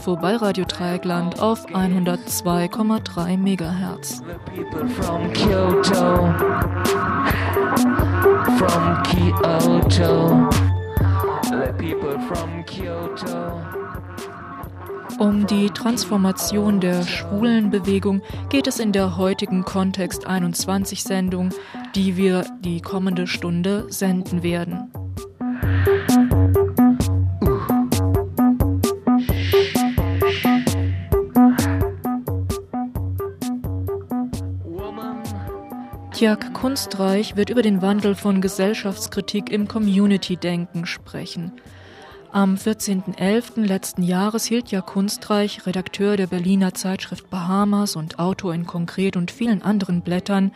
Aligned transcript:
Tagesinfo 0.00 0.16
bei 0.16 0.36
Radio 0.36 0.64
Dreieckland 0.64 1.40
auf 1.40 1.66
102,3 1.66 3.36
MHz. 3.36 4.22
Um 15.18 15.46
die 15.46 15.68
Transformation 15.68 16.80
der 16.80 17.02
schwulen 17.02 17.70
Bewegung 17.70 18.22
geht 18.48 18.66
es 18.66 18.78
in 18.78 18.92
der 18.92 19.18
heutigen 19.18 19.64
Kontext 19.64 20.26
21 20.26 21.02
Sendung, 21.02 21.50
die 21.94 22.16
wir 22.16 22.46
die 22.60 22.80
kommende 22.80 23.26
Stunde 23.26 23.86
senden 23.90 24.42
werden. 24.42 24.89
Tjag 36.20 36.52
Kunstreich 36.52 37.34
wird 37.36 37.48
über 37.48 37.62
den 37.62 37.80
Wandel 37.80 38.14
von 38.14 38.42
Gesellschaftskritik 38.42 39.50
im 39.50 39.66
Community-Denken 39.66 40.84
sprechen. 40.84 41.50
Am 42.30 42.56
14.11. 42.56 43.64
letzten 43.64 44.02
Jahres 44.02 44.44
hielt 44.44 44.70
ja 44.70 44.82
Kunstreich, 44.82 45.64
Redakteur 45.64 46.18
der 46.18 46.26
Berliner 46.26 46.74
Zeitschrift 46.74 47.30
Bahamas 47.30 47.96
und 47.96 48.18
Autor 48.18 48.52
in 48.52 48.66
Konkret 48.66 49.16
und 49.16 49.30
vielen 49.30 49.62
anderen 49.62 50.02
Blättern, 50.02 50.52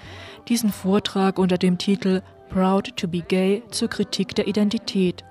diesen 0.48 0.70
Vortrag 0.70 1.38
unter 1.38 1.56
dem 1.56 1.78
Titel 1.78 2.20
Proud 2.50 2.94
to 2.98 3.08
be 3.08 3.22
Gay 3.22 3.62
zur 3.70 3.88
Kritik 3.88 4.34
der 4.34 4.46
Identität. 4.46 5.24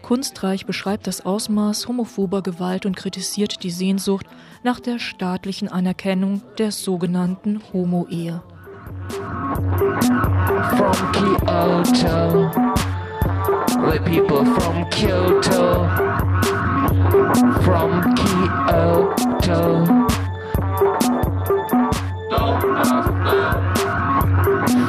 Kunstreich 0.00 0.64
beschreibt 0.64 1.08
das 1.08 1.26
Ausmaß 1.26 1.88
homophober 1.88 2.40
Gewalt 2.44 2.86
und 2.86 2.96
kritisiert 2.96 3.64
die 3.64 3.72
Sehnsucht 3.72 4.26
nach 4.62 4.78
der 4.78 5.00
staatlichen 5.00 5.66
Anerkennung 5.66 6.40
der 6.56 6.70
sogenannten 6.70 7.60
Homo-Ehe. 7.72 8.44
From 10.76 10.96
Kyoto, 11.12 12.50
the 13.90 13.98
people 14.04 14.44
from 14.44 14.90
Kyoto, 14.90 15.86
from 17.62 17.90
Kyoto. 18.16 19.84
Don't 22.30 22.60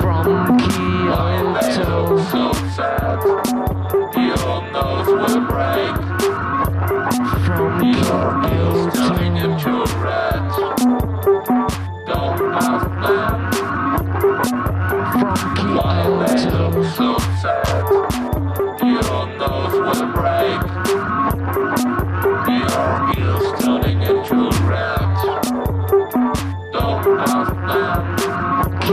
From 0.01 0.57
Kyoto. 0.57 2.17
So 2.31 2.43
sad, 2.75 3.19
will 5.05 5.41
break. 5.47 6.32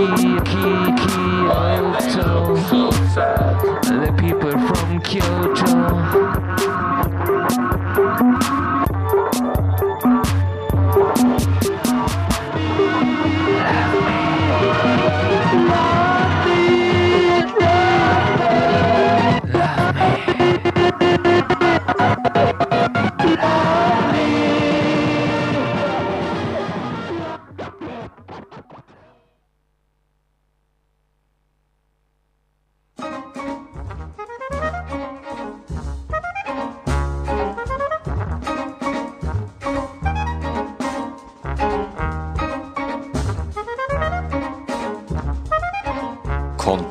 Them. 0.07 0.17
Key, 0.17 0.41
key, 0.51 0.93
Kyoto. 1.03 2.57
So 2.69 2.91
sad. 3.15 3.61
The 3.85 4.13
people 4.19 4.53
from 4.53 5.01
Kyoto. 5.01 6.50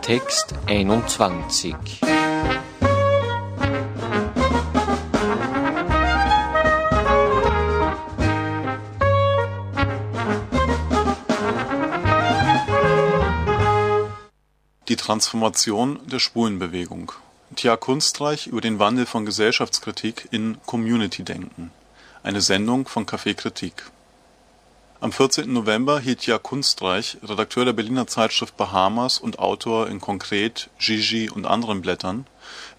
Text 0.09 0.55
21 0.65 1.75
Die 14.87 14.95
Transformation 14.95 15.99
der 16.07 16.17
Schwulenbewegung. 16.17 17.11
Tia 17.55 17.77
Kunstreich 17.77 18.47
über 18.47 18.61
den 18.61 18.79
Wandel 18.79 19.05
von 19.05 19.27
Gesellschaftskritik 19.27 20.27
in 20.31 20.57
Community-Denken. 20.65 21.69
Eine 22.23 22.41
Sendung 22.41 22.87
von 22.87 23.05
Café 23.05 23.35
Kritik 23.35 23.83
am 25.01 25.13
14. 25.13 25.53
November 25.53 26.01
hielt 26.01 26.25
Jahr 26.25 26.39
Kunstreich, 26.39 27.17
Redakteur 27.23 27.63
der 27.63 27.71
Berliner 27.71 28.05
Zeitschrift 28.05 28.57
Bahamas 28.57 29.17
und 29.17 29.39
Autor 29.39 29.87
in 29.87 30.01
Konkret, 30.01 30.69
Gigi 30.77 31.29
und 31.29 31.45
anderen 31.45 31.81
Blättern, 31.81 32.27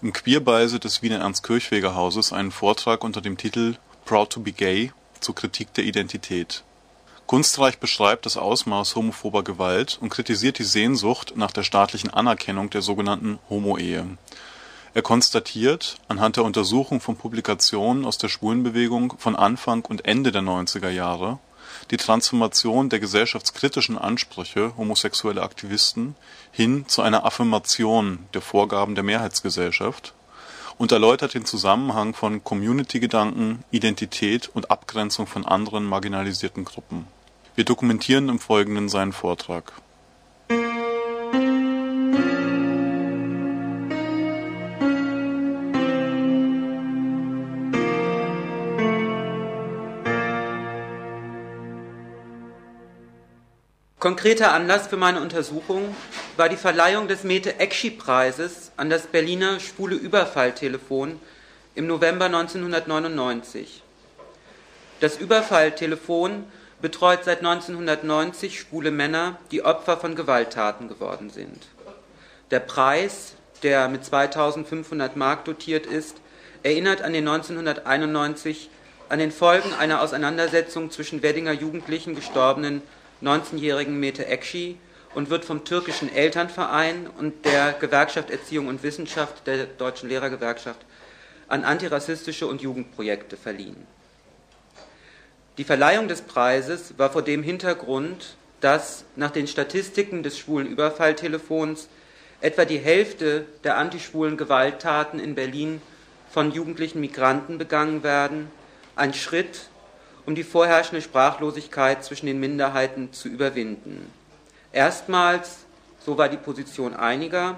im 0.03 0.13
Queerbeise 0.13 0.79
des 0.79 1.01
Wiener 1.01 1.19
Ernst-Kirchweger-Hauses 1.19 2.31
einen 2.31 2.51
Vortrag 2.51 3.03
unter 3.03 3.21
dem 3.21 3.37
Titel 3.37 3.75
Proud 4.05 4.29
to 4.29 4.39
be 4.39 4.51
Gay 4.51 4.91
zur 5.19 5.33
Kritik 5.33 5.73
der 5.73 5.83
Identität. 5.83 6.63
Kunstreich 7.25 7.79
beschreibt 7.79 8.27
das 8.27 8.37
Ausmaß 8.37 8.95
homophober 8.95 9.43
Gewalt 9.43 9.97
und 9.99 10.09
kritisiert 10.09 10.59
die 10.59 10.63
Sehnsucht 10.63 11.33
nach 11.35 11.51
der 11.51 11.63
staatlichen 11.63 12.11
Anerkennung 12.11 12.69
der 12.69 12.83
sogenannten 12.83 13.39
Homo-Ehe. 13.49 14.05
Er 14.93 15.01
konstatiert, 15.01 15.97
anhand 16.07 16.35
der 16.35 16.43
Untersuchung 16.43 17.01
von 17.01 17.15
Publikationen 17.15 18.05
aus 18.05 18.19
der 18.19 18.27
Schwulenbewegung 18.27 19.15
von 19.17 19.35
Anfang 19.35 19.85
und 19.85 20.05
Ende 20.05 20.31
der 20.31 20.41
90er 20.41 20.89
Jahre 20.89 21.39
die 21.91 21.97
Transformation 21.97 22.89
der 22.89 22.99
gesellschaftskritischen 22.99 23.97
Ansprüche 23.97 24.73
homosexueller 24.77 25.43
Aktivisten 25.43 26.15
hin 26.51 26.85
zu 26.87 27.01
einer 27.01 27.25
Affirmation 27.25 28.19
der 28.33 28.41
Vorgaben 28.41 28.95
der 28.95 29.03
Mehrheitsgesellschaft 29.03 30.13
und 30.77 30.93
erläutert 30.93 31.33
den 31.33 31.45
Zusammenhang 31.45 32.13
von 32.13 32.43
Community-Gedanken, 32.43 33.63
Identität 33.71 34.49
und 34.53 34.71
Abgrenzung 34.71 35.27
von 35.27 35.45
anderen 35.45 35.83
marginalisierten 35.83 36.63
Gruppen. 36.63 37.07
Wir 37.55 37.65
dokumentieren 37.65 38.29
im 38.29 38.39
Folgenden 38.39 38.87
seinen 38.87 39.11
Vortrag 39.11 39.73
Konkreter 54.01 54.51
Anlass 54.51 54.87
für 54.87 54.97
meine 54.97 55.21
Untersuchung 55.21 55.95
war 56.35 56.49
die 56.49 56.55
Verleihung 56.55 57.07
des 57.07 57.23
Mete-Ekschi-Preises 57.23 58.71
an 58.75 58.89
das 58.89 59.05
Berliner 59.05 59.59
Schwule 59.59 59.93
Überfalltelefon 59.93 61.19
im 61.75 61.85
November 61.85 62.25
1999. 62.25 63.83
Das 65.01 65.17
Überfalltelefon 65.17 66.45
betreut 66.81 67.25
seit 67.25 67.45
1990 67.45 68.59
schwule 68.59 68.89
Männer, 68.89 69.37
die 69.51 69.63
Opfer 69.63 69.97
von 69.97 70.15
Gewalttaten 70.15 70.87
geworden 70.87 71.29
sind. 71.29 71.67
Der 72.49 72.59
Preis, 72.59 73.35
der 73.61 73.87
mit 73.87 74.03
2500 74.03 75.15
Mark 75.15 75.45
dotiert 75.45 75.85
ist, 75.85 76.17
erinnert 76.63 77.03
an 77.03 77.13
den 77.13 77.27
1991 77.27 78.71
an 79.09 79.19
den 79.19 79.31
Folgen 79.31 79.75
einer 79.75 80.01
Auseinandersetzung 80.01 80.89
zwischen 80.89 81.21
Weddinger 81.21 81.51
Jugendlichen 81.51 82.15
gestorbenen 82.15 82.81
19-jährigen 83.21 83.99
Mete 83.99 84.25
Ekşi 84.25 84.77
und 85.13 85.29
wird 85.29 85.45
vom 85.45 85.63
türkischen 85.63 86.13
Elternverein 86.13 87.07
und 87.17 87.45
der 87.45 87.73
Gewerkschaft 87.73 88.29
Erziehung 88.29 88.67
und 88.67 88.83
Wissenschaft 88.83 89.45
der 89.45 89.65
Deutschen 89.65 90.09
Lehrergewerkschaft 90.09 90.79
an 91.47 91.65
antirassistische 91.65 92.47
und 92.47 92.61
Jugendprojekte 92.61 93.35
verliehen. 93.35 93.75
Die 95.57 95.65
Verleihung 95.65 96.07
des 96.07 96.21
Preises 96.21 96.97
war 96.97 97.11
vor 97.11 97.21
dem 97.21 97.43
Hintergrund, 97.43 98.35
dass 98.61 99.03
nach 99.15 99.31
den 99.31 99.47
Statistiken 99.47 100.23
des 100.23 100.37
schwulen 100.37 100.67
Überfalltelefons 100.67 101.89
etwa 102.39 102.65
die 102.65 102.79
Hälfte 102.79 103.45
der 103.63 103.77
antischwulen 103.77 104.37
Gewalttaten 104.37 105.19
in 105.19 105.35
Berlin 105.35 105.81
von 106.31 106.51
jugendlichen 106.51 107.01
Migranten 107.01 107.57
begangen 107.57 108.01
werden, 108.03 108.49
ein 108.95 109.13
Schritt 109.13 109.69
um 110.31 110.35
die 110.35 110.45
vorherrschende 110.45 111.01
Sprachlosigkeit 111.01 112.05
zwischen 112.05 112.25
den 112.25 112.39
Minderheiten 112.39 113.11
zu 113.11 113.27
überwinden. 113.27 114.09
Erstmals, 114.71 115.65
so 116.05 116.17
war 116.17 116.29
die 116.29 116.37
Position 116.37 116.95
einiger, 116.95 117.57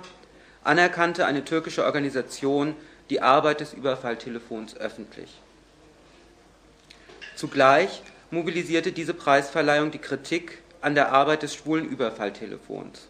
anerkannte 0.63 1.27
eine 1.27 1.45
türkische 1.45 1.85
Organisation 1.85 2.73
die 3.11 3.21
Arbeit 3.21 3.59
des 3.59 3.73
Überfalltelefons 3.73 4.75
öffentlich. 4.75 5.29
Zugleich 7.35 8.01
mobilisierte 8.31 8.91
diese 8.91 9.13
Preisverleihung 9.13 9.91
die 9.91 9.99
Kritik 9.99 10.57
an 10.81 10.95
der 10.95 11.11
Arbeit 11.11 11.43
des 11.43 11.53
schwulen 11.53 11.85
Überfalltelefons. 11.85 13.07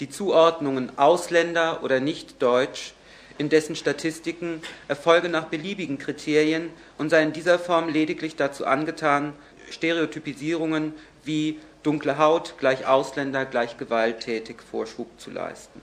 Die 0.00 0.10
Zuordnungen 0.10 0.98
Ausländer 0.98 1.84
oder 1.84 2.00
nicht 2.00 2.42
deutsch 2.42 2.94
in 3.38 3.48
dessen 3.48 3.76
Statistiken 3.76 4.60
erfolge 4.88 5.28
nach 5.28 5.44
beliebigen 5.44 5.98
Kriterien 5.98 6.70
und 6.98 7.10
sei 7.10 7.22
in 7.22 7.32
dieser 7.32 7.58
Form 7.58 7.88
lediglich 7.88 8.36
dazu 8.36 8.66
angetan, 8.66 9.32
Stereotypisierungen 9.70 10.92
wie 11.24 11.58
dunkle 11.82 12.18
Haut 12.18 12.54
gleich 12.58 12.86
Ausländer 12.86 13.46
gleich 13.46 13.78
gewalttätig 13.78 14.56
Vorschub 14.68 15.08
zu 15.18 15.30
leisten. 15.30 15.80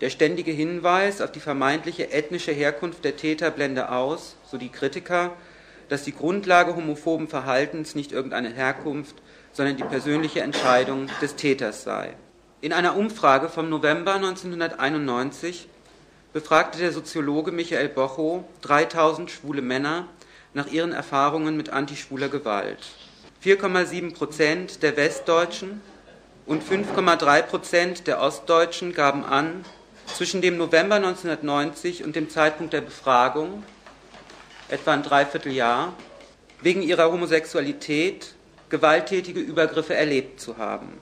Der 0.00 0.10
ständige 0.10 0.50
Hinweis 0.50 1.20
auf 1.20 1.32
die 1.32 1.40
vermeintliche 1.40 2.10
ethnische 2.12 2.52
Herkunft 2.52 3.04
der 3.04 3.16
Täter 3.16 3.50
blende 3.50 3.90
aus, 3.90 4.36
so 4.50 4.58
die 4.58 4.68
Kritiker, 4.68 5.32
dass 5.88 6.02
die 6.02 6.14
Grundlage 6.14 6.74
homophoben 6.74 7.28
Verhaltens 7.28 7.94
nicht 7.94 8.12
irgendeine 8.12 8.50
Herkunft, 8.50 9.14
sondern 9.52 9.76
die 9.76 9.84
persönliche 9.84 10.40
Entscheidung 10.40 11.08
des 11.20 11.36
Täters 11.36 11.84
sei. 11.84 12.14
In 12.60 12.72
einer 12.72 12.96
Umfrage 12.96 13.48
vom 13.48 13.68
November 13.68 14.14
1991 14.14 15.68
befragte 16.32 16.78
der 16.78 16.92
Soziologe 16.92 17.52
Michael 17.52 17.88
Bocho 17.88 18.44
3000 18.62 19.30
schwule 19.30 19.62
Männer 19.62 20.08
nach 20.54 20.66
ihren 20.66 20.92
Erfahrungen 20.92 21.56
mit 21.56 21.70
antischwuler 21.70 22.28
Gewalt. 22.28 22.78
4,7 23.44 24.14
Prozent 24.14 24.82
der 24.82 24.96
Westdeutschen 24.96 25.80
und 26.46 26.62
5,3 26.62 27.42
Prozent 27.42 28.06
der 28.06 28.20
Ostdeutschen 28.20 28.94
gaben 28.94 29.24
an, 29.24 29.64
zwischen 30.06 30.42
dem 30.42 30.56
November 30.56 30.96
1990 30.96 32.04
und 32.04 32.16
dem 32.16 32.28
Zeitpunkt 32.28 32.72
der 32.72 32.80
Befragung, 32.80 33.62
etwa 34.68 34.92
ein 34.92 35.02
Dreivierteljahr, 35.02 35.94
wegen 36.60 36.82
ihrer 36.82 37.10
Homosexualität 37.10 38.34
gewalttätige 38.68 39.40
Übergriffe 39.40 39.94
erlebt 39.94 40.40
zu 40.40 40.56
haben. 40.56 41.00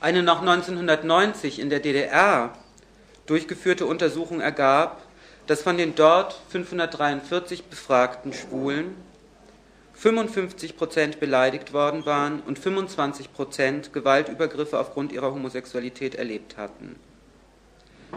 Eine 0.00 0.22
noch 0.22 0.40
1990 0.40 1.58
in 1.58 1.70
der 1.70 1.80
DDR 1.80 2.52
durchgeführte 3.30 3.86
Untersuchung 3.86 4.40
ergab, 4.40 5.02
dass 5.46 5.62
von 5.62 5.78
den 5.78 5.94
dort 5.94 6.40
543 6.50 7.64
befragten 7.64 8.32
Schwulen 8.32 8.96
55 9.94 10.76
Prozent 10.76 11.20
beleidigt 11.20 11.72
worden 11.72 12.06
waren 12.06 12.40
und 12.40 12.58
25 12.58 13.32
Prozent 13.32 13.92
Gewaltübergriffe 13.92 14.78
aufgrund 14.78 15.12
ihrer 15.12 15.32
Homosexualität 15.32 16.14
erlebt 16.14 16.56
hatten. 16.56 16.96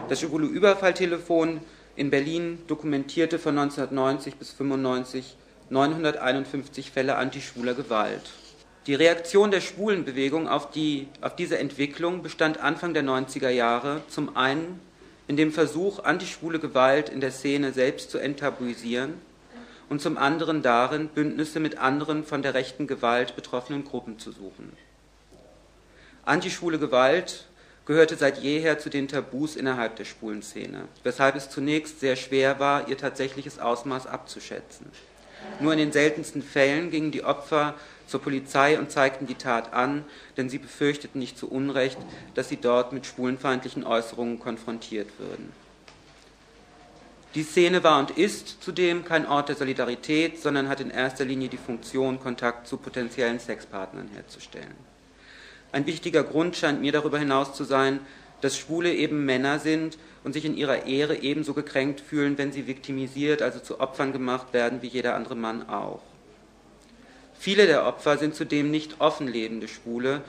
Das 0.08 0.20
schwule 0.20 0.46
Überfalltelefon 0.46 1.60
in 1.94 2.10
Berlin 2.10 2.58
dokumentierte 2.66 3.38
von 3.38 3.58
1990 3.58 4.36
bis 4.36 4.58
1995 4.58 5.36
951 5.70 6.90
Fälle 6.90 7.16
antischwuler 7.16 7.74
Gewalt. 7.74 8.22
Die 8.86 8.94
Reaktion 8.94 9.50
der 9.50 9.60
Schwulenbewegung 9.60 10.48
auf, 10.48 10.70
die, 10.70 11.08
auf 11.20 11.36
diese 11.36 11.58
Entwicklung 11.58 12.22
bestand 12.22 12.58
Anfang 12.60 12.94
der 12.94 13.04
90er 13.04 13.48
Jahre 13.48 14.02
zum 14.08 14.36
einen 14.36 14.80
in 15.26 15.36
dem 15.36 15.52
Versuch, 15.52 16.04
antischwule 16.04 16.58
Gewalt 16.58 17.08
in 17.08 17.20
der 17.20 17.30
Szene 17.30 17.72
selbst 17.72 18.10
zu 18.10 18.18
enttabuisieren 18.18 19.14
und 19.88 20.00
zum 20.00 20.18
anderen 20.18 20.62
darin, 20.62 21.08
Bündnisse 21.08 21.60
mit 21.60 21.78
anderen 21.78 22.24
von 22.24 22.42
der 22.42 22.54
rechten 22.54 22.86
Gewalt 22.86 23.36
betroffenen 23.36 23.84
Gruppen 23.84 24.18
zu 24.18 24.32
suchen. 24.32 24.72
Antischwule 26.24 26.78
Gewalt 26.78 27.46
gehörte 27.86 28.16
seit 28.16 28.38
jeher 28.38 28.78
zu 28.78 28.88
den 28.88 29.08
Tabus 29.08 29.56
innerhalb 29.56 29.96
der 29.96 30.04
schwulen 30.04 30.42
Szene, 30.42 30.88
weshalb 31.02 31.36
es 31.36 31.50
zunächst 31.50 32.00
sehr 32.00 32.16
schwer 32.16 32.58
war, 32.58 32.88
ihr 32.88 32.96
tatsächliches 32.96 33.58
Ausmaß 33.58 34.06
abzuschätzen. 34.06 34.86
Nur 35.60 35.72
in 35.72 35.78
den 35.78 35.92
seltensten 35.92 36.42
Fällen 36.42 36.90
gingen 36.90 37.10
die 37.10 37.24
Opfer 37.24 37.74
zur 38.06 38.20
Polizei 38.20 38.78
und 38.78 38.90
zeigten 38.90 39.26
die 39.26 39.34
Tat 39.34 39.72
an, 39.72 40.04
denn 40.36 40.48
sie 40.48 40.58
befürchteten 40.58 41.18
nicht 41.18 41.38
zu 41.38 41.50
Unrecht, 41.50 41.98
dass 42.34 42.48
sie 42.48 42.56
dort 42.56 42.92
mit 42.92 43.06
schwulenfeindlichen 43.06 43.84
Äußerungen 43.84 44.38
konfrontiert 44.38 45.08
würden. 45.18 45.52
Die 47.34 47.42
Szene 47.42 47.82
war 47.82 47.98
und 47.98 48.12
ist 48.12 48.62
zudem 48.62 49.04
kein 49.04 49.26
Ort 49.26 49.48
der 49.48 49.56
Solidarität, 49.56 50.40
sondern 50.40 50.68
hat 50.68 50.80
in 50.80 50.90
erster 50.90 51.24
Linie 51.24 51.48
die 51.48 51.56
Funktion, 51.56 52.20
Kontakt 52.20 52.68
zu 52.68 52.76
potenziellen 52.76 53.40
Sexpartnern 53.40 54.08
herzustellen. 54.14 54.76
Ein 55.72 55.86
wichtiger 55.86 56.22
Grund 56.22 56.54
scheint 56.54 56.80
mir 56.80 56.92
darüber 56.92 57.18
hinaus 57.18 57.52
zu 57.52 57.64
sein, 57.64 57.98
dass 58.40 58.56
Schwule 58.56 58.94
eben 58.94 59.24
Männer 59.24 59.58
sind 59.58 59.98
und 60.22 60.34
sich 60.34 60.44
in 60.44 60.56
ihrer 60.56 60.86
Ehre 60.86 61.16
ebenso 61.16 61.54
gekränkt 61.54 62.00
fühlen, 62.00 62.38
wenn 62.38 62.52
sie 62.52 62.68
viktimisiert, 62.68 63.42
also 63.42 63.58
zu 63.58 63.80
Opfern 63.80 64.12
gemacht 64.12 64.52
werden, 64.52 64.82
wie 64.82 64.88
jeder 64.88 65.16
andere 65.16 65.34
Mann 65.34 65.68
auch. 65.68 66.02
Viele 67.44 67.66
der 67.66 67.84
Opfer 67.84 68.16
sind 68.16 68.34
zudem 68.34 68.70
nicht 68.70 69.02
offen 69.02 69.28
lebende 69.28 69.68
Schwule, 69.68 70.22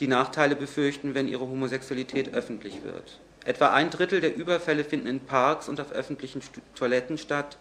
die 0.00 0.06
Nachteile 0.06 0.56
befürchten, 0.56 1.14
wenn 1.14 1.28
ihre 1.28 1.46
Homosexualität 1.46 2.32
öffentlich 2.32 2.82
wird. 2.82 3.18
Etwa 3.44 3.74
ein 3.74 3.90
Drittel 3.90 4.22
der 4.22 4.34
Überfälle 4.34 4.82
finden 4.82 5.06
in 5.06 5.20
Parks 5.20 5.68
und 5.68 5.82
auf 5.82 5.92
öffentlichen 5.92 6.40
Toiletten 6.74 7.18
statt, 7.18 7.58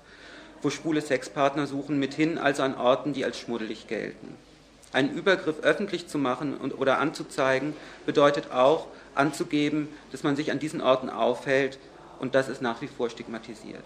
wo 0.62 0.70
schwule 0.70 1.02
Sexpartner 1.02 1.68
suchen, 1.68 2.00
mithin 2.00 2.38
also 2.38 2.64
an 2.64 2.74
Orten, 2.74 3.12
die 3.12 3.26
als 3.26 3.38
schmuddelig 3.38 3.88
gelten. 3.88 4.34
Einen 4.94 5.14
Übergriff 5.14 5.60
öffentlich 5.62 6.08
zu 6.08 6.18
machen 6.18 6.56
und, 6.56 6.80
oder 6.80 7.00
anzuzeigen 7.00 7.74
bedeutet 8.06 8.52
auch 8.52 8.88
anzugeben, 9.14 9.90
dass 10.14 10.24
man 10.24 10.38
sich 10.38 10.54
an 10.54 10.60
diesen 10.60 10.80
Orten 10.80 11.10
aufhält 11.10 11.80
und 12.20 12.34
das 12.34 12.48
ist 12.48 12.62
nach 12.62 12.82
wie 12.82 12.88
vor 12.88 13.10
stigmatisiert. 13.10 13.84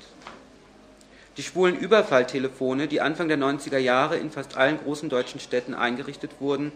Die 1.38 1.44
schwulen 1.44 1.78
Überfalltelefone, 1.78 2.88
die 2.88 3.02
Anfang 3.02 3.28
der 3.28 3.38
90er 3.38 3.78
Jahre 3.78 4.16
in 4.16 4.32
fast 4.32 4.56
allen 4.56 4.78
großen 4.78 5.10
deutschen 5.10 5.42
Städten 5.42 5.74
eingerichtet 5.74 6.32
wurden, 6.40 6.72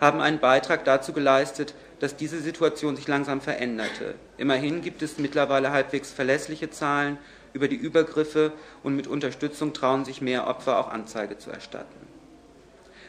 haben 0.00 0.20
einen 0.20 0.40
Beitrag 0.40 0.84
dazu 0.84 1.12
geleistet, 1.12 1.74
dass 2.00 2.16
diese 2.16 2.40
Situation 2.40 2.96
sich 2.96 3.06
langsam 3.06 3.40
veränderte. 3.40 4.16
Immerhin 4.36 4.82
gibt 4.82 5.02
es 5.02 5.18
mittlerweile 5.18 5.70
halbwegs 5.70 6.10
verlässliche 6.10 6.70
Zahlen 6.70 7.18
über 7.52 7.68
die 7.68 7.76
Übergriffe 7.76 8.52
und 8.82 8.96
mit 8.96 9.06
Unterstützung 9.06 9.72
trauen 9.72 10.04
sich 10.04 10.20
mehr 10.20 10.48
Opfer 10.48 10.78
auch 10.78 10.90
Anzeige 10.90 11.38
zu 11.38 11.50
erstatten. 11.50 12.08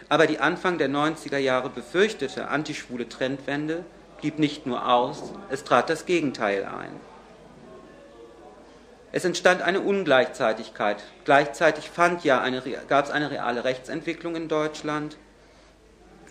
Aber 0.07 0.27
die 0.27 0.37
Anfang 0.37 0.77
der 0.77 0.89
90er 0.89 1.39
Jahre 1.39 1.69
befürchtete 1.69 2.47
antischwule 2.49 3.09
Trendwende 3.09 3.83
blieb 4.21 4.37
nicht 4.37 4.67
nur 4.67 4.87
aus, 4.87 5.23
es 5.49 5.63
trat 5.63 5.89
das 5.89 6.05
Gegenteil 6.05 6.63
ein. 6.63 6.91
Es 9.15 9.23
entstand 9.23 9.61
eine 9.61 9.79
Ungleichzeitigkeit. 9.79 11.01
Gleichzeitig 11.23 11.89
fand 11.89 12.25
ja 12.25 12.41
eine, 12.41 12.61
gab 12.89 13.05
es 13.05 13.11
eine 13.11 13.31
reale 13.31 13.63
Rechtsentwicklung 13.63 14.35
in 14.35 14.49
Deutschland. 14.49 15.15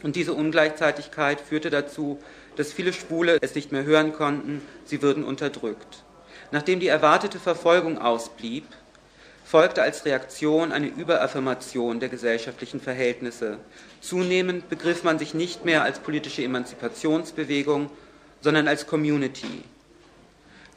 Und 0.03 0.17
diese 0.17 0.35
Ungleichzeitigkeit 0.35 1.41
führte 1.41 1.71
dazu, 1.71 2.19
dass 2.57 2.75
viele 2.75 2.93
Schwule 2.93 3.39
es 3.41 3.55
nicht 3.55 3.73
mehr 3.73 3.85
hören 3.85 4.13
konnten, 4.13 4.61
sie 4.85 5.01
würden 5.01 5.25
unterdrückt. 5.25 6.05
Nachdem 6.51 6.79
die 6.79 6.89
erwartete 6.89 7.39
Verfolgung 7.39 7.97
ausblieb, 7.97 8.67
folgte 9.47 9.81
als 9.81 10.05
Reaktion 10.05 10.71
eine 10.71 10.89
Überaffirmation 10.89 12.01
der 12.01 12.11
gesellschaftlichen 12.11 12.83
Verhältnisse. 12.83 13.61
Zunehmend 14.03 14.69
begriff 14.69 15.05
man 15.05 15.19
sich 15.19 15.33
nicht 15.33 15.65
mehr 15.65 15.85
als 15.85 16.01
politische 16.01 16.45
Emanzipationsbewegung, 16.45 17.89
sondern 18.43 18.69
als 18.69 18.87
Community. 18.87 19.65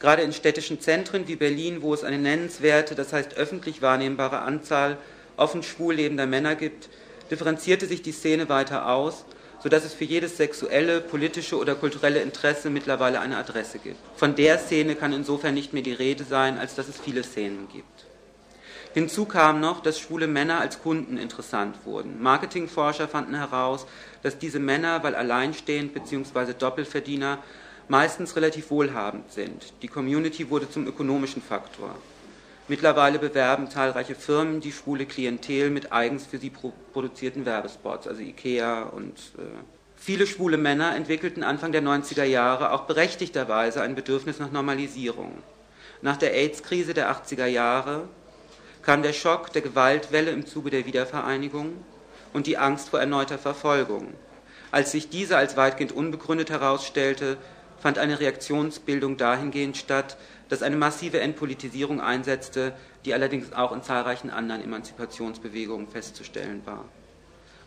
Gerade 0.00 0.22
in 0.22 0.32
städtischen 0.32 0.80
Zentren 0.80 1.26
wie 1.26 1.36
Berlin, 1.36 1.82
wo 1.82 1.92
es 1.92 2.04
eine 2.04 2.18
nennenswerte, 2.18 2.94
das 2.94 3.12
heißt 3.12 3.34
öffentlich 3.34 3.82
wahrnehmbare 3.82 4.40
Anzahl 4.40 4.96
offen 5.36 5.62
schwul 5.62 5.94
lebender 5.94 6.26
Männer 6.26 6.54
gibt, 6.54 6.88
differenzierte 7.30 7.86
sich 7.86 8.02
die 8.02 8.12
Szene 8.12 8.48
weiter 8.48 8.88
aus, 8.88 9.24
sodass 9.60 9.84
es 9.84 9.94
für 9.94 10.04
jedes 10.04 10.36
sexuelle, 10.36 11.00
politische 11.00 11.56
oder 11.56 11.74
kulturelle 11.74 12.20
Interesse 12.20 12.70
mittlerweile 12.70 13.20
eine 13.20 13.36
Adresse 13.36 13.78
gibt. 13.78 13.96
Von 14.16 14.36
der 14.36 14.58
Szene 14.58 14.94
kann 14.94 15.12
insofern 15.12 15.54
nicht 15.54 15.72
mehr 15.72 15.82
die 15.82 15.92
Rede 15.92 16.24
sein, 16.24 16.58
als 16.58 16.74
dass 16.74 16.88
es 16.88 16.98
viele 16.98 17.24
Szenen 17.24 17.68
gibt. 17.72 18.06
Hinzu 18.94 19.26
kam 19.26 19.60
noch, 19.60 19.80
dass 19.82 19.98
schwule 19.98 20.26
Männer 20.26 20.60
als 20.60 20.80
Kunden 20.80 21.18
interessant 21.18 21.76
wurden. 21.84 22.22
Marketingforscher 22.22 23.06
fanden 23.06 23.34
heraus, 23.34 23.86
dass 24.22 24.38
diese 24.38 24.58
Männer, 24.58 25.02
weil 25.02 25.14
alleinstehend 25.14 25.92
bzw. 25.92 26.54
Doppelverdiener, 26.58 27.38
meistens 27.88 28.36
relativ 28.36 28.70
wohlhabend 28.70 29.32
sind. 29.32 29.72
Die 29.82 29.88
Community 29.88 30.50
wurde 30.50 30.70
zum 30.70 30.86
ökonomischen 30.86 31.42
Faktor. 31.42 31.96
Mittlerweile 32.68 33.18
bewerben 33.18 33.70
zahlreiche 33.70 34.14
Firmen 34.14 34.60
die 34.60 34.72
schwule 34.72 35.06
Klientel 35.06 35.70
mit 35.70 35.90
eigens 35.90 36.26
für 36.26 36.36
sie 36.36 36.52
produzierten 36.92 37.46
Werbespots, 37.46 38.06
also 38.06 38.20
Ikea 38.20 38.82
und 38.82 39.16
äh, 39.38 39.42
viele 39.96 40.26
schwule 40.26 40.58
Männer 40.58 40.94
entwickelten 40.94 41.42
Anfang 41.42 41.72
der 41.72 41.82
90er 41.82 42.24
Jahre 42.24 42.72
auch 42.72 42.82
berechtigterweise 42.82 43.80
ein 43.80 43.94
Bedürfnis 43.94 44.38
nach 44.38 44.52
Normalisierung. 44.52 45.38
Nach 46.02 46.18
der 46.18 46.34
AIDS-Krise 46.34 46.92
der 46.92 47.10
80er 47.10 47.46
Jahre 47.46 48.06
kam 48.82 49.02
der 49.02 49.14
Schock 49.14 49.50
der 49.52 49.62
Gewaltwelle 49.62 50.30
im 50.30 50.46
Zuge 50.46 50.68
der 50.68 50.84
Wiedervereinigung 50.84 51.72
und 52.34 52.46
die 52.46 52.58
Angst 52.58 52.90
vor 52.90 53.00
erneuter 53.00 53.38
Verfolgung. 53.38 54.12
Als 54.70 54.92
sich 54.92 55.08
diese 55.08 55.38
als 55.38 55.56
weitgehend 55.56 55.92
unbegründet 55.92 56.50
herausstellte, 56.50 57.38
fand 57.80 57.98
eine 57.98 58.20
Reaktionsbildung 58.20 59.16
dahingehend 59.16 59.76
statt, 59.76 60.16
dass 60.48 60.62
eine 60.62 60.76
massive 60.76 61.20
Entpolitisierung 61.20 62.00
einsetzte, 62.00 62.72
die 63.04 63.14
allerdings 63.14 63.52
auch 63.52 63.72
in 63.72 63.82
zahlreichen 63.82 64.30
anderen 64.30 64.62
Emanzipationsbewegungen 64.64 65.88
festzustellen 65.88 66.62
war. 66.64 66.84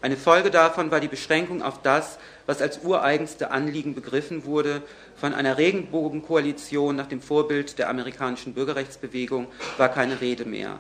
Eine 0.04 0.18
Folge 0.18 0.50
davon 0.50 0.90
war 0.90 1.00
die 1.00 1.08
Beschränkung 1.08 1.62
auf 1.62 1.84
das, 1.84 2.18
was 2.48 2.60
als 2.60 2.80
ureigenste 2.84 3.52
Anliegen 3.52 3.94
begriffen 3.94 4.46
wurde. 4.46 4.82
Von 5.16 5.36
einer 5.36 5.60
Regenbogenkoalition 5.60 6.96
nach 6.96 7.06
dem 7.06 7.22
Vorbild 7.22 7.78
der 7.78 7.88
amerikanischen 7.88 8.56
Bürgerrechtsbewegung 8.56 9.46
war 9.78 9.90
keine 9.90 10.20
Rede 10.20 10.46
mehr. 10.46 10.80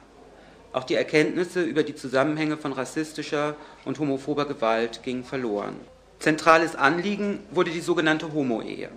Auch 0.74 0.86
die 0.86 0.96
Erkenntnisse 0.96 1.62
über 1.62 1.84
die 1.84 1.94
Zusammenhänge 1.94 2.58
von 2.58 2.74
rassistischer 2.74 3.56
und 3.86 4.00
homophober 4.00 4.46
Gewalt 4.46 5.04
gingen 5.04 5.24
verloren. 5.24 5.76
Zentrales 6.18 6.76
Anliegen 6.76 7.42
wurde 7.52 7.70
die 7.70 7.82
sogenannte 7.82 8.34
Homo-Ehe. 8.34 8.90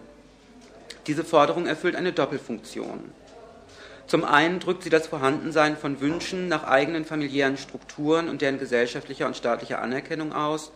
Diese 1.07 1.25
Forderung 1.25 1.67
erfüllt 1.67 1.97
eine 1.97 2.13
Doppelfunktion. 2.13 3.13
Zum 4.07 4.25
einen 4.25 4.61
drückt 4.61 4.83
sie 4.83 4.91
das 4.91 5.07
Vorhandensein 5.07 5.77
von 5.77 6.01
Wünschen 6.01 6.49
nach 6.49 6.65
eigenen 6.65 7.05
familiären 7.05 7.57
Strukturen 7.57 8.29
und 8.29 8.43
deren 8.43 8.59
gesellschaftlicher 8.59 9.27
und 9.27 9.37
staatlicher 9.37 9.81
Anerkennung 9.81 10.33
aus, 10.33 10.73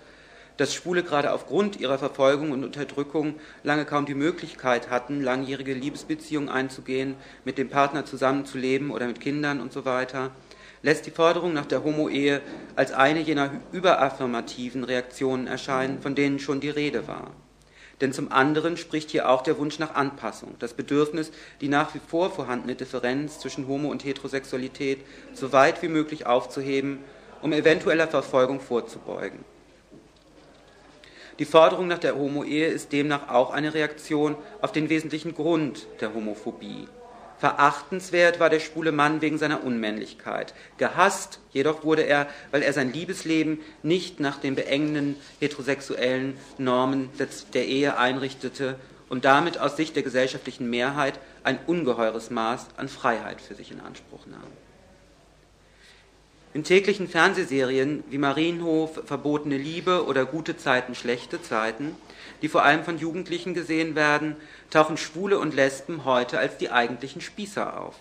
dass 0.59 0.75
Schwule 0.75 1.03
gerade 1.03 1.33
aufgrund 1.33 1.79
ihrer 1.79 1.99
Verfolgung 1.99 2.51
und 2.51 2.65
Unterdrückung 2.65 3.37
lange 3.63 3.85
kaum 3.85 4.07
die 4.07 4.15
Möglichkeit 4.15 4.91
hatten, 4.91 5.23
langjährige 5.23 5.73
Liebesbeziehungen 5.73 6.49
einzugehen, 6.49 7.15
mit 7.45 7.59
dem 7.59 7.69
Partner 7.69 8.05
zusammenzuleben 8.05 8.91
oder 8.91 9.07
mit 9.07 9.21
Kindern 9.21 9.61
und 9.61 9.73
so 9.73 9.85
weiter, 9.85 10.33
lässt 10.83 11.07
die 11.07 11.11
Forderung 11.11 11.53
nach 11.53 11.67
der 11.67 11.85
Homo-Ehe 11.85 12.41
als 12.77 12.93
eine 12.93 13.21
jener 13.21 13.53
überaffirmativen 13.73 14.85
Reaktionen 14.85 15.47
erscheinen, 15.47 16.03
von 16.03 16.15
denen 16.15 16.39
schon 16.39 16.61
die 16.61 16.71
Rede 16.71 17.07
war. 17.07 17.33
Denn 18.01 18.13
zum 18.13 18.31
anderen 18.31 18.77
spricht 18.77 19.11
hier 19.11 19.29
auch 19.29 19.43
der 19.43 19.59
Wunsch 19.59 19.79
nach 19.79 19.95
Anpassung, 19.95 20.55
das 20.61 20.75
Bedürfnis, 20.75 21.33
die 21.61 21.69
nach 21.69 21.95
wie 21.95 22.01
vor 22.07 22.31
vorhandene 22.31 22.77
Differenz 22.77 23.41
zwischen 23.41 23.67
Homo- 23.67 23.91
und 23.91 24.05
Heterosexualität 24.05 25.01
so 25.33 25.53
weit 25.53 25.83
wie 25.83 25.89
möglich 25.89 26.27
aufzuheben, 26.27 27.01
um 27.43 27.53
eventueller 27.53 28.07
Verfolgung 28.07 28.61
vorzubeugen. 28.61 29.45
Die 31.39 31.45
Forderung 31.45 31.87
nach 31.87 31.99
der 31.99 32.17
Homo-Ehe 32.17 32.67
ist 32.67 32.93
demnach 32.93 33.29
auch 33.29 33.53
eine 33.53 33.73
Reaktion 33.73 34.37
auf 34.61 34.73
den 34.73 34.89
wesentlichen 34.89 35.35
Grund 35.35 35.87
der 36.01 36.13
Homophobie, 36.13 36.89
Verachtenswert 37.39 38.41
war 38.41 38.51
der 38.51 38.61
schwule 38.61 38.91
Mann 38.91 39.21
wegen 39.21 39.39
seiner 39.39 39.63
Unmännlichkeit. 39.63 40.55
Gehasst 40.77 41.39
jedoch 41.53 41.85
wurde 41.85 42.03
er, 42.03 42.27
weil 42.51 42.63
er 42.63 42.73
sein 42.73 42.93
Liebesleben 42.93 43.61
nicht 43.83 44.19
nach 44.19 44.39
den 44.39 44.55
beengenden 44.57 45.17
heterosexuellen 45.39 46.37
Normen 46.59 47.11
der 47.55 47.67
Ehe 47.67 47.97
einrichtete 47.97 48.77
und 49.09 49.25
damit 49.25 49.59
aus 49.59 49.77
Sicht 49.77 49.97
der 49.97 50.03
gesellschaftlichen 50.03 50.69
Mehrheit 50.69 51.19
ein 51.45 51.59
ungeheures 51.67 52.31
Maß 52.31 52.67
an 52.77 52.89
Freiheit 52.89 53.41
für 53.41 53.55
sich 53.55 53.71
in 53.71 53.81
Anspruch 53.81 54.27
nahm. 54.27 54.53
In 56.55 56.65
täglichen 56.65 57.09
Fernsehserien 57.09 58.05
wie 58.11 58.19
Marienhof, 58.19 59.03
Verbotene 59.05 59.59
Liebe 59.59 60.07
oder 60.07 60.25
Gute 60.25 60.57
Zeiten, 60.57 60.95
schlechte 60.95 61.43
Zeiten 61.43 61.95
die 62.43 62.49
vor 62.49 62.65
allem 62.65 62.85
von 62.85 62.99
Jugendlichen 62.99 63.55
gesehen 63.55 63.95
werden, 63.95 64.37
tauchen 64.71 64.97
Schwule 64.97 65.39
und 65.39 65.55
Lesben 65.55 66.05
heute 66.05 66.39
als 66.39 66.57
die 66.59 66.71
eigentlichen 66.71 67.21
Spießer 67.21 67.81
auf. 67.81 67.97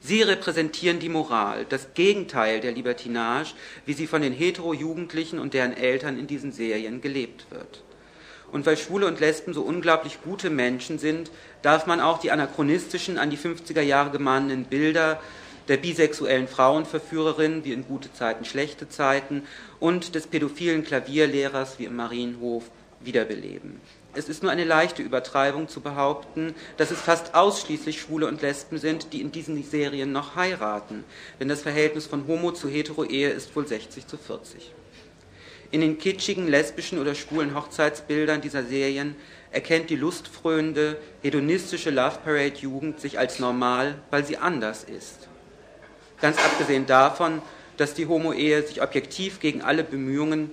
Sie 0.00 0.22
repräsentieren 0.22 0.98
die 0.98 1.08
Moral, 1.08 1.64
das 1.68 1.94
Gegenteil 1.94 2.60
der 2.60 2.72
Libertinage, 2.72 3.54
wie 3.86 3.92
sie 3.92 4.08
von 4.08 4.20
den 4.20 4.32
hetero-Jugendlichen 4.32 5.38
und 5.38 5.54
deren 5.54 5.76
Eltern 5.76 6.18
in 6.18 6.26
diesen 6.26 6.50
Serien 6.50 7.00
gelebt 7.00 7.46
wird. 7.50 7.84
Und 8.50 8.66
weil 8.66 8.76
Schwule 8.76 9.06
und 9.06 9.20
Lesben 9.20 9.54
so 9.54 9.62
unglaublich 9.62 10.18
gute 10.24 10.50
Menschen 10.50 10.98
sind, 10.98 11.30
darf 11.62 11.86
man 11.86 12.00
auch 12.00 12.18
die 12.18 12.32
anachronistischen, 12.32 13.16
an 13.16 13.30
die 13.30 13.38
50er 13.38 13.80
Jahre 13.80 14.10
gemahnenen 14.10 14.64
Bilder 14.64 15.20
der 15.68 15.76
bisexuellen 15.76 16.48
Frauenverführerin 16.48 17.64
wie 17.64 17.72
in 17.72 17.86
gute 17.86 18.12
Zeiten, 18.12 18.44
schlechte 18.44 18.88
Zeiten 18.88 19.42
und 19.80 20.14
des 20.14 20.26
pädophilen 20.26 20.84
Klavierlehrers 20.84 21.78
wie 21.78 21.84
im 21.84 21.96
Marienhof 21.96 22.64
wiederbeleben. 23.00 23.80
Es 24.14 24.28
ist 24.28 24.42
nur 24.42 24.52
eine 24.52 24.64
leichte 24.64 25.02
Übertreibung 25.02 25.68
zu 25.68 25.80
behaupten, 25.80 26.54
dass 26.76 26.90
es 26.90 27.00
fast 27.00 27.34
ausschließlich 27.34 28.00
Schwule 28.00 28.26
und 28.26 28.42
Lesben 28.42 28.76
sind, 28.76 29.14
die 29.14 29.22
in 29.22 29.32
diesen 29.32 29.62
Serien 29.62 30.12
noch 30.12 30.36
heiraten, 30.36 31.04
denn 31.40 31.48
das 31.48 31.62
Verhältnis 31.62 32.06
von 32.06 32.26
Homo 32.26 32.52
zu 32.52 32.68
Hetero-Ehe 32.68 33.30
ist 33.30 33.56
wohl 33.56 33.66
60 33.66 34.06
zu 34.06 34.18
40. 34.18 34.72
In 35.70 35.80
den 35.80 35.96
kitschigen 35.96 36.46
lesbischen 36.46 36.98
oder 36.98 37.14
schwulen 37.14 37.54
Hochzeitsbildern 37.54 38.42
dieser 38.42 38.64
Serien 38.64 39.16
erkennt 39.50 39.88
die 39.88 39.96
lustfröhnde, 39.96 40.98
hedonistische 41.22 41.88
Love 41.88 42.18
Parade 42.22 42.58
Jugend 42.58 43.00
sich 43.00 43.18
als 43.18 43.38
normal, 43.38 43.94
weil 44.10 44.26
sie 44.26 44.36
anders 44.36 44.84
ist. 44.84 45.21
Ganz 46.22 46.38
abgesehen 46.38 46.86
davon, 46.86 47.42
dass 47.76 47.94
die 47.94 48.06
Homo-Ehe 48.06 48.62
sich 48.62 48.80
objektiv 48.80 49.40
gegen 49.40 49.60
alle 49.60 49.82
Bemühungen, 49.82 50.52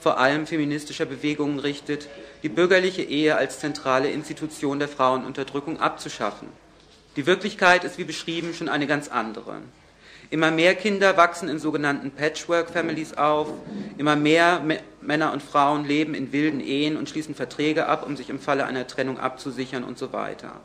vor 0.00 0.18
allem 0.18 0.46
feministischer 0.46 1.04
Bewegungen 1.04 1.58
richtet, 1.58 2.08
die 2.42 2.48
bürgerliche 2.48 3.02
Ehe 3.02 3.36
als 3.36 3.60
zentrale 3.60 4.10
Institution 4.10 4.78
der 4.78 4.88
Frauenunterdrückung 4.88 5.78
abzuschaffen. 5.78 6.48
Die 7.16 7.26
Wirklichkeit 7.26 7.84
ist 7.84 7.98
wie 7.98 8.04
beschrieben 8.04 8.54
schon 8.54 8.70
eine 8.70 8.86
ganz 8.86 9.08
andere. 9.08 9.58
Immer 10.30 10.50
mehr 10.50 10.74
Kinder 10.74 11.18
wachsen 11.18 11.50
in 11.50 11.58
sogenannten 11.58 12.12
Patchwork-Families 12.12 13.18
auf, 13.18 13.48
immer 13.98 14.16
mehr 14.16 14.62
Männer 15.02 15.34
und 15.34 15.42
Frauen 15.42 15.84
leben 15.84 16.14
in 16.14 16.32
wilden 16.32 16.60
Ehen 16.60 16.96
und 16.96 17.10
schließen 17.10 17.34
Verträge 17.34 17.86
ab, 17.86 18.06
um 18.06 18.16
sich 18.16 18.30
im 18.30 18.40
Falle 18.40 18.64
einer 18.64 18.86
Trennung 18.86 19.18
abzusichern 19.18 19.84
und 19.84 19.98
so 19.98 20.14
weiter 20.14 20.60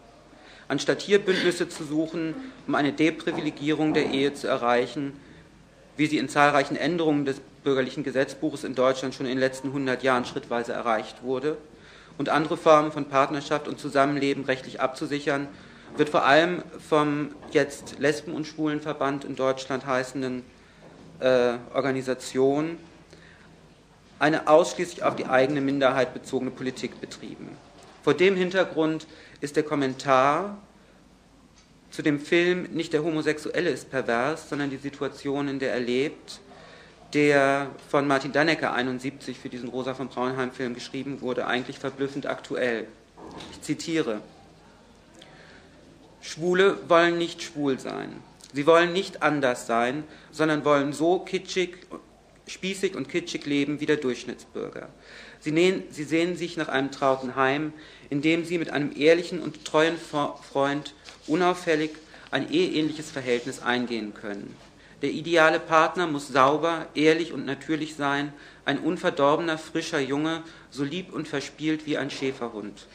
anstatt 0.67 1.01
hier 1.01 1.19
Bündnisse 1.19 1.69
zu 1.69 1.83
suchen, 1.83 2.35
um 2.67 2.75
eine 2.75 2.93
Deprivilegierung 2.93 3.93
der 3.93 4.11
Ehe 4.11 4.33
zu 4.33 4.47
erreichen, 4.47 5.13
wie 5.97 6.07
sie 6.07 6.17
in 6.17 6.29
zahlreichen 6.29 6.75
Änderungen 6.75 7.25
des 7.25 7.39
bürgerlichen 7.63 8.03
Gesetzbuches 8.03 8.63
in 8.63 8.75
Deutschland 8.75 9.15
schon 9.15 9.25
in 9.25 9.33
den 9.33 9.39
letzten 9.39 9.69
100 9.69 10.03
Jahren 10.03 10.25
schrittweise 10.25 10.73
erreicht 10.73 11.23
wurde, 11.23 11.57
und 12.17 12.29
andere 12.29 12.57
Formen 12.57 12.91
von 12.91 13.05
Partnerschaft 13.05 13.67
und 13.67 13.79
Zusammenleben 13.79 14.45
rechtlich 14.45 14.79
abzusichern, 14.79 15.47
wird 15.97 16.09
vor 16.09 16.25
allem 16.25 16.63
vom 16.87 17.29
jetzt 17.51 17.99
Lesben- 17.99 18.33
und 18.33 18.45
Schwulenverband 18.45 19.25
in 19.25 19.35
Deutschland 19.35 19.85
heißenden 19.85 20.43
äh, 21.19 21.53
Organisation 21.73 22.77
eine 24.19 24.47
ausschließlich 24.47 25.03
auf 25.03 25.15
die 25.15 25.25
eigene 25.25 25.61
Minderheit 25.61 26.13
bezogene 26.13 26.51
Politik 26.51 27.01
betrieben. 27.01 27.49
Vor 28.05 28.13
dem 28.13 28.35
Hintergrund 28.35 29.07
ist 29.41 29.55
der 29.55 29.63
Kommentar 29.63 30.59
zu 31.89 32.03
dem 32.03 32.19
Film 32.19 32.67
nicht 32.71 32.93
der 32.93 33.03
Homosexuelle 33.03 33.71
ist 33.71 33.89
pervers, 33.89 34.47
sondern 34.47 34.69
die 34.69 34.77
Situation, 34.77 35.47
in 35.47 35.57
der 35.57 35.73
er 35.73 35.79
lebt, 35.79 36.39
der 37.15 37.71
von 37.89 38.05
Martin 38.05 38.31
Dannecker 38.31 38.73
71 38.73 39.39
für 39.39 39.49
diesen 39.49 39.69
Rosa 39.69 39.95
von 39.95 40.09
Braunheim-Film 40.09 40.75
geschrieben 40.75 41.21
wurde, 41.21 41.47
eigentlich 41.47 41.79
verblüffend 41.79 42.27
aktuell. 42.27 42.85
Ich 43.51 43.61
zitiere: 43.61 44.21
Schwule 46.21 46.77
wollen 46.87 47.17
nicht 47.17 47.41
schwul 47.41 47.79
sein. 47.79 48.11
Sie 48.53 48.67
wollen 48.67 48.93
nicht 48.93 49.23
anders 49.23 49.65
sein, 49.65 50.03
sondern 50.31 50.63
wollen 50.63 50.93
so 50.93 51.21
kitschig, 51.21 51.75
spießig 52.45 52.95
und 52.95 53.09
kitschig 53.09 53.47
leben 53.47 53.79
wie 53.79 53.87
der 53.87 53.97
Durchschnittsbürger. 53.97 54.89
Sie, 55.45 55.83
sie 55.91 56.03
sehnen 56.03 56.35
sich 56.35 56.57
nach 56.57 56.69
einem 56.69 56.91
trauten 56.91 57.35
Heim, 57.35 57.71
in 58.09 58.21
dem 58.21 58.45
sie 58.45 58.57
mit 58.57 58.69
einem 58.69 58.91
ehrlichen 58.95 59.41
und 59.41 59.65
treuen 59.65 59.97
Freund 59.97 60.93
unauffällig 61.27 61.91
ein 62.31 62.51
eheähnliches 62.51 63.11
Verhältnis 63.11 63.61
eingehen 63.61 64.13
können. 64.13 64.55
Der 65.01 65.11
ideale 65.11 65.59
Partner 65.59 66.07
muss 66.07 66.29
sauber, 66.29 66.87
ehrlich 66.95 67.33
und 67.33 67.45
natürlich 67.45 67.95
sein, 67.95 68.33
ein 68.65 68.79
unverdorbener, 68.79 69.57
frischer 69.57 69.99
Junge, 69.99 70.43
so 70.71 70.83
lieb 70.83 71.13
und 71.13 71.27
verspielt 71.27 71.85
wie 71.85 71.97
ein 71.97 72.09
Schäferhund. 72.09 72.87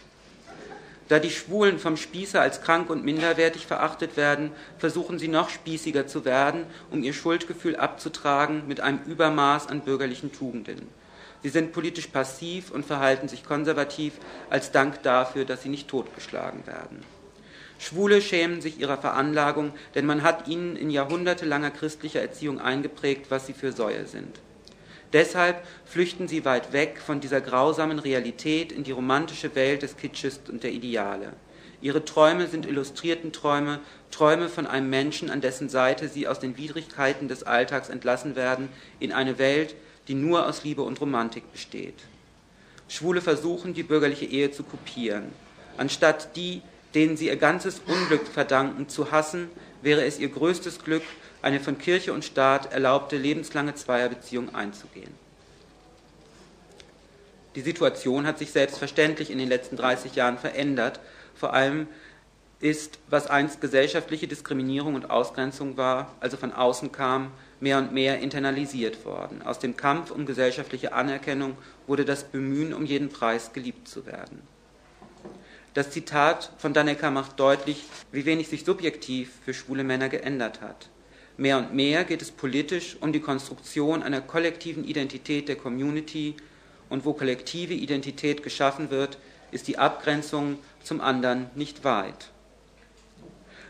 Da 1.09 1.19
die 1.19 1.31
Schwulen 1.31 1.79
vom 1.79 1.97
Spießer 1.97 2.41
als 2.41 2.63
krank 2.63 2.89
und 2.89 3.05
minderwertig 3.05 3.67
verachtet 3.67 4.17
werden, 4.17 4.53
versuchen 4.79 5.19
sie 5.19 5.27
noch 5.27 5.51
spießiger 5.51 6.07
zu 6.07 6.25
werden, 6.25 6.67
um 6.91 7.03
ihr 7.03 7.13
Schuldgefühl 7.13 7.75
abzutragen 7.77 8.63
mit 8.69 8.81
einem 8.81 9.01
Übermaß 9.07 9.67
an 9.67 9.81
bürgerlichen 9.81 10.33
Tugenden. 10.33 10.87
Sie 11.43 11.49
sind 11.49 11.73
politisch 11.73 12.09
passiv 12.09 12.71
und 12.71 12.85
verhalten 12.85 13.29
sich 13.29 13.45
konservativ 13.45 14.15
als 14.51 14.73
Dank 14.73 15.03
dafür, 15.03 15.45
dass 15.45 15.63
sie 15.63 15.69
nicht 15.69 15.89
totgeschlagen 15.89 16.67
werden. 16.67 17.03
Schwule 17.79 18.21
schämen 18.21 18.61
sich 18.61 18.79
ihrer 18.79 18.99
Veranlagung, 18.99 19.73
denn 19.95 20.05
man 20.05 20.23
hat 20.23 20.49
ihnen 20.49 20.77
in 20.77 20.91
jahrhundertelanger 20.91 21.71
christlicher 21.71 22.21
Erziehung 22.21 22.61
eingeprägt, 22.61 23.31
was 23.31 23.47
sie 23.47 23.55
für 23.55 23.73
Säue 23.73 24.05
sind. 24.07 24.39
Deshalb 25.15 25.67
flüchten 25.87 26.29
sie 26.29 26.45
weit 26.45 26.73
weg 26.73 27.01
von 27.05 27.21
dieser 27.21 27.41
grausamen 27.41 27.99
Realität 27.99 28.71
in 28.71 28.85
die 28.85 28.93
romantische 28.93 29.55
Welt 29.55 29.83
des 29.83 29.97
Kitsches 29.97 30.41
und 30.49 30.63
der 30.63 30.73
Ideale. 30.73 31.33
Ihre 31.81 32.05
Träume 32.05 32.47
sind 32.47 32.67
illustrierten 32.67 33.33
Träume, 33.33 33.81
Träume 34.11 34.51
von 34.51 34.67
einem 34.67 34.91
Menschen, 34.91 35.31
an 35.31 35.41
dessen 35.41 35.71
Seite 35.71 36.09
sie 36.09 36.29
aus 36.29 36.39
den 36.39 36.59
Widrigkeiten 36.59 37.29
des 37.29 37.43
Alltags 37.43 37.89
entlassen 37.89 38.37
werden, 38.37 38.69
in 39.01 39.13
eine 39.13 39.39
Welt, 39.39 39.75
die 40.11 40.17
nur 40.17 40.49
aus 40.49 40.65
Liebe 40.65 40.83
und 40.83 41.01
Romantik 41.01 41.53
besteht. 41.53 41.95
Schwule 42.89 43.21
versuchen, 43.21 43.75
die 43.75 43.85
bürgerliche 43.85 44.25
Ehe 44.25 44.51
zu 44.51 44.65
kopieren. 44.65 45.31
Anstatt 45.79 46.35
die, 46.35 46.63
denen 46.97 47.17
sie 47.17 47.29
ihr 47.29 47.37
ganzes 47.37 47.81
Unglück 47.87 48.27
verdanken, 48.27 48.89
zu 48.89 49.13
hassen, 49.13 49.49
wäre 49.83 50.05
es 50.05 50.19
ihr 50.19 50.29
größtes 50.29 50.83
Glück, 50.83 51.05
eine 51.43 51.61
von 51.61 51.79
Kirche 51.79 52.13
und 52.13 52.25
Staat 52.25 52.73
erlaubte 52.73 53.17
lebenslange 53.17 53.77
Zweierbeziehung 53.77 54.53
einzugehen. 54.53 55.15
Die 57.55 57.61
Situation 57.61 58.27
hat 58.27 58.41
sich 58.41 58.51
selbstverständlich 58.51 59.31
in 59.31 59.39
den 59.39 59.49
letzten 59.49 59.77
30 59.77 60.17
Jahren 60.17 60.39
verändert. 60.39 60.99
Vor 61.37 61.55
allem 61.55 61.87
ist, 62.59 62.99
was 63.09 63.29
einst 63.29 63.61
gesellschaftliche 63.61 64.27
Diskriminierung 64.27 64.97
und 64.97 65.09
Ausgrenzung 65.09 65.77
war, 65.77 66.17
also 66.19 66.37
von 66.37 66.53
außen 66.53 66.91
kam, 66.91 67.31
mehr 67.61 67.79
und 67.79 67.93
mehr 67.93 68.21
internalisiert 68.21 69.05
worden. 69.05 69.43
Aus 69.43 69.59
dem 69.59 69.77
Kampf 69.77 70.11
um 70.11 70.27
gesellschaftliche 70.27 70.93
Anerkennung 70.93 71.57
wurde 71.87 72.05
das 72.05 72.25
Bemühen, 72.25 72.73
um 72.75 72.85
jeden 72.87 73.11
Preis 73.11 73.53
geliebt 73.53 73.89
zu 73.89 74.07
werden. 74.07 74.41
Das 75.75 75.91
Zitat 75.91 76.51
von 76.59 76.73
Dannecker 76.73 77.11
macht 77.11 77.39
deutlich, 77.39 77.85
wie 78.11 78.25
wenig 78.25 78.49
sich 78.49 78.65
subjektiv 78.65 79.31
für 79.45 79.55
schwule 79.55 79.85
Männer 79.85 80.09
geändert 80.09 80.61
hat. 80.61 80.89
Mehr 81.37 81.59
und 81.59 81.73
mehr 81.73 82.05
geht 82.05 82.23
es 82.23 82.33
politisch 82.33 82.97
um 83.01 83.13
die 83.13 83.21
Konstruktion 83.21 84.03
einer 84.03 84.21
kollektiven 84.21 84.85
Identität 84.85 85.49
der 85.49 85.57
Community 85.57 86.35
und 86.89 87.05
wo 87.05 87.13
kollektive 87.13 87.75
Identität 87.75 88.43
geschaffen 88.43 88.91
wird, 88.91 89.17
ist 89.53 89.69
die 89.69 89.79
Abgrenzung 89.79 90.59
zum 90.83 91.01
anderen 91.01 91.47
nicht 91.55 91.85
weit. 91.85 92.31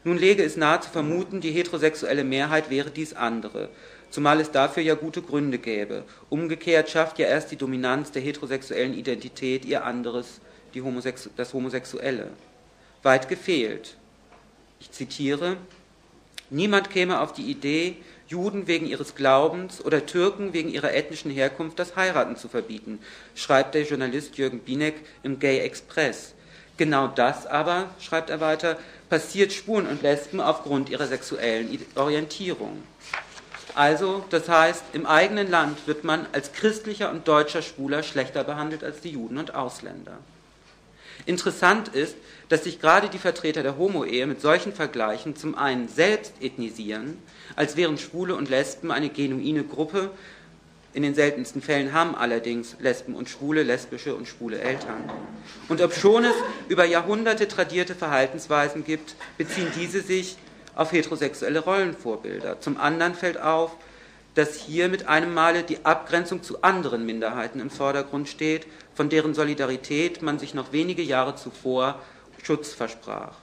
Nun 0.04 0.18
läge 0.18 0.42
es 0.42 0.56
nahe 0.56 0.80
zu 0.80 0.90
vermuten, 0.90 1.40
die 1.40 1.50
heterosexuelle 1.50 2.24
Mehrheit 2.24 2.70
wäre 2.70 2.90
dies 2.90 3.12
andere, 3.12 3.68
zumal 4.10 4.40
es 4.40 4.50
dafür 4.50 4.82
ja 4.82 4.94
gute 4.94 5.20
Gründe 5.20 5.58
gäbe. 5.58 6.04
Umgekehrt 6.30 6.88
schafft 6.88 7.18
ja 7.18 7.26
erst 7.26 7.50
die 7.50 7.56
Dominanz 7.56 8.10
der 8.10 8.22
heterosexuellen 8.22 8.94
Identität 8.94 9.64
ihr 9.64 9.84
anderes 9.84 10.40
die 10.74 10.82
Homosexu 10.82 11.30
das 11.36 11.52
Homosexuelle. 11.52 12.28
Weit 13.02 13.28
gefehlt. 13.28 13.96
Ich 14.78 14.90
zitiere, 14.90 15.56
niemand 16.48 16.90
käme 16.90 17.20
auf 17.20 17.32
die 17.32 17.50
Idee, 17.50 17.96
Juden 18.28 18.68
wegen 18.68 18.86
ihres 18.86 19.16
Glaubens 19.16 19.84
oder 19.84 20.06
Türken 20.06 20.52
wegen 20.52 20.68
ihrer 20.68 20.94
ethnischen 20.94 21.32
Herkunft 21.32 21.78
das 21.78 21.96
Heiraten 21.96 22.36
zu 22.36 22.48
verbieten, 22.48 23.00
schreibt 23.34 23.74
der 23.74 23.82
Journalist 23.82 24.38
Jürgen 24.38 24.60
Binek 24.60 24.94
im 25.24 25.40
Gay 25.40 25.58
Express. 25.58 26.34
Genau 26.76 27.08
das 27.08 27.46
aber, 27.46 27.90
schreibt 27.98 28.30
er 28.30 28.40
weiter, 28.40 28.78
passiert 29.10 29.52
Schwulen 29.52 29.86
und 29.86 30.02
Lesben 30.02 30.40
aufgrund 30.40 30.88
ihrer 30.88 31.06
sexuellen 31.06 31.84
Orientierung. 31.96 32.82
Also, 33.74 34.24
das 34.30 34.48
heißt, 34.48 34.82
im 34.94 35.06
eigenen 35.06 35.50
Land 35.50 35.86
wird 35.86 36.04
man 36.04 36.26
als 36.32 36.52
christlicher 36.52 37.10
und 37.10 37.28
deutscher 37.28 37.62
Schwuler 37.62 38.02
schlechter 38.02 38.44
behandelt 38.44 38.82
als 38.82 39.00
die 39.00 39.10
Juden 39.10 39.38
und 39.38 39.54
Ausländer. 39.54 40.18
Interessant 41.26 41.88
ist, 41.88 42.16
dass 42.48 42.64
sich 42.64 42.80
gerade 42.80 43.08
die 43.08 43.18
Vertreter 43.18 43.62
der 43.62 43.76
Homo-Ehe 43.76 44.26
mit 44.26 44.40
solchen 44.40 44.72
Vergleichen 44.72 45.36
zum 45.36 45.54
einen 45.54 45.88
selbst 45.88 46.32
ethnisieren, 46.40 47.18
als 47.56 47.76
wären 47.76 47.98
Schwule 47.98 48.34
und 48.34 48.48
Lesben 48.48 48.90
eine 48.90 49.10
genuine 49.10 49.62
Gruppe, 49.64 50.10
in 50.92 51.02
den 51.02 51.14
seltensten 51.14 51.62
Fällen 51.62 51.92
haben 51.92 52.14
allerdings 52.14 52.76
Lesben 52.80 53.14
und 53.14 53.28
Schwule 53.28 53.62
lesbische 53.62 54.14
und 54.14 54.26
schwule 54.26 54.58
Eltern. 54.58 55.08
Und 55.68 55.80
obschon 55.80 56.24
es 56.24 56.34
über 56.68 56.84
Jahrhunderte 56.84 57.46
tradierte 57.46 57.94
Verhaltensweisen 57.94 58.84
gibt, 58.84 59.14
beziehen 59.38 59.68
diese 59.76 60.00
sich 60.00 60.36
auf 60.74 60.92
heterosexuelle 60.92 61.60
Rollenvorbilder. 61.60 62.60
Zum 62.60 62.76
anderen 62.76 63.14
fällt 63.14 63.40
auf, 63.40 63.76
dass 64.34 64.54
hier 64.54 64.88
mit 64.88 65.08
einem 65.08 65.34
Male 65.34 65.62
die 65.62 65.84
Abgrenzung 65.84 66.42
zu 66.42 66.62
anderen 66.62 67.04
Minderheiten 67.04 67.60
im 67.60 67.70
Vordergrund 67.70 68.28
steht, 68.28 68.66
von 68.94 69.08
deren 69.08 69.34
Solidarität 69.34 70.22
man 70.22 70.38
sich 70.38 70.54
noch 70.54 70.72
wenige 70.72 71.02
Jahre 71.02 71.36
zuvor 71.36 72.00
Schutz 72.42 72.72
versprach. 72.72 73.36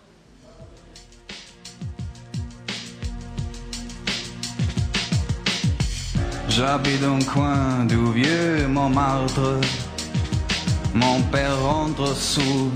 J'habite 6.57 7.03
un 7.03 7.19
coin 7.19 7.85
du 7.85 8.11
vieux 8.13 8.67
Montmartre. 8.67 9.59
Mon 10.95 11.21
père 11.31 11.55
rentre 11.61 12.15
sous 12.15 12.71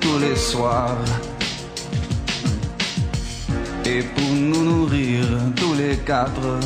tous 0.00 0.18
les 0.18 0.34
soirs. 0.34 1.04
Et 3.84 4.00
pour 4.00 4.32
nous 4.34 4.64
nourrir 4.64 5.26
tous 5.56 5.74
les 5.74 5.98
quatre, 5.98 6.58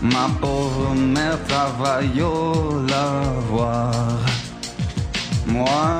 Ma 0.00 0.26
pauvre 0.40 0.94
mère 0.94 1.38
travaille 1.48 2.22
au 2.22 2.80
lavoir. 2.88 3.92
Moi, 5.46 5.98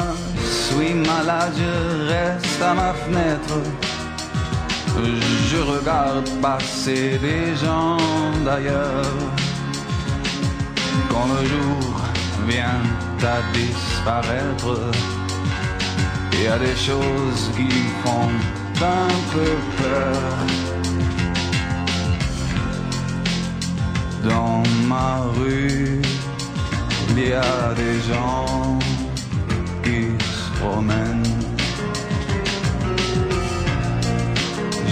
suis 0.48 0.94
malade, 0.94 1.52
je 1.58 2.08
reste 2.08 2.62
à 2.62 2.72
ma 2.72 2.94
fenêtre. 2.94 3.85
Je 5.50 5.58
regarde 5.58 6.28
passer 6.40 7.18
des 7.18 7.54
gens 7.56 7.96
d'ailleurs. 8.44 9.18
Quand 11.10 11.26
le 11.38 11.46
jour 11.48 12.00
vient 12.48 12.82
à 13.22 13.38
disparaître, 13.52 14.78
il 16.32 16.42
y 16.44 16.48
a 16.48 16.58
des 16.58 16.76
choses 16.76 17.50
qui 17.56 17.70
font 18.02 18.30
un 18.80 19.08
peu 19.32 19.52
peur. 19.82 20.36
dans 24.28 24.62
ma 24.86 25.22
rue, 25.38 26.00
il 27.10 27.28
y 27.28 27.32
a 27.32 27.74
des 27.74 28.00
gens 28.12 28.78
qui 29.82 30.00
se 30.18 30.60
promènent. 30.60 31.55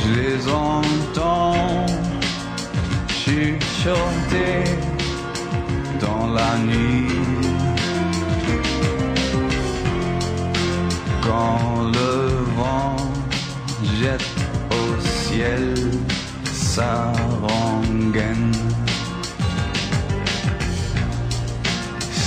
Je 0.07 0.21
les 0.21 0.49
entends 0.49 1.87
chuchoter 3.09 4.64
dans 6.01 6.27
la 6.33 6.59
nuit. 6.59 7.09
Quand 11.23 11.90
le 11.99 12.12
vent 12.57 12.97
jette 13.99 14.37
au 14.71 15.01
ciel 15.01 15.75
sa 16.53 17.12
rengaine. 17.43 18.53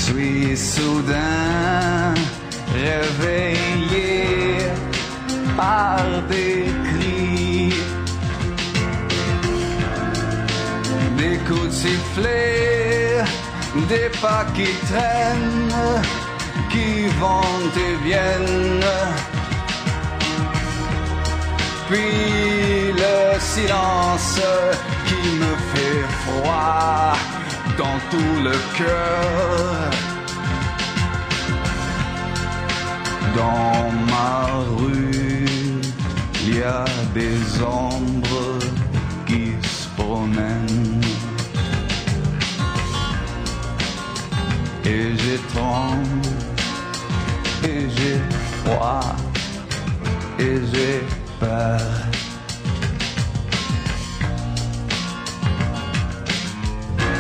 suis 0.08 0.56
soudain 0.56 2.14
réveillé 2.74 4.26
par 5.56 6.06
des 6.30 6.67
sifflet, 11.82 13.24
des 13.90 14.10
pas 14.22 14.46
qui 14.56 14.70
traînent, 14.90 16.02
qui 16.72 17.08
vont 17.20 17.66
et 17.86 17.96
viennent. 18.08 18.94
puis 21.90 22.92
le 23.04 23.40
silence 23.40 24.42
qui 25.08 25.22
me 25.42 25.54
fait 25.72 26.06
froid 26.24 27.14
dans 27.78 28.00
tout 28.12 28.34
le 28.48 28.56
cœur. 28.78 29.92
Dans 33.36 33.92
ma 34.12 34.36
rue, 34.78 35.46
il 36.42 36.58
y 36.58 36.64
a 36.64 36.86
des 37.14 37.40
ombres 37.62 38.27
et 50.40 50.58
j'ai 50.72 51.02
peur. 51.40 51.80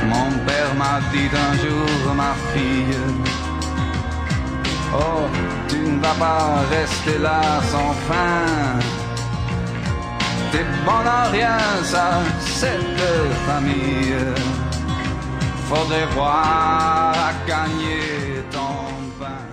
Mon 0.08 0.30
père 0.45 0.73
m'a 0.75 0.99
dit 1.12 1.30
un 1.47 1.53
jour, 1.63 2.15
ma 2.15 2.34
fille, 2.53 2.97
oh, 4.93 5.27
tu 5.67 5.77
ne 5.77 5.99
vas 6.01 6.13
pas 6.13 6.63
rester 6.69 7.17
là 7.19 7.41
sans 7.71 7.93
fin. 8.08 8.80
T'es 10.51 10.65
bon 10.86 11.06
à 11.06 11.23
rien, 11.30 11.58
ça, 11.84 12.21
cette 12.39 13.01
famille. 13.45 14.15
Faudrait 15.67 16.06
voir 16.15 17.13
à 17.13 17.34
gagner 17.45 18.41
ton 18.49 18.77
pain. 19.19 19.43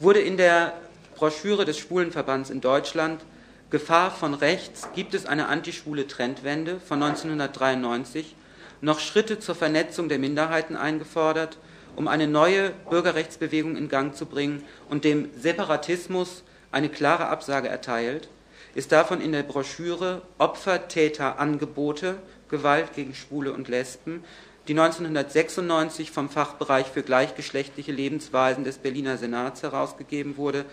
Wurde 0.00 0.18
in 0.18 0.36
der 0.36 0.83
Broschüre 1.14 1.64
des 1.64 1.78
Schwulenverbands 1.78 2.50
in 2.50 2.60
Deutschland 2.60 3.24
Gefahr 3.70 4.10
von 4.10 4.34
rechts 4.34 4.88
gibt 4.94 5.14
es 5.14 5.26
eine 5.26 5.48
antischwule 5.48 6.06
Trendwende 6.06 6.78
von 6.78 7.02
1993 7.02 8.36
noch 8.80 9.00
Schritte 9.00 9.38
zur 9.38 9.54
Vernetzung 9.54 10.08
der 10.08 10.18
Minderheiten 10.18 10.76
eingefordert, 10.76 11.58
um 11.96 12.06
eine 12.06 12.28
neue 12.28 12.70
Bürgerrechtsbewegung 12.90 13.76
in 13.76 13.88
Gang 13.88 14.14
zu 14.14 14.26
bringen 14.26 14.62
und 14.90 15.04
dem 15.04 15.30
Separatismus 15.36 16.42
eine 16.70 16.88
klare 16.88 17.28
Absage 17.28 17.68
erteilt, 17.68 18.28
ist 18.74 18.92
davon 18.92 19.20
in 19.20 19.32
der 19.32 19.42
Broschüre 19.42 20.22
Opfer, 20.38 20.88
Täter, 20.88 21.38
Angebote 21.38 22.16
Gewalt 22.48 22.94
gegen 22.94 23.14
Schwule 23.14 23.52
und 23.52 23.68
Lesben, 23.68 24.22
die 24.68 24.72
1996 24.72 26.10
vom 26.10 26.28
Fachbereich 26.28 26.86
für 26.86 27.02
gleichgeschlechtliche 27.02 27.92
Lebensweisen 27.92 28.64
des 28.64 28.78
Berliner 28.78 29.18
Senats 29.18 29.62
herausgegeben 29.62 30.36
wurde, 30.36 30.64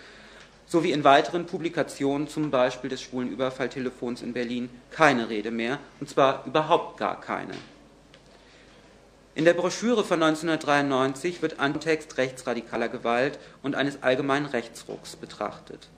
sowie 0.72 0.94
in 0.94 1.04
weiteren 1.04 1.48
Publikationen, 1.48 2.30
zum 2.30 2.50
Beispiel 2.50 2.90
des 2.90 3.02
schwulen 3.02 3.30
Überfalltelefons 3.30 4.22
in 4.22 4.32
Berlin, 4.32 4.70
keine 4.90 5.28
Rede 5.28 5.52
mehr, 5.52 5.80
und 6.00 6.10
zwar 6.10 6.46
überhaupt 6.46 6.98
gar 6.98 7.20
keine. 7.20 7.52
In 9.36 9.44
der 9.44 9.54
Broschüre 9.54 10.06
von 10.06 10.24
1993 10.24 11.42
wird 11.42 11.60
Antext 11.60 12.18
rechtsradikaler 12.18 12.88
Gewalt 12.88 13.38
und 13.62 13.76
eines 13.76 14.02
allgemeinen 14.02 14.46
Rechtsrucks 14.46 15.18
betrachtet. 15.18 15.90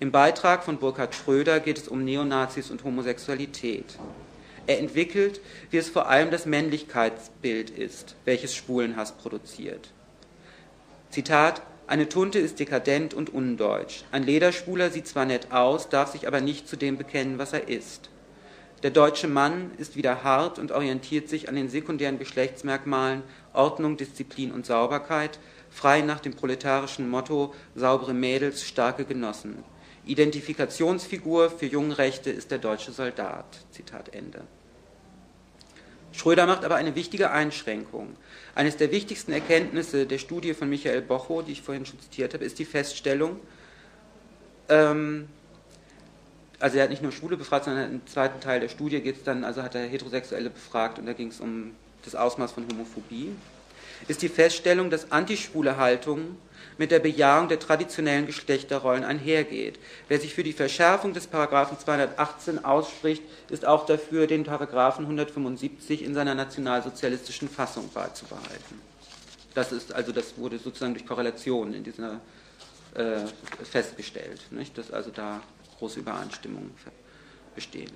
Im 0.00 0.10
Beitrag 0.10 0.64
von 0.64 0.78
Burkhard 0.78 1.14
Schröder 1.14 1.60
geht 1.60 1.78
es 1.78 1.86
um 1.86 2.04
Neonazis 2.04 2.72
und 2.72 2.82
Homosexualität. 2.82 3.98
Er 4.66 4.80
entwickelt, 4.80 5.40
wie 5.70 5.76
es 5.76 5.88
vor 5.88 6.08
allem 6.08 6.32
das 6.32 6.44
Männlichkeitsbild 6.44 7.70
ist, 7.70 8.16
welches 8.24 8.56
Schwulenhass 8.56 9.12
produziert. 9.12 9.90
Zitat 11.10 11.62
eine 11.88 12.08
Tunte 12.10 12.38
ist 12.38 12.60
dekadent 12.60 13.14
und 13.14 13.32
undeutsch. 13.32 14.04
Ein 14.12 14.22
Lederschwuler 14.22 14.90
sieht 14.90 15.08
zwar 15.08 15.24
nett 15.24 15.52
aus, 15.52 15.88
darf 15.88 16.12
sich 16.12 16.26
aber 16.26 16.42
nicht 16.42 16.68
zu 16.68 16.76
dem 16.76 16.98
bekennen, 16.98 17.38
was 17.38 17.54
er 17.54 17.68
ist. 17.68 18.10
Der 18.82 18.90
deutsche 18.90 19.26
Mann 19.26 19.70
ist 19.78 19.96
wieder 19.96 20.22
hart 20.22 20.58
und 20.58 20.70
orientiert 20.70 21.30
sich 21.30 21.48
an 21.48 21.56
den 21.56 21.70
sekundären 21.70 22.18
Geschlechtsmerkmalen 22.18 23.22
Ordnung, 23.54 23.96
Disziplin 23.96 24.52
und 24.52 24.66
Sauberkeit, 24.66 25.38
frei 25.70 26.02
nach 26.02 26.20
dem 26.20 26.34
proletarischen 26.34 27.08
Motto 27.08 27.54
saubere 27.74 28.12
Mädels, 28.12 28.64
starke 28.64 29.06
Genossen. 29.06 29.64
Identifikationsfigur 30.04 31.50
für 31.50 31.66
Jungrechte 31.66 32.30
ist 32.30 32.50
der 32.50 32.58
deutsche 32.58 32.92
Soldat. 32.92 33.46
Zitat 33.70 34.14
Ende. 34.14 34.42
Schröder 36.18 36.46
macht 36.46 36.64
aber 36.64 36.74
eine 36.74 36.96
wichtige 36.96 37.30
Einschränkung. 37.30 38.16
Eines 38.56 38.76
der 38.76 38.90
wichtigsten 38.90 39.32
Erkenntnisse 39.32 40.04
der 40.04 40.18
Studie 40.18 40.52
von 40.52 40.68
Michael 40.68 41.00
Bocho, 41.00 41.42
die 41.42 41.52
ich 41.52 41.62
vorhin 41.62 41.86
schon 41.86 42.00
zitiert 42.00 42.34
habe, 42.34 42.44
ist 42.44 42.58
die 42.58 42.64
Feststellung, 42.64 43.38
ähm, 44.68 45.28
also 46.58 46.76
er 46.76 46.82
hat 46.82 46.90
nicht 46.90 47.02
nur 47.02 47.12
Schwule 47.12 47.36
befragt, 47.36 47.66
sondern 47.66 47.92
im 47.92 48.06
zweiten 48.08 48.40
Teil 48.40 48.58
der 48.58 48.68
Studie 48.68 49.00
geht 49.00 49.18
es 49.18 49.22
dann, 49.22 49.44
also 49.44 49.62
hat 49.62 49.76
er 49.76 49.86
Heterosexuelle 49.86 50.50
befragt 50.50 50.98
und 50.98 51.06
da 51.06 51.12
ging 51.12 51.28
es 51.28 51.38
um 51.38 51.76
das 52.04 52.16
Ausmaß 52.16 52.50
von 52.50 52.66
Homophobie, 52.68 53.30
ist 54.08 54.22
die 54.22 54.28
Feststellung, 54.28 54.90
dass 54.90 55.12
antischwule 55.12 55.76
Haltungen 55.76 56.36
mit 56.78 56.90
der 56.90 57.00
Bejahung 57.00 57.48
der 57.48 57.58
traditionellen 57.58 58.26
Geschlechterrollen 58.26 59.04
einhergeht. 59.04 59.78
Wer 60.06 60.20
sich 60.20 60.32
für 60.32 60.44
die 60.44 60.52
Verschärfung 60.52 61.12
des 61.12 61.26
Paragraphen 61.26 61.78
218 61.78 62.64
ausspricht, 62.64 63.22
ist 63.50 63.66
auch 63.66 63.84
dafür, 63.84 64.26
den 64.26 64.44
Paragraphen 64.44 65.04
175 65.04 66.02
in 66.02 66.14
seiner 66.14 66.34
nationalsozialistischen 66.34 67.48
Fassung 67.48 67.90
beizubehalten. 67.92 68.80
Das 69.54 69.72
ist 69.72 69.92
also, 69.92 70.12
das 70.12 70.38
wurde 70.38 70.58
sozusagen 70.58 70.94
durch 70.94 71.06
Korrelation 71.06 71.74
in 71.74 71.82
dieser 71.82 72.20
äh, 72.94 73.26
festgestellt, 73.64 74.40
nicht? 74.50 74.78
dass 74.78 74.92
also 74.92 75.10
da 75.10 75.40
große 75.78 76.00
Übereinstimmungen 76.00 76.70
bestehen. 77.54 77.92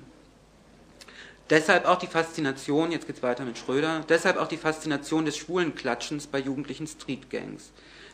Deshalb 1.50 1.86
auch 1.86 1.98
die 1.98 2.06
Faszination, 2.06 2.92
jetzt 2.92 3.06
geht 3.06 3.16
es 3.16 3.22
weiter 3.22 3.44
mit 3.44 3.58
Schröder, 3.58 4.04
deshalb 4.08 4.38
auch 4.38 4.48
die 4.48 4.56
Faszination 4.56 5.24
des 5.24 5.36
schwulen 5.36 5.74
Klatschens 5.74 6.26
bei 6.26 6.38
jugendlichen 6.38 6.86
Streetgangs. 6.86 7.72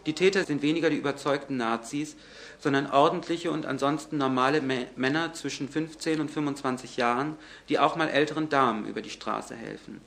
Die 0.09 0.15
Täter 0.15 0.45
sind 0.45 0.63
weniger 0.63 0.89
die 0.89 0.97
überzeugten 0.97 1.59
Nazis, 1.59 2.17
sondern 2.59 2.91
ordentliche 2.91 3.51
und 3.51 3.67
ansonsten 3.67 4.17
normale 4.17 4.63
Männer 4.63 5.35
zwischen 5.35 5.69
15 5.69 6.23
und 6.23 6.31
25 6.31 6.97
Jahren, 6.97 7.37
die 7.69 7.79
auch 7.79 7.95
mal 7.95 8.09
älteren 8.09 8.49
Damen 8.49 8.87
über 8.87 9.03
die 9.03 9.11
Straße 9.11 9.55
helfen. 9.55 10.01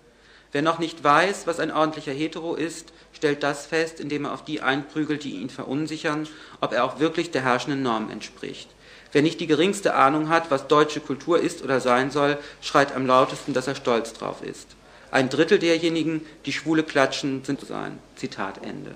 Wer 0.52 0.64
noch 0.64 0.80
nicht 0.80 1.04
weiß, 1.04 1.46
was 1.46 1.60
ein 1.60 1.70
ordentlicher 1.70 2.14
Hetero 2.14 2.56
ist, 2.56 2.94
stellt 3.14 3.44
das 3.44 3.68
fest, 3.68 4.00
indem 4.00 4.26
er 4.26 4.34
auf 4.34 4.44
die 4.44 4.62
einprügelt, 4.62 5.24
die 5.24 5.36
ihn 5.36 5.52
verunsichern, 5.52 6.28
ob 6.62 6.74
er 6.74 6.84
auch 6.84 7.00
wirklich 7.00 7.30
der 7.30 7.44
herrschenden 7.44 7.84
Norm 7.84 8.10
entspricht. 8.10 8.72
Wer 9.12 9.22
nicht 9.22 9.40
die 9.40 9.46
geringste 9.46 9.94
Ahnung 9.94 10.30
hat, 10.30 10.50
was 10.50 10.68
deutsche 10.68 11.02
Kultur 11.02 11.40
ist 11.40 11.64
oder 11.64 11.80
sein 11.80 12.10
soll, 12.10 12.40
schreit 12.60 12.96
am 12.96 13.06
lautesten, 13.06 13.54
dass 13.54 13.68
er 13.68 13.76
stolz 13.76 14.14
drauf 14.14 14.42
ist. 14.42 14.70
Ein 15.12 15.30
Drittel 15.30 15.60
derjenigen, 15.60 16.26
die 16.48 16.54
Schwule 16.54 16.82
klatschen, 16.82 17.44
sind 17.44 17.62
sein. 17.62 18.00
Zitat 18.16 18.66
Ende. 18.66 18.96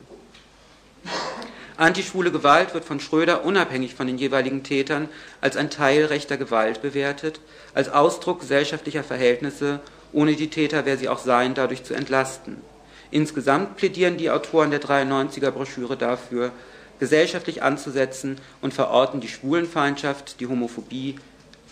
Antischwule 1.77 2.31
Gewalt 2.31 2.73
wird 2.73 2.85
von 2.85 3.01
Schröder 3.01 3.43
unabhängig 3.43 3.95
von 3.95 4.07
den 4.07 4.17
jeweiligen 4.17 4.63
Tätern 4.63 5.09
als 5.41 5.57
ein 5.57 5.69
Teil 5.69 6.05
rechter 6.05 6.37
Gewalt 6.37 6.81
bewertet, 6.81 7.41
als 7.73 7.89
Ausdruck 7.89 8.39
gesellschaftlicher 8.39 9.03
Verhältnisse, 9.03 9.81
ohne 10.13 10.35
die 10.35 10.49
Täter, 10.49 10.85
wer 10.85 10.97
sie 10.97 11.09
auch 11.09 11.19
seien, 11.19 11.53
dadurch 11.53 11.83
zu 11.83 11.93
entlasten. 11.93 12.61
Insgesamt 13.11 13.75
plädieren 13.75 14.17
die 14.17 14.29
Autoren 14.29 14.71
der 14.71 14.81
93er 14.81 15.51
Broschüre 15.51 15.97
dafür, 15.97 16.51
gesellschaftlich 16.99 17.61
anzusetzen 17.61 18.37
und 18.61 18.73
verorten 18.73 19.19
die 19.19 19.27
Schwulenfeindschaft, 19.27 20.39
die 20.39 20.47
Homophobie, 20.47 21.17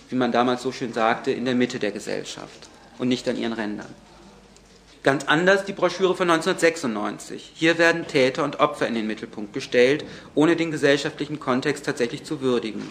wie 0.10 0.16
man 0.16 0.34
damals 0.34 0.64
so 0.64 0.74
schön 0.74 0.92
sagte, 0.92 1.32
in 1.32 1.46
der 1.46 1.56
Mitte 1.56 1.80
der 1.80 1.92
Gesellschaft 1.92 2.68
und 3.00 3.08
nicht 3.08 3.28
an 3.30 3.38
ihren 3.38 3.54
Rändern. 3.54 3.94
Ganz 5.04 5.26
anders 5.26 5.66
die 5.66 5.74
Broschüre 5.74 6.16
von 6.16 6.30
1996. 6.30 7.52
Hier 7.56 7.78
werden 7.78 8.08
Täter 8.08 8.46
und 8.46 8.62
Opfer 8.62 8.88
in 8.88 8.96
den 8.96 9.06
Mittelpunkt 9.06 9.52
gestellt, 9.52 10.06
ohne 10.34 10.56
den 10.56 10.72
gesellschaftlichen 10.72 11.42
Kontext 11.42 11.86
tatsächlich 11.86 12.24
zu 12.24 12.40
würdigen. 12.40 12.90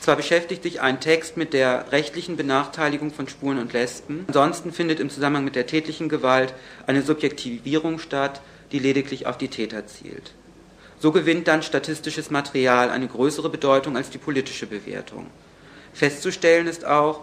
Zwar 0.00 0.16
beschäftigt 0.16 0.64
sich 0.64 0.80
ein 0.80 0.98
Text 1.00 1.36
mit 1.36 1.52
der 1.52 1.92
rechtlichen 1.92 2.36
Benachteiligung 2.36 3.12
von 3.12 3.28
Schwulen 3.28 3.60
und 3.60 3.72
Lesben, 3.72 4.24
ansonsten 4.26 4.72
findet 4.72 4.98
im 4.98 5.08
Zusammenhang 5.08 5.44
mit 5.44 5.54
der 5.54 5.68
tätlichen 5.68 6.08
Gewalt 6.08 6.52
eine 6.88 7.02
Subjektivierung 7.02 8.00
statt, 8.00 8.40
die 8.72 8.80
lediglich 8.80 9.26
auf 9.26 9.38
die 9.38 9.46
Täter 9.46 9.86
zielt. 9.86 10.32
So 10.98 11.12
gewinnt 11.12 11.46
dann 11.46 11.62
statistisches 11.62 12.30
Material 12.30 12.90
eine 12.90 13.06
größere 13.06 13.48
Bedeutung 13.48 13.96
als 13.96 14.10
die 14.10 14.18
politische 14.18 14.66
Bewertung. 14.66 15.28
Festzustellen 15.92 16.66
ist 16.66 16.84
auch, 16.84 17.20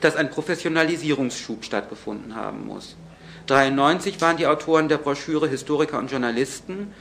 dass 0.00 0.14
ein 0.14 0.30
Professionalisierungsschub 0.30 1.64
stattgefunden 1.64 2.36
haben 2.36 2.68
muss. 2.68 2.94
1993 3.42 4.20
waren 4.20 4.36
die 4.36 4.46
Autoren 4.46 4.88
der 4.88 4.98
Broschüre 4.98 5.48
Historiker 5.48 5.98
und 5.98 6.10
Journalisten 6.10 6.92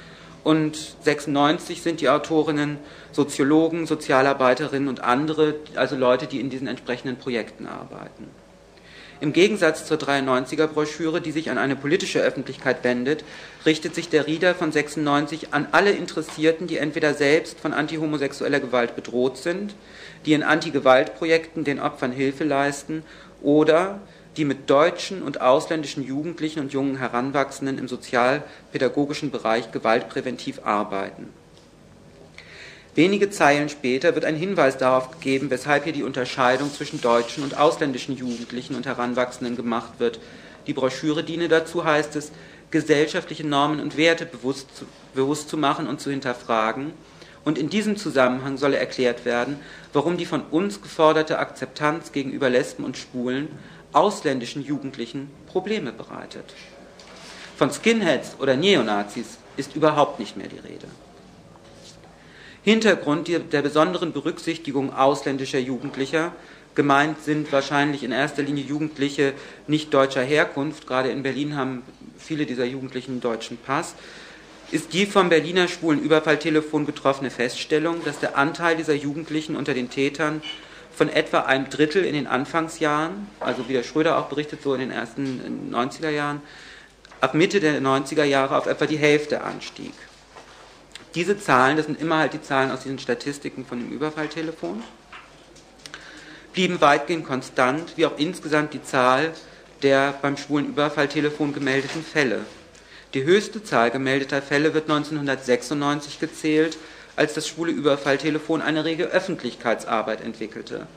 und 0.44 0.96
96 1.04 1.84
sind 1.84 2.02
die 2.02 2.10
Autorinnen 2.10 2.80
Soziologen, 3.12 3.86
Sozialarbeiterinnen 3.86 4.90
und 4.90 5.04
andere, 5.04 5.56
also 5.76 5.96
Leute, 5.96 6.26
die 6.26 6.40
in 6.40 6.50
diesen 6.50 6.68
entsprechenden 6.68 7.18
Projekten 7.18 7.68
arbeiten. 7.68 8.28
Im 9.20 9.34
Gegensatz 9.34 9.86
zur 9.86 9.98
93er 9.98 10.66
Broschüre, 10.66 11.22
die 11.22 11.32
sich 11.32 11.52
an 11.52 11.60
eine 11.60 11.76
politische 11.76 12.22
Öffentlichkeit 12.22 12.84
wendet, 12.84 13.24
richtet 13.68 13.94
sich 13.94 14.10
der 14.10 14.26
Rieder 14.26 14.56
von 14.56 14.72
96 14.72 15.54
an 15.54 15.68
alle 15.74 15.92
Interessierten, 15.92 16.66
die 16.66 16.78
entweder 16.78 17.14
selbst 17.14 17.60
von 17.60 17.72
antihomosexueller 17.72 18.60
Gewalt 18.60 18.96
bedroht 18.96 19.38
sind, 19.38 19.76
die 20.26 20.34
in 20.34 20.42
Anti-Gewalt-Projekten 20.42 21.64
den 21.64 21.80
Opfern 21.80 22.12
Hilfe 22.12 22.46
leisten 22.46 23.04
oder 23.44 24.00
die 24.38 24.46
mit 24.46 24.70
deutschen 24.70 25.22
und 25.22 25.42
ausländischen 25.42 26.04
Jugendlichen 26.04 26.60
und 26.60 26.72
jungen 26.72 26.98
Heranwachsenden 26.98 27.78
im 27.78 27.88
sozialpädagogischen 27.88 29.32
Bereich 29.32 29.72
gewaltpräventiv 29.72 30.62
arbeiten. 30.64 31.28
Wenige 32.94 33.30
Zeilen 33.30 33.70
später 33.70 34.16
wird 34.16 34.26
ein 34.26 34.36
Hinweis 34.36 34.78
darauf 34.78 35.12
gegeben, 35.12 35.50
weshalb 35.50 35.86
hier 35.86 35.94
die 35.94 36.04
Unterscheidung 36.04 36.72
zwischen 36.74 37.00
deutschen 37.00 37.44
und 37.44 37.58
ausländischen 37.58 38.18
Jugendlichen 38.18 38.76
und 38.76 38.86
Heranwachsenden 38.86 39.56
gemacht 39.56 39.94
wird. 40.00 40.20
Die 40.68 40.74
Broschüre 40.74 41.24
diene 41.24 41.48
dazu, 41.48 41.86
heißt 41.86 42.18
es, 42.18 42.32
gesellschaftliche 42.70 43.48
Normen 43.48 43.80
und 43.80 43.96
Werte 43.96 44.26
bewusst 44.26 44.76
zu, 44.76 44.86
bewusst 45.14 45.50
zu 45.50 45.58
machen 45.58 45.88
und 45.88 46.02
zu 46.02 46.10
hinterfragen. 46.10 46.92
Und 47.44 47.58
in 47.58 47.70
diesem 47.70 47.96
Zusammenhang 47.96 48.58
solle 48.58 48.78
erklärt 48.78 49.26
werden, 49.26 49.60
warum 49.94 50.18
die 50.18 50.26
von 50.26 50.44
uns 50.52 50.82
geforderte 50.82 51.40
Akzeptanz 51.40 52.12
gegenüber 52.12 52.50
Lesben 52.50 52.84
und 52.84 52.98
Schwulen 52.98 53.48
ausländischen 53.94 54.64
Jugendlichen 54.64 55.30
Probleme 55.48 55.92
bereitet. 55.92 56.46
Von 57.58 57.72
Skinheads 57.72 58.38
oder 58.40 58.56
Neonazis 58.56 59.38
ist 59.58 59.76
überhaupt 59.76 60.20
nicht 60.20 60.38
mehr 60.38 60.48
die 60.48 60.60
Rede. 60.60 60.88
Hintergrund 62.64 63.28
der 63.28 63.62
besonderen 63.62 64.14
Berücksichtigung 64.14 64.94
ausländischer 64.94 65.60
Jugendlicher, 65.60 66.32
gemeint 66.76 67.22
sind 67.24 67.52
wahrscheinlich 67.52 68.04
in 68.04 68.12
erster 68.12 68.44
Linie 68.44 68.64
Jugendliche 68.64 69.34
nicht 69.68 69.94
deutscher 69.94 70.24
Herkunft, 70.24 70.88
gerade 70.88 71.10
in 71.10 71.24
Berlin 71.24 71.56
haben 71.56 71.84
viele 72.18 72.46
dieser 72.46 72.66
Jugendlichen 72.66 73.14
einen 73.14 73.22
deutschen 73.22 73.58
Pass, 73.58 73.96
ist 74.72 74.94
die 74.94 75.06
vom 75.06 75.30
Berliner 75.30 75.68
schwulen 75.68 76.02
Überfalltelefon 76.02 76.86
getroffene 76.86 77.30
Feststellung, 77.30 78.04
dass 78.06 78.20
der 78.20 78.38
Anteil 78.38 78.78
dieser 78.78 78.94
Jugendlichen 78.94 79.56
unter 79.56 79.74
den 79.74 79.90
Tätern 79.90 80.42
von 80.94 81.10
etwa 81.10 81.42
einem 81.42 81.70
Drittel 81.70 82.04
in 82.06 82.14
den 82.14 82.28
Anfangsjahren, 82.28 83.28
also 83.40 83.68
wie 83.68 83.74
der 83.74 83.84
Schröder 83.84 84.18
auch 84.18 84.28
berichtet, 84.28 84.62
so 84.62 84.74
in 84.74 84.82
den 84.82 84.92
ersten 84.92 85.74
90er 85.74 86.10
Jahren, 86.10 86.42
ab 87.22 87.34
Mitte 87.34 87.60
der 87.60 87.80
90er 87.82 88.24
Jahre 88.24 88.58
auf 88.58 88.66
etwa 88.66 88.86
die 88.86 88.98
Hälfte 88.98 89.42
anstieg. 89.42 89.94
Diese 91.16 91.38
Zahlen, 91.38 91.78
das 91.78 91.86
sind 91.86 92.00
immer 92.00 92.18
halt 92.18 92.34
die 92.34 92.42
Zahlen 92.42 92.72
aus 92.72 92.82
diesen 92.82 93.00
Statistiken 93.00 93.66
von 93.66 93.80
dem 93.80 93.92
Überfalltelefon, 93.92 94.82
blieben 96.54 96.82
weitgehend 96.82 97.26
konstant, 97.26 97.94
wie 97.98 98.06
auch 98.06 98.18
insgesamt 98.18 98.74
die 98.74 98.84
Zahl 98.84 99.32
der 99.82 100.14
beim 100.22 100.38
schwulen 100.38 100.68
Überfalltelefon 100.68 101.54
gemeldeten 101.54 102.04
Fälle. 102.04 102.42
Die 103.14 103.24
höchste 103.24 103.64
Zahl 103.64 103.92
gemeldeter 103.92 104.42
Fälle 104.42 104.74
wird 104.74 104.90
1996 104.90 106.20
gezählt, 106.20 106.78
als 107.22 107.36
das 107.36 107.48
schwule 107.48 107.72
Überfalltelefon 107.72 108.64
eine 108.64 108.84
rege 108.84 109.04
Öffentlichkeitsarbeit 109.04 110.22
entwickelte. 110.22 110.88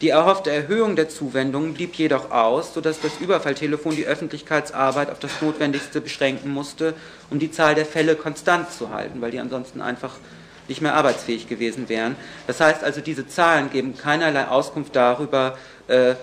Die 0.00 0.08
erhoffte 0.08 0.50
Erhöhung 0.50 0.96
der 0.96 1.10
Zuwendungen 1.10 1.74
blieb 1.74 1.94
jedoch 1.96 2.30
aus, 2.30 2.72
sodass 2.72 3.02
das 3.02 3.20
Überfalltelefon 3.20 3.94
die 3.94 4.06
Öffentlichkeitsarbeit 4.06 5.10
auf 5.10 5.18
das 5.18 5.42
Notwendigste 5.42 6.00
beschränken 6.00 6.50
musste, 6.50 6.94
um 7.28 7.38
die 7.38 7.50
Zahl 7.50 7.74
der 7.74 7.84
Fälle 7.84 8.16
konstant 8.16 8.72
zu 8.72 8.88
halten, 8.88 9.20
weil 9.20 9.30
die 9.30 9.40
ansonsten 9.40 9.82
einfach 9.82 10.14
nicht 10.68 10.80
mehr 10.80 10.94
arbeitsfähig 10.94 11.50
gewesen 11.50 11.90
wären. 11.90 12.16
Das 12.46 12.60
heißt 12.60 12.82
also, 12.82 13.02
diese 13.02 13.28
Zahlen 13.28 13.68
geben 13.70 13.94
keinerlei 13.94 14.48
Auskunft 14.48 14.96
darüber, 14.96 15.58
äh, 15.88 16.14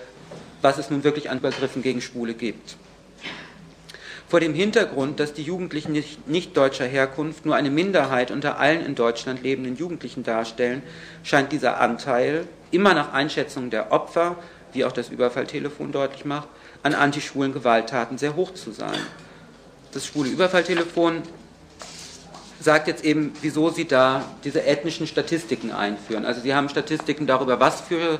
was 0.63 0.79
es 0.79 0.89
nun 0.89 1.03
wirklich 1.03 1.29
an 1.29 1.38
Übergriffen 1.38 1.84
gegen 1.84 2.01
Schwule 2.01 2.34
gibt. 2.34 2.77
Vor 4.27 4.39
dem 4.39 4.55
Hintergrund, 4.55 5.19
dass 5.19 5.33
die 5.33 5.43
Jugendlichen 5.43 5.91
nicht, 5.91 6.27
nicht, 6.27 6.57
deutscher 6.57 6.85
Herkunft 6.85 7.45
nur 7.45 7.55
eine 7.55 7.69
Minderheit 7.69 8.31
unter 8.31 8.57
allen 8.57 8.83
in 8.83 8.95
Deutschland 8.95 9.43
lebenden 9.43 9.75
Jugendlichen 9.75 10.23
darstellen, 10.23 10.81
scheint 11.23 11.51
dieser 11.51 11.79
Anteil, 11.79 12.47
immer 12.71 12.95
nach 12.95 13.13
Einschätzung 13.13 13.69
der 13.69 13.91
Opfer, 13.91 14.35
wie 14.73 14.83
auch 14.83 14.91
das 14.91 15.09
Überfalltelefon 15.09 15.91
deutlich 15.91 16.25
macht, 16.25 16.47
an 16.81 16.95
antischwulen 16.95 17.53
Gewalttaten 17.53 18.17
sehr 18.17 18.35
hoch 18.35 18.53
zu 18.53 18.71
sein. 18.71 18.99
Das 19.93 20.07
schwule 20.07 20.29
Überfalltelefon 20.29 21.21
sagt 22.59 22.88
jetzt 22.88 23.05
eben, 23.05 23.31
wieso 23.41 23.69
sie 23.69 23.85
da 23.85 24.25
diese 24.43 24.65
ethnischen 24.65 25.05
Statistiken 25.05 25.71
einführen. 25.71 26.25
Also 26.25 26.41
sie 26.41 26.55
haben 26.55 26.67
Statistiken 26.67 27.27
darüber, 27.27 27.59
was 27.59 27.81
für, 27.81 28.19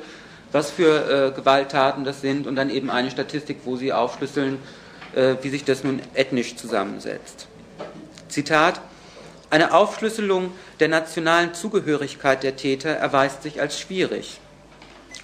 was 0.52 0.70
für 0.70 1.32
äh, 1.32 1.36
Gewalttaten 1.36 2.04
das 2.04 2.22
sind 2.22 2.46
und 2.46 2.56
dann 2.56 2.70
eben 2.70 2.92
eine 2.92 3.10
Statistik, 3.10 3.62
wo 3.66 3.76
sie 3.76 3.92
aufschlüsseln, 3.92 4.60
wie 5.16 5.50
sich 5.50 5.64
das 5.64 5.84
nun 5.84 6.02
ethnisch 6.14 6.56
zusammensetzt. 6.56 7.48
Zitat 8.28 8.82
Eine 9.50 9.74
Aufschlüsselung 9.74 10.52
der 10.80 10.90
nationalen 10.90 11.54
Zugehörigkeit 11.54 12.44
der 12.44 12.56
Täter 12.56 12.90
erweist 12.90 13.44
sich 13.44 13.62
als 13.62 13.80
schwierig. 13.80 14.40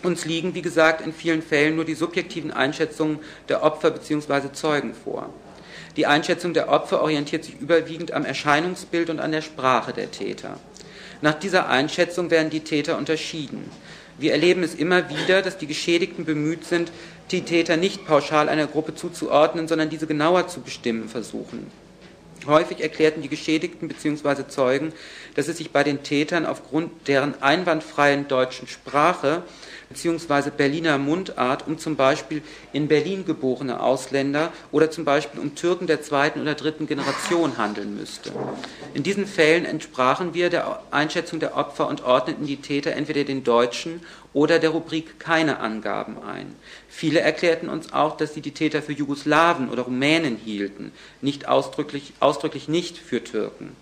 Uns 0.03 0.25
liegen, 0.25 0.55
wie 0.55 0.61
gesagt, 0.61 1.01
in 1.01 1.13
vielen 1.13 1.41
Fällen 1.43 1.75
nur 1.75 1.85
die 1.85 1.93
subjektiven 1.93 2.51
Einschätzungen 2.51 3.19
der 3.49 3.63
Opfer 3.63 3.91
bzw. 3.91 4.51
Zeugen 4.51 4.95
vor. 4.95 5.29
Die 5.97 6.07
Einschätzung 6.07 6.53
der 6.53 6.69
Opfer 6.69 7.01
orientiert 7.01 7.43
sich 7.43 7.59
überwiegend 7.59 8.13
am 8.13 8.25
Erscheinungsbild 8.25 9.09
und 9.09 9.19
an 9.19 9.31
der 9.31 9.41
Sprache 9.41 9.93
der 9.93 10.09
Täter. 10.09 10.57
Nach 11.21 11.35
dieser 11.35 11.67
Einschätzung 11.67 12.31
werden 12.31 12.49
die 12.49 12.61
Täter 12.61 12.97
unterschieden. 12.97 13.69
Wir 14.21 14.33
erleben 14.33 14.61
es 14.61 14.75
immer 14.75 15.09
wieder, 15.09 15.41
dass 15.41 15.57
die 15.57 15.65
Geschädigten 15.65 16.25
bemüht 16.25 16.63
sind, 16.63 16.91
die 17.31 17.41
Täter 17.41 17.75
nicht 17.75 18.05
pauschal 18.05 18.49
einer 18.49 18.67
Gruppe 18.67 18.93
zuzuordnen, 18.93 19.67
sondern 19.67 19.89
diese 19.89 20.05
genauer 20.05 20.47
zu 20.47 20.61
bestimmen 20.61 21.09
versuchen. 21.09 21.65
Häufig 22.45 22.81
erklärten 22.81 23.23
die 23.23 23.29
Geschädigten 23.29 23.87
bzw. 23.87 24.47
Zeugen, 24.47 24.93
dass 25.33 25.47
es 25.47 25.57
sich 25.57 25.71
bei 25.71 25.83
den 25.83 26.03
Tätern 26.03 26.45
aufgrund 26.45 27.07
deren 27.07 27.41
einwandfreien 27.41 28.27
deutschen 28.27 28.67
Sprache 28.67 29.41
beziehungsweise 29.91 30.51
Berliner 30.51 30.97
Mundart 30.97 31.67
um 31.67 31.77
zum 31.77 31.97
Beispiel 31.97 32.41
in 32.71 32.87
Berlin 32.87 33.25
geborene 33.25 33.81
Ausländer 33.81 34.53
oder 34.71 34.89
zum 34.89 35.03
Beispiel 35.03 35.41
um 35.41 35.53
Türken 35.53 35.85
der 35.85 36.01
zweiten 36.01 36.41
oder 36.41 36.55
dritten 36.55 36.87
Generation 36.87 37.57
handeln 37.57 37.97
müsste. 37.97 38.31
In 38.93 39.03
diesen 39.03 39.27
Fällen 39.27 39.65
entsprachen 39.65 40.33
wir 40.33 40.49
der 40.49 40.81
Einschätzung 40.91 41.41
der 41.41 41.57
Opfer 41.57 41.89
und 41.89 42.03
ordneten 42.03 42.45
die 42.45 42.61
Täter 42.61 42.93
entweder 42.93 43.25
den 43.25 43.43
Deutschen 43.43 43.99
oder 44.33 44.59
der 44.59 44.69
Rubrik 44.69 45.19
keine 45.19 45.59
Angaben 45.59 46.17
ein. 46.23 46.55
Viele 46.87 47.19
erklärten 47.19 47.67
uns 47.67 47.91
auch, 47.91 48.15
dass 48.15 48.33
sie 48.33 48.41
die 48.41 48.53
Täter 48.53 48.81
für 48.81 48.93
Jugoslawen 48.93 49.69
oder 49.69 49.83
Rumänen 49.83 50.37
hielten, 50.37 50.93
nicht 51.19 51.49
ausdrücklich, 51.49 52.13
ausdrücklich 52.21 52.69
nicht 52.69 52.97
für 52.97 53.21
Türken. 53.21 53.75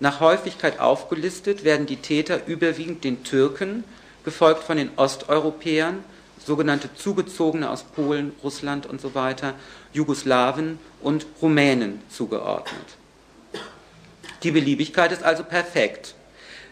Nach 0.00 0.20
Häufigkeit 0.20 0.78
aufgelistet 0.78 1.64
werden 1.64 1.86
die 1.86 1.96
Täter 1.96 2.46
überwiegend 2.46 3.04
den 3.04 3.24
Türken, 3.24 3.84
gefolgt 4.26 4.64
von 4.64 4.76
den 4.76 4.90
Osteuropäern, 4.96 6.04
sogenannte 6.44 6.92
Zugezogene 6.94 7.70
aus 7.70 7.84
Polen, 7.84 8.32
Russland 8.42 8.84
und 8.84 9.00
so 9.00 9.14
weiter, 9.14 9.54
Jugoslawen 9.92 10.80
und 11.00 11.26
Rumänen 11.40 12.02
zugeordnet. 12.10 12.98
Die 14.42 14.50
Beliebigkeit 14.50 15.12
ist 15.12 15.22
also 15.22 15.44
perfekt. 15.44 16.14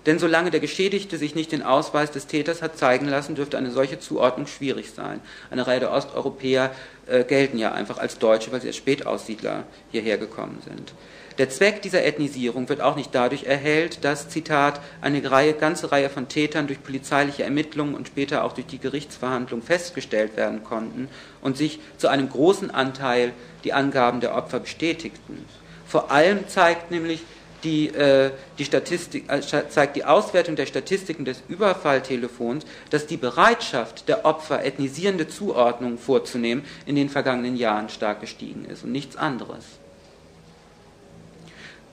Denn 0.05 0.19
solange 0.19 0.51
der 0.51 0.61
Geschädigte 0.61 1.17
sich 1.17 1.37
nicht 1.37 1.53
den 1.53 1.63
Ausweis 1.63 2.11
des 2.11 2.27
Täters 2.27 2.61
hat 2.61 2.77
zeigen 2.77 3.07
lassen, 3.07 3.37
dürfte 3.37 3.57
eine 3.57 3.71
solche 3.71 4.01
Zuordnung 4.01 4.49
schwierig 4.49 4.91
sein. 4.91 5.21
Eine 5.51 5.67
Reihe 5.67 5.81
der 5.81 5.93
Osteuropäer 5.93 6.73
äh, 7.07 7.23
gelten 7.23 7.57
ja 7.57 7.73
einfach 7.73 7.99
als 7.99 8.19
Deutsche, 8.19 8.51
weil 8.51 8.61
sie 8.61 8.67
als 8.67 8.77
Spätaussiedler 8.77 9.63
hierher 9.93 10.19
gekommen 10.19 10.61
sind. 10.67 10.93
Der 11.37 11.51
Zweck 11.51 11.83
dieser 11.83 12.05
Ethnisierung 12.05 12.69
wird 12.69 12.81
auch 12.81 12.95
nicht 12.95 13.13
dadurch 13.13 13.45
erhellt, 13.45 14.05
dass, 14.05 14.29
Zitat, 14.29 14.81
eine 15.01 15.29
Reihe, 15.29 15.55
ganze 15.55 15.91
Reihe 15.91 16.09
von 16.09 16.29
Tätern 16.29 16.69
durch 16.69 16.81
polizeiliche 16.81 17.43
Ermittlungen 17.43 17.97
und 17.97 18.07
später 18.07 18.45
auch 18.45 18.53
durch 18.53 18.69
die 18.69 18.79
Gerichtsverhandlung 18.79 19.61
festgestellt 19.61 20.37
werden 20.37 20.63
konnten 20.63 21.09
und 21.41 21.57
sich 21.57 21.81
zu 21.99 22.07
einem 22.07 22.29
großen 22.29 22.71
Anteil 22.71 23.33
die 23.65 23.73
Angaben 23.73 24.21
der 24.21 24.37
Opfer 24.37 24.61
bestätigten. 24.61 25.45
Vor 25.87 26.13
allem 26.13 26.47
zeigt 26.47 26.93
nämlich 26.93 27.25
die, 27.65 27.89
äh, 27.89 28.31
die 28.59 28.65
Statistik, 28.65 29.25
äh, 29.29 29.41
zeigt 29.41 29.97
die 29.97 30.05
Auswertung 30.05 30.55
der 30.55 30.67
Statistiken 30.67 31.25
des 31.25 31.43
Überfalltelefons, 31.49 32.65
dass 32.91 33.07
die 33.07 33.17
Bereitschaft 33.17 34.09
der 34.09 34.25
Opfer, 34.25 34.65
ethnisierende 34.65 35.27
Zuordnungen 35.27 35.99
vorzunehmen, 35.99 36.65
in 36.87 36.95
den 36.95 37.09
vergangenen 37.09 37.57
Jahren 37.57 37.89
stark 37.89 38.21
gestiegen 38.21 38.67
ist 38.67 38.85
und 38.85 38.93
nichts 38.93 39.17
anderes. 39.17 39.65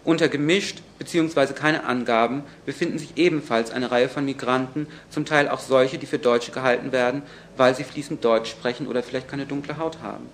Unter 0.03 0.29
gemischt 0.29 0.81
bzw. 0.97 1.53
keine 1.53 1.83
Angaben 1.83 2.43
befinden 2.65 2.97
sich 2.97 3.17
ebenfalls 3.17 3.71
eine 3.71 3.91
Reihe 3.91 4.09
von 4.09 4.25
Migranten, 4.25 4.87
zum 5.11 5.25
Teil 5.25 5.47
auch 5.47 5.59
solche, 5.59 5.99
die 5.99 6.07
für 6.07 6.17
Deutsche 6.17 6.51
gehalten 6.51 6.91
werden, 6.91 7.21
weil 7.55 7.75
sie 7.75 7.83
fließend 7.83 8.25
Deutsch 8.25 8.49
sprechen 8.49 8.87
oder 8.87 9.03
vielleicht 9.03 9.29
keine 9.29 9.45
dunkle 9.45 9.77
Haut 9.77 9.99
haben. 10.01 10.27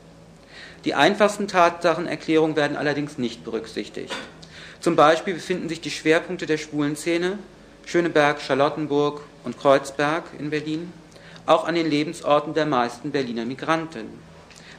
Die 0.85 0.93
einfachsten 0.93 1.49
Tatsachenerklärungen 1.49 2.55
werden 2.55 2.77
allerdings 2.77 3.17
nicht 3.17 3.43
berücksichtigt. 3.43 4.15
Zum 4.79 4.95
Beispiel 4.95 5.33
befinden 5.33 5.67
sich 5.67 5.81
die 5.81 5.91
Schwerpunkte 5.91 6.45
der 6.45 6.57
schwulen 6.57 6.95
Szene 6.95 7.37
Schöneberg, 7.85 8.41
Charlottenburg 8.41 9.21
und 9.43 9.57
Kreuzberg 9.57 10.25
in 10.39 10.49
Berlin 10.49 10.91
auch 11.45 11.65
an 11.65 11.75
den 11.75 11.89
Lebensorten 11.89 12.53
der 12.53 12.65
meisten 12.65 13.11
Berliner 13.11 13.45
Migranten. 13.45 14.26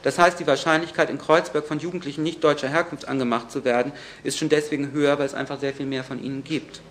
Das 0.03 0.17
heißt, 0.17 0.39
die 0.39 0.47
Wahrscheinlichkeit, 0.47 1.09
in 1.09 1.17
Kreuzberg 1.17 1.65
von 1.65 1.79
Jugendlichen 1.79 2.23
nicht 2.23 2.43
deutscher 2.43 2.69
Herkunft 2.69 3.07
angemacht 3.07 3.51
zu 3.51 3.65
werden, 3.65 3.91
ist 4.23 4.37
schon 4.37 4.49
deswegen 4.49 4.91
höher, 4.91 5.19
weil 5.19 5.25
es 5.25 5.33
einfach 5.33 5.59
sehr 5.59 5.73
viel 5.73 5.85
mehr 5.85 6.03
von 6.03 6.23
ihnen 6.23 6.43
gibt. 6.43 6.81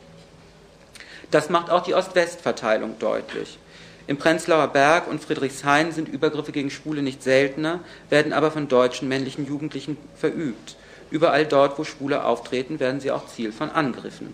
Das 1.30 1.50
macht 1.50 1.70
auch 1.70 1.82
die 1.82 1.94
Ost-West-Verteilung 1.94 2.98
deutlich. 2.98 3.58
Im 4.06 4.16
Prenzlauer 4.16 4.68
Berg 4.68 5.06
und 5.06 5.22
Friedrichshain 5.22 5.92
sind 5.92 6.08
Übergriffe 6.08 6.52
gegen 6.52 6.70
Schwule 6.70 7.02
nicht 7.02 7.22
seltener, 7.22 7.80
werden 8.08 8.32
aber 8.32 8.50
von 8.50 8.66
deutschen 8.66 9.06
männlichen 9.08 9.46
Jugendlichen 9.46 9.98
verübt. 10.16 10.76
Überall 11.10 11.44
dort, 11.44 11.78
wo 11.78 11.84
Schwule 11.84 12.24
auftreten, 12.24 12.80
werden 12.80 13.00
sie 13.00 13.10
auch 13.10 13.26
Ziel 13.26 13.52
von 13.52 13.70
Angriffen. 13.70 14.32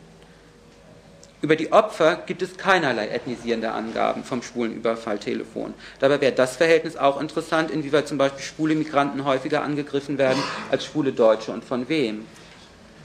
Über 1.43 1.57
die 1.57 1.73
Opfer 1.73 2.17
gibt 2.27 2.41
es 2.41 2.57
keinerlei 2.57 3.09
ethnisierende 3.09 3.73
Angaben 3.73 4.25
vom 4.25 4.43
schwulen 4.43 4.75
Überfalltelefon. 4.75 5.75
Dabei 5.99 6.21
wäre 6.21 6.33
das 6.33 6.57
Verhältnis 6.57 6.97
auch 6.97 7.21
interessant, 7.21 7.71
inwieweit 7.71 8.09
zum 8.09 8.17
Beispiel 8.17 8.43
schwule 8.43 8.75
Migranten 8.75 9.25
häufiger 9.25 9.63
angegriffen 9.63 10.17
werden 10.17 10.43
als 10.71 10.87
schwule 10.87 11.13
Deutsche 11.13 11.53
und 11.53 11.65
von 11.65 11.89
wem. 11.89 12.25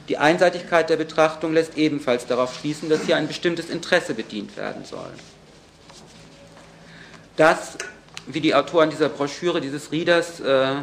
Die 0.08 0.18
Einseitigkeit 0.18 0.90
der 0.90 0.98
Betrachtung 0.98 1.54
lässt 1.54 1.78
ebenfalls 1.78 2.26
darauf 2.26 2.58
schließen, 2.58 2.90
dass 2.90 3.04
hier 3.04 3.18
ein 3.18 3.28
bestimmtes 3.28 3.70
Interesse 3.70 4.16
bedient 4.16 4.58
werden 4.58 4.86
soll. 4.86 5.12
Das, 7.36 7.78
wie 8.26 8.42
die 8.42 8.56
Autoren 8.56 8.90
dieser 8.90 9.10
Broschüre, 9.10 9.62
dieses 9.62 9.92
Readers 9.92 10.40
äh, 10.40 10.78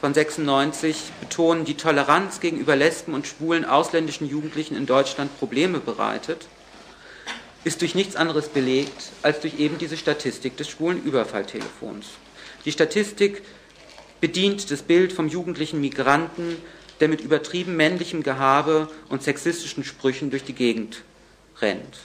von 0.00 0.12
96 0.12 0.96
betonen, 1.20 1.64
die 1.64 1.76
Toleranz 1.76 2.40
gegenüber 2.40 2.76
Lesben 2.76 3.14
und 3.14 3.26
schwulen 3.26 3.64
ausländischen 3.64 4.28
Jugendlichen 4.28 4.76
in 4.76 4.86
Deutschland 4.86 5.38
Probleme 5.38 5.78
bereitet, 5.78 6.46
ist 7.64 7.80
durch 7.80 7.94
nichts 7.94 8.14
anderes 8.14 8.48
belegt 8.48 9.10
als 9.22 9.40
durch 9.40 9.58
eben 9.58 9.78
diese 9.78 9.96
Statistik 9.96 10.56
des 10.56 10.68
schwulen 10.68 11.02
Überfalltelefons. 11.02 12.06
Die 12.64 12.72
Statistik 12.72 13.42
bedient 14.20 14.70
das 14.70 14.82
Bild 14.82 15.12
vom 15.12 15.28
jugendlichen 15.28 15.80
Migranten, 15.80 16.56
der 17.00 17.08
mit 17.08 17.20
übertrieben 17.20 17.76
männlichem 17.76 18.22
Gehabe 18.22 18.88
und 19.08 19.22
sexistischen 19.22 19.84
Sprüchen 19.84 20.30
durch 20.30 20.44
die 20.44 20.54
Gegend 20.54 21.02
rennt. 21.60 21.98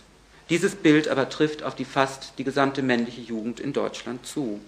Dieses 0.49 0.75
Bild 0.75 1.07
aber 1.07 1.29
trifft 1.29 1.61
auf 1.63 1.75
die 1.75 1.85
fast 1.85 2.33
die 2.37 2.43
gesamte 2.43 2.81
männliche 2.81 3.21
Jugend 3.21 3.59
in 3.59 3.71
Deutschland 3.71 4.25
zu. 4.25 4.59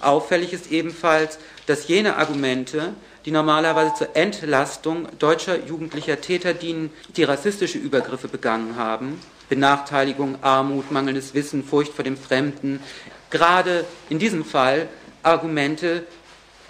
Auffällig 0.00 0.52
ist 0.52 0.70
ebenfalls, 0.70 1.38
dass 1.66 1.88
jene 1.88 2.16
Argumente, 2.16 2.92
die 3.24 3.30
normalerweise 3.30 3.94
zur 3.94 4.16
Entlastung 4.16 5.08
deutscher 5.18 5.64
jugendlicher 5.64 6.20
Täter 6.20 6.54
dienen, 6.54 6.90
die 7.16 7.24
rassistische 7.24 7.78
Übergriffe 7.78 8.28
begangen 8.28 8.76
haben, 8.76 9.18
Benachteiligung, 9.52 10.42
Armut, 10.42 10.90
mangelndes 10.90 11.34
Wissen, 11.34 11.62
Furcht 11.62 11.92
vor 11.92 12.04
dem 12.04 12.16
Fremden, 12.16 12.80
gerade 13.28 13.84
in 14.08 14.18
diesem 14.18 14.46
Fall 14.46 14.88
Argumente 15.22 16.06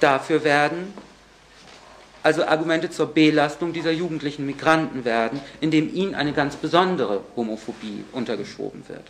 dafür 0.00 0.42
werden, 0.42 0.92
also 2.24 2.44
Argumente 2.44 2.90
zur 2.90 3.14
Belastung 3.14 3.72
dieser 3.72 3.92
jugendlichen 3.92 4.46
Migranten 4.46 5.04
werden, 5.04 5.40
indem 5.60 5.94
ihnen 5.94 6.16
eine 6.16 6.32
ganz 6.32 6.56
besondere 6.56 7.20
Homophobie 7.36 8.02
untergeschoben 8.10 8.82
wird 8.88 9.04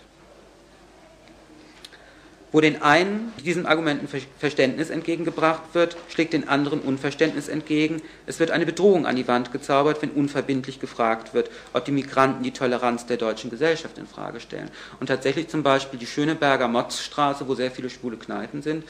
wo 2.52 2.60
den 2.60 2.82
einen 2.82 3.32
diesen 3.42 3.66
Argumenten 3.66 4.06
Verständnis 4.38 4.90
entgegengebracht 4.90 5.62
wird, 5.72 5.96
schlägt 6.08 6.34
den 6.34 6.48
anderen 6.48 6.80
Unverständnis 6.80 7.48
entgegen. 7.48 8.02
Es 8.26 8.38
wird 8.38 8.50
eine 8.50 8.66
Bedrohung 8.66 9.06
an 9.06 9.16
die 9.16 9.26
Wand 9.26 9.52
gezaubert, 9.52 10.02
wenn 10.02 10.10
unverbindlich 10.10 10.78
gefragt 10.78 11.32
wird, 11.32 11.50
ob 11.72 11.86
die 11.86 11.92
Migranten 11.92 12.42
die 12.42 12.52
Toleranz 12.52 13.06
der 13.06 13.16
deutschen 13.16 13.50
Gesellschaft 13.50 13.96
in 13.96 14.06
Frage 14.06 14.40
stellen. 14.40 14.70
Und 15.00 15.06
tatsächlich 15.06 15.48
zum 15.48 15.62
Beispiel 15.62 15.98
die 15.98 16.06
Schöneberger 16.06 16.68
Motzstraße, 16.68 17.48
wo 17.48 17.54
sehr 17.54 17.70
viele 17.70 17.88
schwule 17.90 18.18
Kneipen 18.18 18.60
sind, 18.62 18.84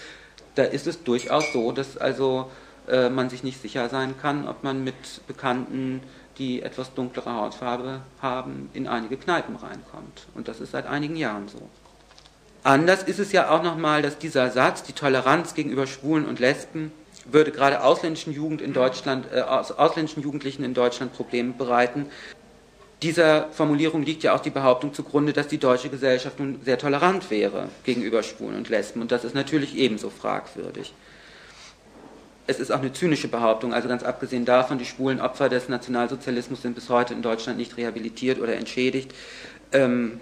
da 0.56 0.64
ist 0.64 0.86
es 0.86 1.02
durchaus 1.02 1.52
so, 1.52 1.72
dass 1.72 1.96
also 1.96 2.50
äh, 2.88 3.08
man 3.08 3.30
sich 3.30 3.42
nicht 3.42 3.62
sicher 3.62 3.88
sein 3.88 4.16
kann, 4.20 4.48
ob 4.48 4.64
man 4.64 4.84
mit 4.84 5.26
Bekannten 5.26 6.02
die 6.38 6.62
etwas 6.62 6.94
dunklere 6.94 7.32
Hautfarbe 7.32 8.00
haben, 8.20 8.70
in 8.72 8.88
einige 8.88 9.16
Kneipen 9.16 9.54
reinkommt. 9.56 10.26
Und 10.34 10.48
das 10.48 10.60
ist 10.60 10.72
seit 10.72 10.86
einigen 10.86 11.16
Jahren 11.16 11.46
so. 11.48 11.68
Anders 12.64 13.02
ist 13.02 13.18
es 13.18 13.32
ja 13.32 13.50
auch 13.50 13.62
nochmal, 13.62 14.02
dass 14.02 14.18
dieser 14.18 14.50
Satz, 14.50 14.84
die 14.84 14.92
Toleranz 14.92 15.54
gegenüber 15.54 15.86
Schwulen 15.86 16.26
und 16.26 16.38
Lesben, 16.38 16.92
würde 17.24 17.50
gerade 17.50 17.82
ausländischen 17.82 18.32
Jugend 18.32 18.60
in 18.60 18.72
Deutschland, 18.72 19.26
äh, 19.32 19.40
ausländischen 19.40 20.22
Jugendlichen 20.22 20.64
in 20.64 20.74
Deutschland 20.74 21.12
Probleme 21.12 21.52
bereiten. 21.52 22.06
Dieser 23.02 23.48
Formulierung 23.50 24.02
liegt 24.04 24.22
ja 24.22 24.34
auch 24.34 24.40
die 24.40 24.50
Behauptung 24.50 24.94
zugrunde, 24.94 25.32
dass 25.32 25.48
die 25.48 25.58
deutsche 25.58 25.88
Gesellschaft 25.88 26.38
nun 26.38 26.60
sehr 26.64 26.78
tolerant 26.78 27.30
wäre 27.30 27.68
gegenüber 27.82 28.22
Schwulen 28.22 28.56
und 28.56 28.68
Lesben. 28.68 29.00
Und 29.00 29.10
das 29.10 29.24
ist 29.24 29.34
natürlich 29.34 29.76
ebenso 29.76 30.08
fragwürdig. 30.08 30.94
Es 32.46 32.60
ist 32.60 32.70
auch 32.70 32.80
eine 32.80 32.92
zynische 32.92 33.28
Behauptung, 33.28 33.72
also 33.72 33.88
ganz 33.88 34.02
abgesehen 34.02 34.44
davon, 34.44 34.78
die 34.78 34.84
schwulen 34.84 35.20
Opfer 35.20 35.48
des 35.48 35.68
Nationalsozialismus 35.68 36.62
sind 36.62 36.74
bis 36.74 36.88
heute 36.88 37.14
in 37.14 37.22
Deutschland 37.22 37.58
nicht 37.58 37.76
rehabilitiert 37.76 38.40
oder 38.40 38.54
entschädigt. 38.56 39.12
Ähm, 39.72 40.20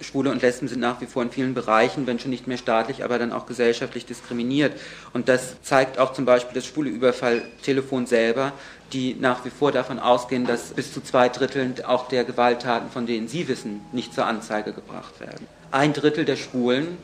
Schwule 0.00 0.30
und 0.30 0.42
Lesben 0.42 0.68
sind 0.68 0.80
nach 0.80 1.00
wie 1.00 1.06
vor 1.06 1.22
in 1.22 1.30
vielen 1.30 1.54
Bereichen, 1.54 2.06
wenn 2.06 2.18
schon 2.18 2.30
nicht 2.30 2.46
mehr 2.46 2.56
staatlich, 2.56 3.04
aber 3.04 3.18
dann 3.18 3.32
auch 3.32 3.46
gesellschaftlich 3.46 4.06
diskriminiert. 4.06 4.78
Und 5.12 5.28
das 5.28 5.60
zeigt 5.62 5.98
auch 5.98 6.12
zum 6.12 6.24
Beispiel 6.24 6.54
das 6.54 6.66
schwule 6.66 6.90
Überfalltelefon 6.90 8.06
selber, 8.06 8.52
die 8.92 9.16
nach 9.18 9.44
wie 9.44 9.50
vor 9.50 9.72
davon 9.72 9.98
ausgehen, 9.98 10.46
dass 10.46 10.72
bis 10.72 10.92
zu 10.92 11.00
zwei 11.00 11.28
Dritteln 11.28 11.74
auch 11.84 12.08
der 12.08 12.24
Gewalttaten, 12.24 12.90
von 12.90 13.06
denen 13.06 13.28
Sie 13.28 13.48
wissen, 13.48 13.80
nicht 13.92 14.14
zur 14.14 14.26
Anzeige 14.26 14.72
gebracht 14.72 15.20
werden. 15.20 15.46
Ein 15.70 15.92
Drittel 15.92 16.24
der 16.24 16.36
Schwulen, 16.36 16.96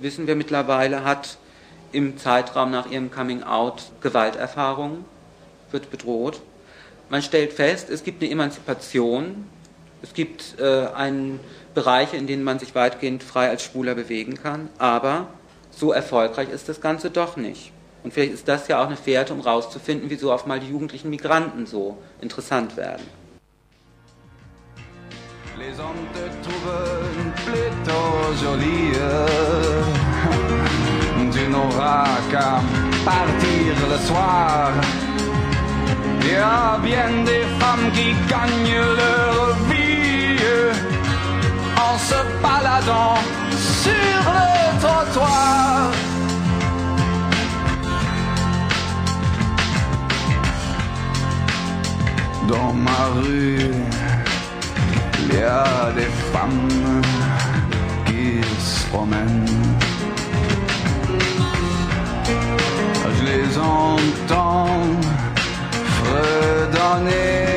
wissen 0.00 0.26
wir 0.26 0.36
mittlerweile, 0.36 1.04
hat 1.04 1.38
im 1.92 2.18
Zeitraum 2.18 2.70
nach 2.70 2.90
ihrem 2.90 3.10
Coming-out 3.10 3.90
Gewalterfahrungen, 4.00 5.04
wird 5.70 5.90
bedroht. 5.90 6.40
Man 7.08 7.22
stellt 7.22 7.52
fest, 7.52 7.90
es 7.90 8.04
gibt 8.04 8.22
eine 8.22 8.30
Emanzipation, 8.30 9.46
es 10.02 10.14
gibt 10.14 10.58
äh, 10.58 10.86
einen 10.94 11.40
Bereiche, 11.74 12.16
in 12.16 12.26
denen 12.26 12.42
man 12.42 12.58
sich 12.58 12.74
weitgehend 12.74 13.22
frei 13.22 13.48
als 13.48 13.62
Schwuler 13.62 13.94
bewegen 13.94 14.34
kann, 14.34 14.68
aber 14.78 15.28
so 15.70 15.92
erfolgreich 15.92 16.48
ist 16.50 16.68
das 16.68 16.80
Ganze 16.80 17.10
doch 17.10 17.36
nicht. 17.36 17.72
Und 18.02 18.12
vielleicht 18.12 18.32
ist 18.32 18.48
das 18.48 18.68
ja 18.68 18.82
auch 18.82 18.86
eine 18.86 18.96
Fährte, 18.96 19.32
um 19.32 19.42
herauszufinden, 19.42 20.08
wieso 20.10 20.32
auf 20.32 20.46
mal 20.46 20.58
die 20.58 20.68
jugendlichen 20.68 21.10
Migranten 21.10 21.66
so 21.66 21.98
interessant 22.20 22.76
werden. 22.76 23.06
Les 25.58 25.78
hommes 25.78 26.08
te 26.14 26.24
trouvent 26.42 27.34
plutôt 27.44 28.32
jolie. 28.42 28.92
Tu 31.32 31.48
n'auras 31.48 32.18
qu'à 32.30 32.62
partir 33.04 33.74
le 33.90 33.98
soir. 34.06 34.72
Il 36.22 36.32
y 36.32 36.36
a 36.36 36.78
bien 36.82 37.24
des 37.24 37.44
femmes 37.58 37.90
qui 37.92 38.14
gagnent 38.28 38.80
leur 38.96 39.19
baladant 42.60 43.14
sur 43.56 44.22
le 44.36 44.80
trottoir. 44.80 45.90
Dans 52.48 52.72
ma 52.72 53.02
rue, 53.14 53.70
il 55.20 55.34
y 55.34 55.42
a 55.42 55.92
des 55.94 56.10
femmes 56.32 57.02
qui 58.06 58.40
se 58.60 58.86
promènent. 58.88 59.46
Je 63.16 63.24
les 63.24 63.58
entends 63.58 64.80
fredonner 65.98 67.49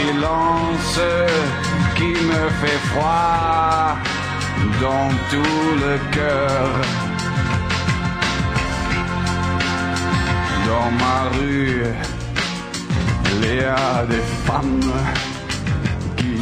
silence 0.00 1.00
qui 1.96 2.12
me 2.30 2.42
fait 2.60 2.80
froid 2.90 3.96
dans 4.80 5.10
tout 5.30 5.66
le 5.84 5.94
cœur. 6.16 6.68
Dans 10.66 10.90
ma 11.02 11.18
rue, 11.36 11.82
il 13.32 13.56
y 13.56 13.64
a 13.64 14.04
des 14.06 14.24
femmes 14.46 14.92
qui 16.16 16.36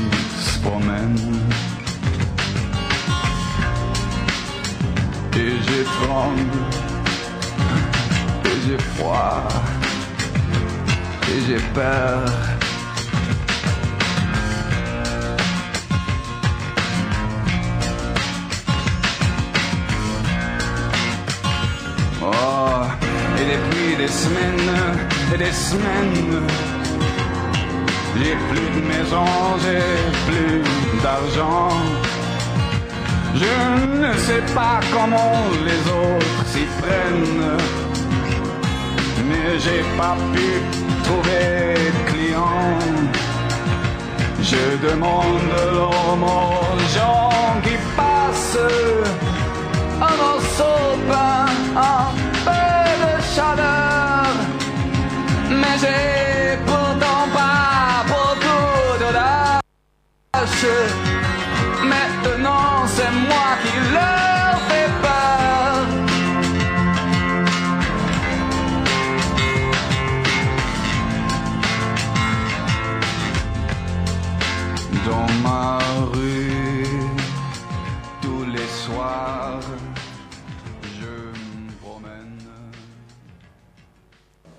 se 0.45 0.59
promènent. 0.61 1.41
Et 5.35 5.53
j'ai 5.67 5.85
tremble, 5.99 6.59
et 8.45 8.57
j'ai 8.65 8.79
froid, 8.97 9.49
et 11.31 11.41
j'ai 11.47 11.63
peur. 11.75 12.58
Depuis 23.53 23.97
des 23.97 24.09
semaines 24.09 24.75
et 25.35 25.39
des 25.39 25.53
semaines, 25.53 26.47
j'ai 28.17 28.37
plus 28.51 28.69
de 28.77 28.87
maison, 28.87 29.25
j'ai 29.63 29.83
plus 30.29 30.63
d'argent. 31.03 31.71
Je 33.35 33.55
ne 34.05 34.13
sais 34.27 34.45
pas 34.55 34.81
comment 34.93 35.37
les 35.69 35.83
autres 36.03 36.43
s'y 36.53 36.67
prennent, 36.81 37.57
mais 39.29 39.59
j'ai 39.65 39.83
pas 39.97 40.17
pu 40.35 40.47
trouver 41.05 41.75
de 41.97 42.01
clients. 42.11 42.79
Je 44.43 44.65
demande 44.89 45.43
de 45.55 45.63
l'homme 45.75 46.25
aux 46.25 46.79
gens 46.97 47.31
qui 47.65 47.77
passent 47.97 48.67
un 50.01 50.15
morceau 50.25 50.79
de 50.97 51.13
pain, 51.13 51.47
j'ai 55.81 56.57
pourtant 56.67 57.25
pas 57.33 58.05
beaucoup 58.13 58.99
de 59.03 59.09
lâche. 59.17 60.67
Maintenant, 61.83 62.87
c'est 62.95 63.13
moi 63.29 63.49
qui 63.63 63.75
leur 63.95 64.18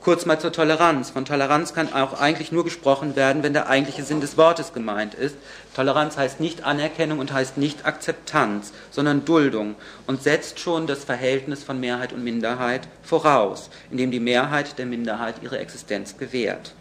Kurz 0.02 0.26
mal 0.26 0.40
zur 0.40 0.54
Toleranz. 0.54 1.10
Von 1.10 1.26
Toleranz 1.26 1.74
kann 1.74 1.92
auch 1.92 2.20
eigentlich 2.20 2.54
nur 2.54 2.64
gesprochen 2.64 3.18
werden, 3.18 3.44
wenn 3.44 3.52
der 3.52 3.68
eigentliche 3.68 4.04
Sinn 4.04 4.22
des 4.22 4.38
Wortes 4.38 4.72
gemeint 4.72 5.14
ist. 5.14 5.36
Toleranz 5.76 6.16
heißt 6.16 6.40
nicht 6.40 6.64
Anerkennung 6.64 7.20
und 7.20 7.34
heißt 7.34 7.58
nicht 7.58 7.86
Akzeptanz, 7.86 8.72
sondern 8.92 9.26
Duldung 9.26 9.76
und 10.08 10.24
setzt 10.24 10.60
schon 10.60 10.88
das 10.88 11.04
Verhältnis 11.04 11.64
von 11.64 11.82
Mehrheit 11.82 12.14
und 12.14 12.24
Minderheit 12.24 12.88
voraus, 13.04 13.70
indem 13.92 14.10
die 14.10 14.22
Mehrheit 14.22 14.78
der 14.78 14.86
Minderheit 14.86 15.36
ihre 15.42 15.60
Existenz 15.60 16.18
gewährt. 16.18 16.74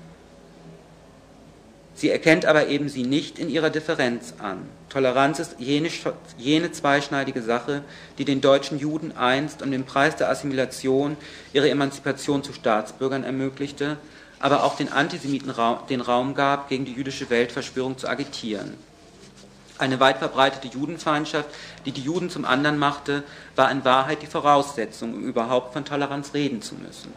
Sie 1.95 2.11
erkennt 2.11 2.47
aber 2.47 2.69
eben 2.69 2.89
sie 2.89 3.03
nicht 3.03 3.41
in 3.41 3.51
ihrer 3.51 3.71
Differenz 3.71 4.35
an. 4.39 4.61
Toleranz 4.89 5.39
ist 5.39 5.57
jene, 5.59 5.91
jene 6.39 6.73
zweischneidige 6.73 7.43
Sache, 7.43 7.83
die 8.17 8.25
den 8.25 8.41
deutschen 8.41 8.79
Juden 8.79 9.17
einst 9.17 9.63
um 9.63 9.71
den 9.71 9.85
Preis 9.85 10.17
der 10.17 10.31
Assimilation 10.31 11.17
ihre 11.53 11.69
Emanzipation 11.69 12.43
zu 12.43 12.55
Staatsbürgern 12.55 13.23
ermöglichte, 13.23 13.99
aber 14.41 14.65
auch 14.65 14.77
den 14.77 14.91
Antisemiten 14.91 15.53
den 15.91 16.01
Raum 16.01 16.35
gab, 16.35 16.69
gegen 16.69 16.85
die 16.85 16.93
jüdische 16.93 17.29
Weltverschwörung 17.29 17.99
zu 17.99 18.09
agitieren. 18.09 18.75
Eine 19.77 20.01
weit 20.01 20.19
verbreitete 20.19 20.69
Judenfeindschaft, 20.69 21.49
die 21.85 21.93
die 21.93 22.03
Juden 22.03 22.31
zum 22.31 22.45
anderen 22.45 22.79
machte, 22.79 23.23
war 23.57 23.71
in 23.71 23.85
Wahrheit 23.85 24.23
die 24.23 24.27
Voraussetzung, 24.27 25.15
um 25.15 25.25
überhaupt 25.25 25.73
von 25.73 25.85
Toleranz 25.85 26.35
reden 26.35 26.63
zu 26.63 26.75
müssen. 26.75 27.13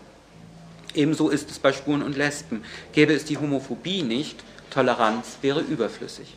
Ebenso 0.93 1.29
ist 1.29 1.49
es 1.49 1.57
bei 1.57 1.71
Schwulen 1.73 2.03
und 2.03 2.17
Lesben. 2.17 2.63
Gäbe 2.91 3.13
es 3.13 3.25
die 3.25 3.37
Homophobie 3.37 4.03
nicht, 4.03 4.43
Toleranz 4.69 5.37
wäre 5.41 5.61
überflüssig. 5.61 6.35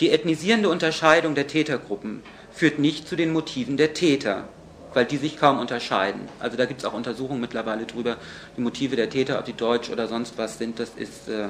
Die 0.00 0.10
ethnisierende 0.10 0.68
Unterscheidung 0.68 1.34
der 1.34 1.46
Tätergruppen 1.46 2.22
führt 2.52 2.78
nicht 2.78 3.08
zu 3.08 3.16
den 3.16 3.32
Motiven 3.32 3.78
der 3.78 3.94
Täter, 3.94 4.46
weil 4.92 5.06
die 5.06 5.16
sich 5.16 5.38
kaum 5.38 5.58
unterscheiden. 5.58 6.22
Also 6.38 6.58
da 6.58 6.66
gibt 6.66 6.80
es 6.80 6.84
auch 6.86 6.92
Untersuchungen 6.92 7.40
mittlerweile 7.40 7.86
drüber, 7.86 8.18
die 8.56 8.60
Motive 8.60 8.96
der 8.96 9.08
Täter, 9.08 9.38
ob 9.38 9.46
die 9.46 9.54
deutsch 9.54 9.88
oder 9.88 10.06
sonst 10.06 10.36
was 10.36 10.58
sind, 10.58 10.78
das 10.78 10.90
ist 10.96 11.28
äh, 11.28 11.48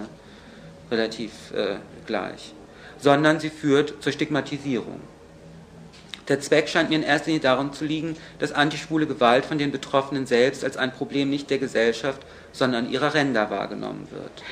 relativ 0.90 1.32
äh, 1.54 1.76
gleich. 2.06 2.52
Sondern 2.98 3.40
sie 3.40 3.50
führt 3.50 3.94
zur 4.00 4.12
Stigmatisierung. 4.12 5.00
Der 6.28 6.40
Zweck 6.40 6.68
scheint 6.68 6.90
mir 6.90 6.96
in 6.96 7.02
erster 7.02 7.26
Linie 7.26 7.42
darum 7.42 7.72
zu 7.72 7.84
liegen, 7.84 8.16
dass 8.38 8.52
antischwule 8.52 9.06
Gewalt 9.06 9.44
von 9.44 9.58
den 9.58 9.70
Betroffenen 9.70 10.26
selbst 10.26 10.64
als 10.64 10.76
ein 10.76 10.92
Problem 10.92 11.30
nicht 11.30 11.50
der 11.50 11.58
Gesellschaft, 11.58 12.20
sondern 12.52 12.90
ihrer 12.90 13.14
Ränder 13.14 13.50
wahrgenommen 13.50 14.08
wird. 14.10 14.42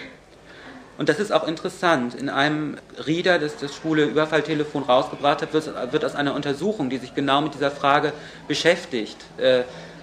Und 0.96 1.08
das 1.08 1.18
ist 1.18 1.32
auch 1.32 1.48
interessant. 1.48 2.14
In 2.14 2.28
einem 2.28 2.76
Reader, 3.04 3.38
das 3.38 3.56
das 3.56 3.74
schwule 3.74 4.04
Überfalltelefon 4.04 4.84
rausgebracht 4.84 5.42
hat, 5.42 5.52
wird, 5.52 5.70
wird 5.92 6.04
aus 6.04 6.14
einer 6.14 6.34
Untersuchung, 6.34 6.88
die 6.88 6.98
sich 6.98 7.14
genau 7.14 7.40
mit 7.40 7.54
dieser 7.54 7.70
Frage 7.70 8.12
beschäftigt, 8.46 9.16
äh, 9.38 9.60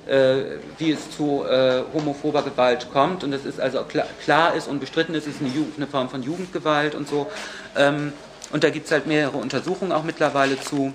äh, 0.08 0.58
wie 0.78 0.92
es 0.92 1.12
zu 1.16 1.46
äh, 1.46 1.84
homophober 1.94 2.42
Gewalt 2.42 2.88
kommt. 2.92 3.24
Und 3.24 3.32
das 3.32 3.46
ist 3.46 3.60
also 3.60 3.84
klar, 3.84 4.06
klar 4.24 4.54
ist 4.56 4.68
und 4.68 4.80
bestritten 4.80 5.16
ist, 5.16 5.28
es 5.28 5.36
ist 5.36 5.42
eine, 5.42 5.50
Jugend, 5.50 5.78
eine, 5.78 5.88
Form 5.88 6.10
von 6.10 6.24
Jugendgewalt 6.24 6.96
und 6.96 7.08
so. 7.08 7.32
Ähm, 7.78 8.12
und 8.52 8.66
da 8.66 8.70
gibt 8.70 8.88
es 8.88 8.92
halt 8.92 9.08
mehrere 9.08 9.38
Untersuchungen 9.38 9.94
auch 9.94 10.04
mittlerweile 10.04 10.60
zu. 10.60 10.92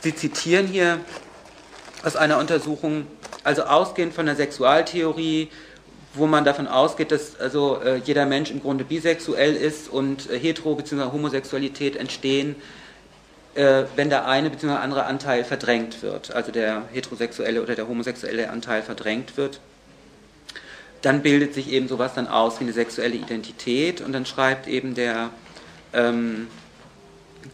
Sie 0.00 0.14
zitieren 0.14 0.66
hier 0.66 0.98
aus 2.04 2.16
einer 2.16 2.38
Untersuchung, 2.38 3.06
also 3.44 3.62
ausgehend 3.62 4.12
von 4.12 4.26
der 4.26 4.36
Sexualtheorie, 4.36 5.48
wo 6.14 6.26
man 6.26 6.44
davon 6.44 6.66
ausgeht, 6.68 7.10
dass 7.10 7.40
also 7.40 7.80
äh, 7.82 7.96
jeder 8.04 8.26
Mensch 8.26 8.50
im 8.50 8.60
Grunde 8.60 8.84
bisexuell 8.84 9.54
ist 9.54 9.88
und 9.88 10.30
äh, 10.30 10.38
Hetero- 10.38 10.74
bzw. 10.74 11.10
Homosexualität 11.12 11.96
entstehen, 11.96 12.56
äh, 13.54 13.84
wenn 13.96 14.10
der 14.10 14.26
eine 14.26 14.50
bzw. 14.50 14.74
andere 14.74 15.04
Anteil 15.04 15.44
verdrängt 15.44 16.02
wird, 16.02 16.34
also 16.34 16.52
der 16.52 16.84
heterosexuelle 16.92 17.62
oder 17.62 17.74
der 17.74 17.88
homosexuelle 17.88 18.50
Anteil 18.50 18.82
verdrängt 18.82 19.36
wird. 19.36 19.60
Dann 21.00 21.22
bildet 21.22 21.54
sich 21.54 21.70
eben 21.70 21.88
sowas 21.88 22.14
dann 22.14 22.28
aus 22.28 22.60
wie 22.60 22.64
eine 22.64 22.72
sexuelle 22.72 23.14
Identität 23.14 24.00
und 24.00 24.12
dann 24.12 24.24
schreibt 24.24 24.68
eben 24.68 24.94
der, 24.94 25.30
ähm, 25.92 26.46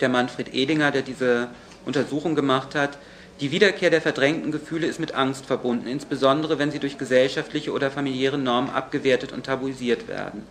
der 0.01 0.09
Manfred 0.09 0.53
Edinger, 0.53 0.91
der 0.91 1.03
diese 1.03 1.49
Untersuchung 1.87 2.35
gemacht 2.35 2.75
hat, 2.75 2.99
die 3.41 3.53
Wiederkehr 3.53 3.91
der 3.91 4.01
verdrängten 4.03 4.51
Gefühle 4.51 4.87
ist 4.89 4.99
mit 4.99 5.15
Angst 5.15 5.47
verbunden, 5.47 5.87
insbesondere 5.87 6.59
wenn 6.59 6.73
sie 6.73 6.81
durch 6.81 6.99
gesellschaftliche 6.99 7.73
oder 7.73 7.91
familiäre 7.91 8.39
Normen 8.39 8.71
abgewertet 8.71 9.33
und 9.33 9.47
tabuisiert 9.47 10.09
werden. 10.09 10.43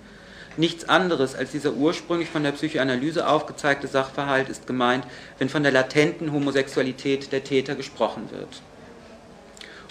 Nichts 0.55 0.87
anderes 0.87 1.35
als 1.35 1.51
dieser 1.51 1.73
ursprünglich 1.73 2.29
von 2.29 2.43
der 2.43 2.53
Psychoanalyse 2.53 3.27
aufgezeigte 3.27 3.87
Sachverhalt 3.87 4.49
ist 4.49 4.65
gemeint, 4.65 5.05
wenn 5.37 5.49
von 5.49 5.63
der 5.63 5.71
latenten 5.71 6.31
Homosexualität 6.31 7.31
der 7.31 7.43
Täter 7.43 7.75
gesprochen 7.75 8.29
wird. 8.31 8.61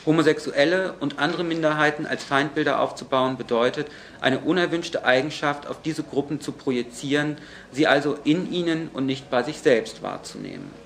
Homosexuelle 0.06 0.94
und 1.00 1.18
andere 1.18 1.44
Minderheiten 1.44 2.06
als 2.06 2.24
Feindbilder 2.24 2.80
aufzubauen 2.80 3.36
bedeutet, 3.36 3.88
eine 4.20 4.38
unerwünschte 4.38 5.04
Eigenschaft 5.04 5.66
auf 5.66 5.82
diese 5.82 6.02
Gruppen 6.02 6.40
zu 6.40 6.52
projizieren, 6.52 7.36
sie 7.72 7.86
also 7.86 8.16
in 8.24 8.50
ihnen 8.52 8.88
und 8.92 9.04
nicht 9.04 9.30
bei 9.30 9.42
sich 9.42 9.58
selbst 9.58 10.02
wahrzunehmen. 10.02 10.85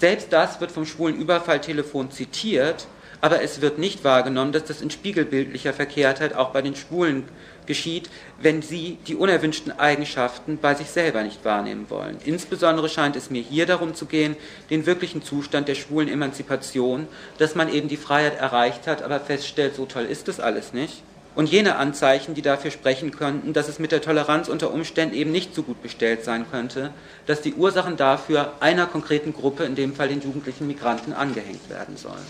Selbst 0.00 0.32
das 0.32 0.62
wird 0.62 0.72
vom 0.72 0.86
schwulen 0.86 1.14
Überfalltelefon 1.14 2.10
zitiert, 2.10 2.86
aber 3.20 3.42
es 3.42 3.60
wird 3.60 3.76
nicht 3.76 4.02
wahrgenommen, 4.02 4.50
dass 4.50 4.64
das 4.64 4.80
in 4.80 4.90
spiegelbildlicher 4.90 5.74
Verkehrtheit 5.74 6.34
auch 6.34 6.52
bei 6.52 6.62
den 6.62 6.74
Schwulen 6.74 7.24
geschieht, 7.66 8.08
wenn 8.40 8.62
sie 8.62 8.96
die 9.06 9.14
unerwünschten 9.14 9.78
Eigenschaften 9.78 10.56
bei 10.56 10.74
sich 10.74 10.88
selber 10.88 11.22
nicht 11.22 11.44
wahrnehmen 11.44 11.90
wollen. 11.90 12.16
Insbesondere 12.24 12.88
scheint 12.88 13.14
es 13.14 13.28
mir 13.28 13.42
hier 13.42 13.66
darum 13.66 13.94
zu 13.94 14.06
gehen, 14.06 14.36
den 14.70 14.86
wirklichen 14.86 15.22
Zustand 15.22 15.68
der 15.68 15.74
schwulen 15.74 16.08
Emanzipation, 16.08 17.06
dass 17.36 17.54
man 17.54 17.70
eben 17.70 17.88
die 17.88 17.98
Freiheit 17.98 18.38
erreicht 18.38 18.86
hat, 18.86 19.02
aber 19.02 19.20
feststellt, 19.20 19.74
so 19.76 19.84
toll 19.84 20.06
ist 20.06 20.28
das 20.28 20.40
alles 20.40 20.72
nicht. 20.72 21.02
Und 21.34 21.48
jene 21.48 21.76
Anzeichen, 21.76 22.34
die 22.34 22.42
dafür 22.42 22.70
sprechen 22.70 23.12
könnten, 23.12 23.52
dass 23.52 23.68
es 23.68 23.78
mit 23.78 23.92
der 23.92 24.02
Toleranz 24.02 24.48
unter 24.48 24.72
Umständen 24.72 25.14
eben 25.14 25.30
nicht 25.30 25.54
so 25.54 25.62
gut 25.62 25.80
bestellt 25.82 26.24
sein 26.24 26.44
könnte, 26.50 26.92
dass 27.26 27.40
die 27.40 27.54
Ursachen 27.54 27.96
dafür 27.96 28.54
einer 28.60 28.86
konkreten 28.86 29.32
Gruppe, 29.32 29.64
in 29.64 29.76
dem 29.76 29.94
Fall 29.94 30.08
den 30.08 30.20
jugendlichen 30.20 30.66
Migranten, 30.66 31.12
angehängt 31.12 31.70
werden 31.70 31.96
sollen. 31.96 32.26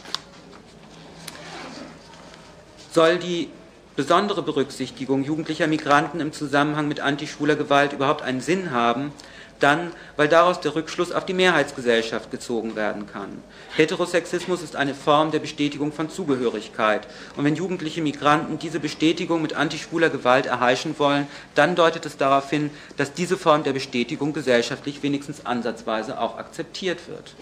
Soll 2.92 3.18
die 3.18 3.48
besondere 3.96 4.42
Berücksichtigung 4.42 5.24
jugendlicher 5.24 5.66
Migranten 5.66 6.20
im 6.20 6.32
Zusammenhang 6.32 6.86
mit 6.86 7.00
antischwuler 7.00 7.56
Gewalt 7.56 7.92
überhaupt 7.92 8.22
einen 8.22 8.40
Sinn 8.40 8.70
haben, 8.70 9.12
dann, 9.60 9.92
weil 10.16 10.28
daraus 10.28 10.60
der 10.60 10.74
Rückschluss 10.74 11.12
auf 11.12 11.24
die 11.26 11.34
Mehrheitsgesellschaft 11.34 12.30
gezogen 12.30 12.76
werden 12.76 13.06
kann. 13.06 13.42
Heterosexismus 13.76 14.62
ist 14.62 14.76
eine 14.76 14.94
Form 14.94 15.30
der 15.30 15.38
Bestätigung 15.38 15.92
von 15.92 16.10
Zugehörigkeit. 16.10 17.06
Und 17.36 17.44
wenn 17.44 17.54
jugendliche 17.54 18.02
Migranten 18.02 18.58
diese 18.58 18.80
Bestätigung 18.80 19.42
mit 19.42 19.54
antischwuler 19.54 20.10
Gewalt 20.10 20.46
erheischen 20.46 20.98
wollen, 20.98 21.26
dann 21.54 21.76
deutet 21.76 22.06
es 22.06 22.16
darauf 22.16 22.50
hin, 22.50 22.70
dass 22.96 23.12
diese 23.12 23.36
Form 23.36 23.62
der 23.62 23.72
Bestätigung 23.72 24.32
gesellschaftlich 24.32 25.02
wenigstens 25.02 25.46
ansatzweise 25.46 26.20
auch 26.20 26.38
akzeptiert 26.38 27.08
wird. 27.08 27.34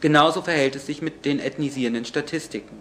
Genauso 0.00 0.42
verhält 0.42 0.76
es 0.76 0.86
sich 0.86 1.00
mit 1.00 1.24
den 1.24 1.38
ethnisierenden 1.38 2.04
Statistiken. 2.04 2.76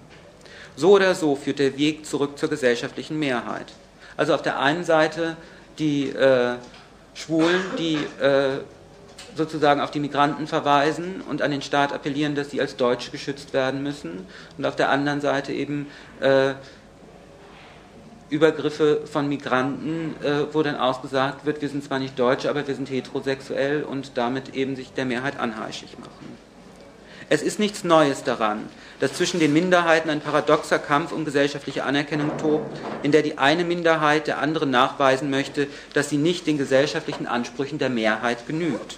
So 0.75 0.91
oder 0.91 1.13
so 1.15 1.35
führt 1.35 1.59
der 1.59 1.77
Weg 1.77 2.05
zurück 2.05 2.37
zur 2.37 2.49
gesellschaftlichen 2.49 3.19
Mehrheit. 3.19 3.67
Also 4.17 4.33
auf 4.33 4.41
der 4.41 4.59
einen 4.59 4.83
Seite 4.83 5.37
die 5.77 6.09
äh, 6.09 6.55
Schwulen, 7.13 7.61
die 7.77 7.95
äh, 8.21 8.59
sozusagen 9.35 9.81
auf 9.81 9.91
die 9.91 9.99
Migranten 9.99 10.47
verweisen 10.47 11.21
und 11.21 11.41
an 11.41 11.51
den 11.51 11.61
Staat 11.61 11.93
appellieren, 11.93 12.35
dass 12.35 12.51
sie 12.51 12.61
als 12.61 12.75
Deutsche 12.75 13.11
geschützt 13.11 13.53
werden 13.53 13.83
müssen. 13.83 14.27
Und 14.57 14.65
auf 14.65 14.75
der 14.75 14.89
anderen 14.89 15.21
Seite 15.21 15.53
eben 15.53 15.87
äh, 16.19 16.53
Übergriffe 18.29 19.01
von 19.05 19.27
Migranten, 19.27 20.15
äh, 20.23 20.53
wo 20.53 20.63
dann 20.63 20.77
ausgesagt 20.77 21.45
wird, 21.45 21.61
wir 21.61 21.69
sind 21.69 21.83
zwar 21.83 21.99
nicht 21.99 22.17
Deutsche, 22.17 22.49
aber 22.49 22.65
wir 22.65 22.75
sind 22.75 22.89
heterosexuell 22.89 23.83
und 23.83 24.17
damit 24.17 24.55
eben 24.55 24.75
sich 24.75 24.93
der 24.93 25.05
Mehrheit 25.05 25.37
anheischig 25.37 25.97
machen. 25.99 26.50
Es 27.33 27.41
ist 27.41 27.59
nichts 27.59 27.85
Neues 27.85 28.25
daran, 28.25 28.67
dass 28.99 29.13
zwischen 29.13 29.39
den 29.39 29.53
Minderheiten 29.53 30.09
ein 30.09 30.19
paradoxer 30.19 30.79
Kampf 30.79 31.13
um 31.13 31.23
gesellschaftliche 31.23 31.85
Anerkennung 31.85 32.37
tobt, 32.37 32.77
in 33.03 33.13
der 33.13 33.21
die 33.21 33.37
eine 33.37 33.63
Minderheit 33.63 34.27
der 34.27 34.39
anderen 34.39 34.69
nachweisen 34.69 35.29
möchte, 35.29 35.67
dass 35.93 36.09
sie 36.09 36.17
nicht 36.17 36.45
den 36.45 36.57
gesellschaftlichen 36.57 37.27
Ansprüchen 37.27 37.79
der 37.79 37.87
Mehrheit 37.87 38.47
genügt. 38.47 38.97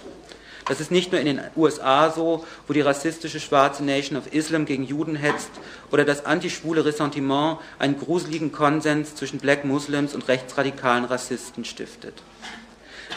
Das 0.66 0.80
ist 0.80 0.90
nicht 0.90 1.12
nur 1.12 1.20
in 1.20 1.26
den 1.26 1.40
USA 1.54 2.10
so, 2.10 2.44
wo 2.66 2.72
die 2.72 2.80
rassistische 2.80 3.38
schwarze 3.38 3.84
Nation 3.84 4.18
of 4.18 4.32
Islam 4.32 4.66
gegen 4.66 4.82
Juden 4.82 5.14
hetzt 5.14 5.50
oder 5.92 6.04
das 6.04 6.26
antischwule 6.26 6.84
Ressentiment 6.84 7.58
einen 7.78 8.00
gruseligen 8.00 8.50
Konsens 8.50 9.14
zwischen 9.14 9.38
Black 9.38 9.64
Muslims 9.64 10.12
und 10.12 10.26
rechtsradikalen 10.26 11.04
Rassisten 11.04 11.64
stiftet. 11.64 12.20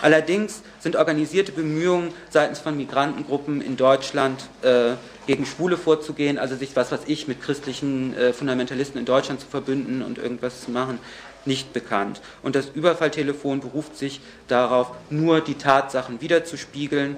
Allerdings 0.01 0.61
sind 0.79 0.95
organisierte 0.95 1.51
Bemühungen 1.51 2.13
seitens 2.29 2.59
von 2.59 2.77
Migrantengruppen 2.77 3.61
in 3.61 3.77
Deutschland 3.77 4.49
äh, 4.61 4.93
gegen 5.25 5.45
Schwule 5.45 5.77
vorzugehen, 5.77 6.37
also 6.37 6.55
sich 6.55 6.75
was 6.75 6.91
was 6.91 7.01
ich 7.07 7.27
mit 7.27 7.41
christlichen 7.41 8.15
äh, 8.15 8.33
Fundamentalisten 8.33 8.99
in 8.99 9.05
Deutschland 9.05 9.41
zu 9.41 9.47
verbünden 9.47 10.01
und 10.01 10.17
irgendwas 10.17 10.61
zu 10.61 10.71
machen, 10.71 10.99
nicht 11.45 11.73
bekannt. 11.73 12.21
Und 12.43 12.55
das 12.55 12.69
Überfalltelefon 12.69 13.61
beruft 13.61 13.97
sich 13.97 14.21
darauf, 14.47 14.91
nur 15.09 15.41
die 15.41 15.55
Tatsachen 15.55 16.21
wiederzuspiegeln 16.21 17.17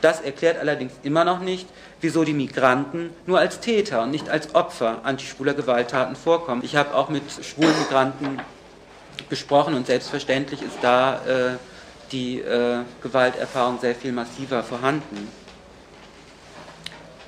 das 0.00 0.20
erklärt 0.20 0.58
allerdings 0.58 0.92
immer 1.02 1.24
noch 1.24 1.40
nicht, 1.40 1.66
wieso 2.00 2.24
die 2.24 2.32
Migranten 2.32 3.10
nur 3.26 3.38
als 3.38 3.60
Täter 3.60 4.02
und 4.02 4.10
nicht 4.10 4.28
als 4.28 4.54
Opfer 4.54 5.00
antischwuler 5.02 5.54
Gewalttaten 5.54 6.14
vorkommen. 6.14 6.62
Ich 6.64 6.76
habe 6.76 6.94
auch 6.94 7.08
mit 7.08 7.24
schwulen 7.42 7.76
Migranten 7.80 8.40
gesprochen 9.28 9.74
und 9.74 9.86
selbstverständlich 9.86 10.62
ist 10.62 10.78
da 10.82 11.20
äh, 11.26 11.56
die 12.12 12.40
äh, 12.40 12.80
Gewalterfahrung 13.02 13.78
sehr 13.80 13.94
viel 13.94 14.12
massiver 14.12 14.62
vorhanden. 14.62 15.28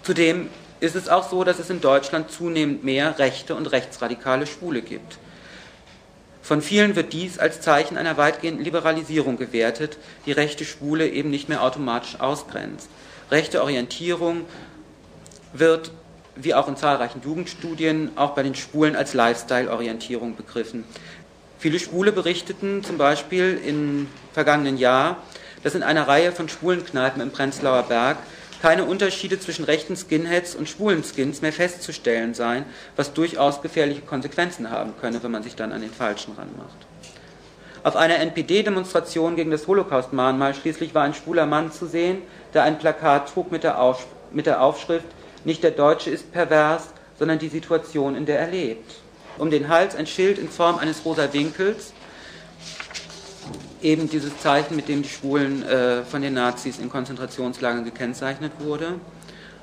Zudem 0.03 0.49
ist 0.81 0.97
es 0.97 1.09
auch 1.09 1.29
so, 1.29 1.45
dass 1.45 1.59
es 1.59 1.71
in 1.71 1.81
Deutschland 1.81 2.31
zunehmend 2.31 2.85
mehr 2.85 3.19
rechte 3.19 3.55
und 3.55 3.67
rechtsradikale 3.67 4.47
Schwule 4.47 4.83
gibt. 4.83 5.19
Von 6.43 6.63
vielen 6.63 6.97
wird 6.97 7.13
dies 7.13 7.39
als 7.39 7.61
Zeichen 7.61 7.97
einer 7.97 8.17
weitgehenden 8.17 8.65
Liberalisierung 8.65 9.37
gewertet, 9.37 9.99
die 10.27 10.33
rechte 10.33 10.65
Schwule 10.65 11.09
eben 11.09 11.31
nicht 11.31 11.49
mehr 11.49 11.63
automatisch 11.63 12.19
ausgrenzt. 12.19 12.89
Rechte 13.31 13.63
Orientierung 13.63 14.47
wird, 15.53 15.93
wie 16.35 16.55
auch 16.55 16.67
in 16.67 16.77
zahlreichen 16.77 17.21
Jugendstudien, 17.23 18.11
auch 18.17 18.31
bei 18.31 18.43
den 18.43 18.55
Schwulen 18.55 18.97
als 18.97 19.15
Lifestyle-Orientierung 19.15 20.35
begriffen. 20.35 20.85
Viele 21.61 21.79
Schwule 21.79 22.11
berichteten 22.11 22.83
zum 22.83 22.97
Beispiel 22.97 23.61
im 23.67 24.09
vergangenen 24.33 24.79
Jahr, 24.79 25.19
dass 25.63 25.75
in 25.75 25.83
einer 25.83 26.09
Reihe 26.09 26.33
von 26.33 26.49
Schwulenkneipen 26.49 27.21
im 27.21 27.33
Prenzlauer 27.33 27.83
Berg 27.83 28.17
keine 28.63 28.85
Unterschiede 28.85 29.39
zwischen 29.39 29.67
rechten 29.67 29.95
Skinheads 29.95 30.55
und 30.55 30.71
schwulen 30.71 31.05
Skins 31.05 31.43
mehr 31.43 31.53
festzustellen 31.53 32.33
seien, 32.33 32.65
was 32.97 33.13
durchaus 33.13 33.61
gefährliche 33.61 34.01
Konsequenzen 34.01 34.71
haben 34.71 34.95
könne, 35.03 35.23
wenn 35.23 35.33
man 35.33 35.43
sich 35.43 35.55
dann 35.55 35.73
an 35.73 35.83
den 35.83 35.93
Falschen 35.93 36.33
ranmacht. 36.33 36.79
Auf 37.83 37.95
einer 37.95 38.17
NPD-Demonstration 38.21 39.37
gegen 39.37 39.51
das 39.51 39.67
Holocaust-Mahnmal 39.67 40.55
schließlich 40.55 40.95
war 40.95 41.03
ein 41.03 41.15
schwuler 41.15 41.45
Mann 41.45 41.73
zu 41.73 41.85
sehen, 41.85 42.23
der 42.55 42.63
ein 42.63 42.79
Plakat 42.79 43.35
trug 43.35 43.53
mit 43.53 43.65
der, 43.65 43.83
Auf 43.83 44.07
mit 44.33 44.47
der 44.47 44.63
Aufschrift 44.63 45.07
Nicht 45.45 45.63
der 45.63 45.73
Deutsche 45.73 46.09
ist 46.09 46.33
pervers, 46.33 46.89
sondern 47.19 47.39
die 47.39 47.49
Situation, 47.49 48.17
in 48.17 48.25
der 48.25 48.39
er 48.39 48.49
lebt. 48.49 49.00
Um 49.41 49.51
den 49.51 49.71
Hals 49.71 49.97
ein 49.97 50.07
Schild 50.07 50.37
in 50.37 50.51
Form 50.51 50.77
eines 50.77 51.03
rosa 51.03 51.33
Winkels, 51.33 51.95
eben 53.81 54.11
dieses 54.11 54.39
Zeichen, 54.39 54.77
mit 54.77 54.87
dem 54.87 55.01
die 55.01 55.09
Schwulen 55.09 55.63
äh, 55.63 56.05
von 56.05 56.21
den 56.21 56.35
Nazis 56.35 56.79
in 56.79 56.91
Konzentrationslagern 56.91 57.87
gekennzeichnet 57.87 58.53
wurde. 58.59 58.97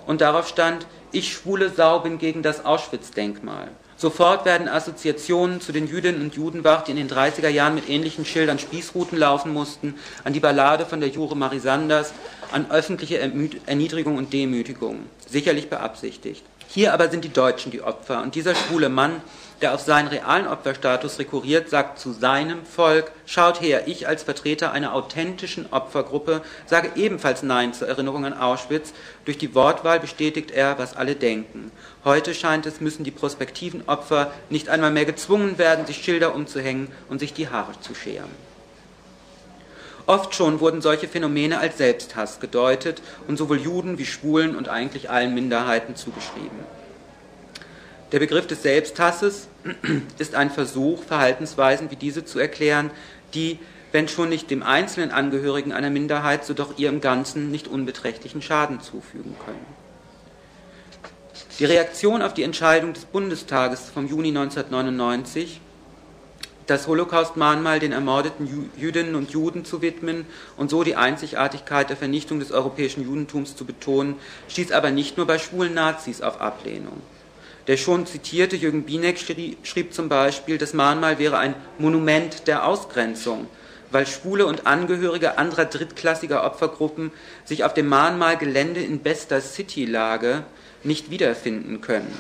Und 0.08 0.22
darauf 0.22 0.48
stand, 0.48 0.88
ich 1.12 1.32
schwule 1.32 1.70
Sau 1.70 2.00
bin 2.00 2.18
gegen 2.18 2.42
das 2.42 2.66
Auschwitz-Denkmal. 2.66 3.68
Sofort 3.98 4.46
werden 4.46 4.68
Assoziationen 4.68 5.62
zu 5.62 5.72
den 5.72 5.86
Jüdinnen 5.86 6.22
und 6.22 6.34
Juden 6.34 6.64
wach, 6.64 6.84
die 6.84 6.92
in 6.92 6.98
den 6.98 7.10
30er 7.10 7.50
Jahren 7.50 7.76
mit 7.76 7.88
ähnlichen 7.88 8.26
Schildern 8.26 8.58
Spießruten 8.58 9.16
laufen 9.16 9.54
mussten, 9.54 9.94
an 10.24 10.34
die 10.34 10.40
Ballade 10.40 10.88
von 10.88 11.02
der 11.02 11.10
Jure 11.10 11.36
Marisanders, 11.36 12.14
an 12.52 12.72
öffentliche 12.72 13.20
Erniedrigung 13.20 14.18
und 14.18 14.34
Demütigung. 14.34 15.02
Sicherlich 15.28 15.70
beabsichtigt. 15.70 16.44
Hier 16.68 16.94
aber 16.94 17.10
sind 17.10 17.24
die 17.24 17.34
Deutschen 17.34 17.72
die 17.72 17.82
Opfer 17.82 18.22
und 18.22 18.36
dieser 18.36 18.54
schwule 18.54 18.90
Mann 18.90 19.22
der 19.62 19.74
auf 19.74 19.82
seinen 19.82 20.08
realen 20.08 20.48
Opferstatus 20.48 21.20
rekurriert, 21.20 21.70
sagt 21.70 22.00
zu 22.00 22.12
seinem 22.12 22.66
Volk, 22.66 23.12
schaut 23.26 23.62
her, 23.62 23.88
ich 23.88 24.08
als 24.08 24.24
Vertreter 24.24 24.72
einer 24.72 24.94
authentischen 24.94 25.68
Opfergruppe 25.72 26.42
sage 26.66 26.92
ebenfalls 26.96 27.44
Nein 27.44 27.74
zur 27.74 27.88
Erinnerung 27.88 28.26
an 28.26 28.34
Auschwitz. 28.34 28.94
Durch 29.26 29.38
die 29.38 29.56
Wortwahl 29.56 30.00
bestätigt 30.00 30.52
er, 30.52 30.78
was 30.78 30.96
alle 30.96 31.16
denken. 31.16 31.72
Heute 32.06 32.36
scheint 32.36 32.66
es, 32.66 32.82
müssen 32.82 33.04
die 33.04 33.12
prospektiven 33.12 33.88
Opfer 33.88 34.32
nicht 34.50 34.70
einmal 34.70 34.92
mehr 34.92 35.06
gezwungen 35.06 35.58
werden, 35.58 35.86
sich 35.86 36.04
Schilder 36.04 36.36
umzuhängen 36.36 36.90
und 37.10 37.20
sich 37.20 37.34
die 37.34 37.50
Haare 37.50 37.80
zu 37.82 37.96
scheren. 37.96 38.30
Oft 40.06 40.36
schon 40.36 40.62
wurden 40.62 40.82
solche 40.82 41.10
Phänomene 41.10 41.60
als 41.60 41.78
Selbsthass 41.78 42.40
gedeutet 42.40 43.02
und 43.28 43.38
sowohl 43.38 43.60
Juden 43.60 43.98
wie 43.98 44.06
Schwulen 44.06 44.56
und 44.56 44.70
eigentlich 44.70 45.10
allen 45.10 45.34
Minderheiten 45.34 45.98
zugeschrieben. 45.98 46.77
Der 48.14 48.20
Begriff 48.20 48.48
des 48.48 48.64
Selbsthasses 48.64 49.50
ist 50.18 50.34
ein 50.34 50.50
Versuch, 50.50 51.04
Verhaltensweisen 51.04 51.92
wie 51.92 51.98
diese 51.98 52.24
zu 52.24 52.40
erklären, 52.40 52.90
die, 53.34 53.60
wenn 53.92 54.08
schon 54.08 54.30
nicht 54.30 54.50
dem 54.50 54.64
einzelnen 54.64 55.12
Angehörigen 55.12 55.74
einer 55.74 55.90
Minderheit, 55.90 56.46
so 56.46 56.54
doch 56.54 56.78
ihrem 56.78 57.02
Ganzen 57.02 57.52
nicht 57.52 57.68
unbeträchtlichen 57.68 58.42
Schaden 58.42 58.80
zufügen 58.80 59.36
können. 59.44 59.66
Die 61.60 61.66
Reaktion 61.66 62.22
auf 62.22 62.34
die 62.34 62.44
Entscheidung 62.44 62.94
des 62.94 63.06
Bundestages 63.06 63.90
vom 63.90 64.08
Juni 64.08 64.30
1999, 64.30 65.60
das 66.66 66.88
Holocaust-Mahnmal 66.88 67.80
den 67.80 67.92
ermordeten 67.92 68.72
Jüdinnen 68.78 69.16
und 69.16 69.32
Juden 69.32 69.66
zu 69.66 69.82
widmen 69.82 70.26
und 70.56 70.70
so 70.70 70.84
die 70.84 70.96
Einzigartigkeit 70.96 71.90
der 71.90 71.98
Vernichtung 71.98 72.40
des 72.40 72.52
europäischen 72.52 73.04
Judentums 73.04 73.56
zu 73.56 73.66
betonen, 73.66 74.16
stieß 74.48 74.72
aber 74.72 74.92
nicht 74.92 75.18
nur 75.18 75.26
bei 75.26 75.40
schwulen 75.40 75.74
Nazis 75.74 76.22
auf 76.22 76.40
Ablehnung. 76.40 77.02
Der 77.68 77.76
schon 77.76 78.06
zitierte 78.06 78.56
Jürgen 78.56 78.84
Bienek 78.84 79.20
schrieb 79.20 79.94
zum 79.94 80.08
Beispiel, 80.08 80.58
das 80.58 80.74
Mahnmal 80.74 81.20
wäre 81.20 81.38
ein 81.38 81.54
Monument 81.78 82.48
der 82.48 82.66
Ausgrenzung, 82.66 83.48
weil 83.92 84.08
Schwule 84.08 84.46
und 84.46 84.66
Angehörige 84.66 85.38
anderer 85.38 85.66
drittklassiger 85.66 86.46
Opfergruppen 86.46 87.12
sich 87.44 87.66
auf 87.66 87.74
dem 87.74 87.88
Mahnmalgelände 87.88 88.82
in 88.82 89.00
bester 89.00 89.42
City-Lage 89.42 90.46
nicht 90.84 91.12
wiederfinden 91.12 91.82
können. 91.82 92.18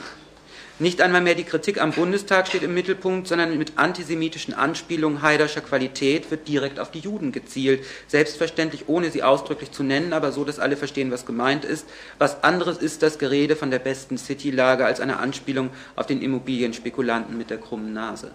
Nicht 0.79 1.01
einmal 1.01 1.21
mehr 1.21 1.33
die 1.33 1.43
Kritik 1.43 1.81
am 1.81 1.91
Bundestag 1.91 2.47
steht 2.47 2.61
im 2.61 2.75
Mittelpunkt, 2.75 3.27
sondern 3.27 3.57
mit 3.57 3.79
antisemitischen 3.79 4.53
Anspielungen 4.53 5.23
heiderscher 5.23 5.61
Qualität 5.61 6.29
wird 6.29 6.47
direkt 6.47 6.79
auf 6.79 6.91
die 6.91 6.99
Juden 6.99 7.31
gezielt. 7.31 7.83
Selbstverständlich, 8.05 8.83
ohne 8.87 9.09
sie 9.09 9.23
ausdrücklich 9.23 9.71
zu 9.71 9.81
nennen, 9.81 10.13
aber 10.13 10.31
so, 10.31 10.43
dass 10.43 10.59
alle 10.59 10.77
verstehen, 10.77 11.09
was 11.09 11.25
gemeint 11.25 11.65
ist. 11.65 11.87
Was 12.19 12.43
anderes 12.43 12.77
ist 12.77 13.01
das 13.01 13.17
Gerede 13.17 13.55
von 13.55 13.71
der 13.71 13.79
besten 13.79 14.19
City-Lage 14.19 14.85
als 14.85 14.99
eine 14.99 15.17
Anspielung 15.17 15.71
auf 15.95 16.05
den 16.05 16.21
Immobilienspekulanten 16.21 17.35
mit 17.35 17.49
der 17.49 17.57
krummen 17.57 17.93
Nase. 17.93 18.29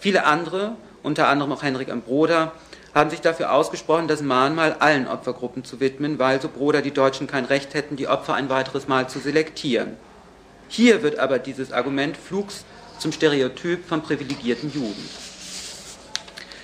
Viele 0.00 0.24
andere, 0.24 0.74
unter 1.04 1.28
anderem 1.28 1.52
auch 1.52 1.62
Henrik 1.62 1.88
Ambroder, 1.88 2.50
haben 2.96 3.10
sich 3.10 3.20
dafür 3.20 3.52
ausgesprochen, 3.52 4.08
das 4.08 4.22
Mahnmal 4.22 4.74
allen 4.80 5.06
Opfergruppen 5.06 5.62
zu 5.62 5.78
widmen, 5.78 6.18
weil, 6.18 6.42
so 6.42 6.48
Broder, 6.48 6.82
die 6.82 6.90
Deutschen 6.90 7.28
kein 7.28 7.44
Recht 7.44 7.74
hätten, 7.74 7.94
die 7.94 8.08
Opfer 8.08 8.34
ein 8.34 8.50
weiteres 8.50 8.88
Mal 8.88 9.08
zu 9.08 9.20
selektieren. 9.20 9.96
Hier 10.74 11.02
wird 11.02 11.18
aber 11.18 11.38
dieses 11.38 11.70
Argument 11.70 12.16
flugs 12.16 12.64
zum 12.98 13.12
Stereotyp 13.12 13.86
von 13.86 14.00
privilegierten 14.00 14.72
Juden. 14.72 15.06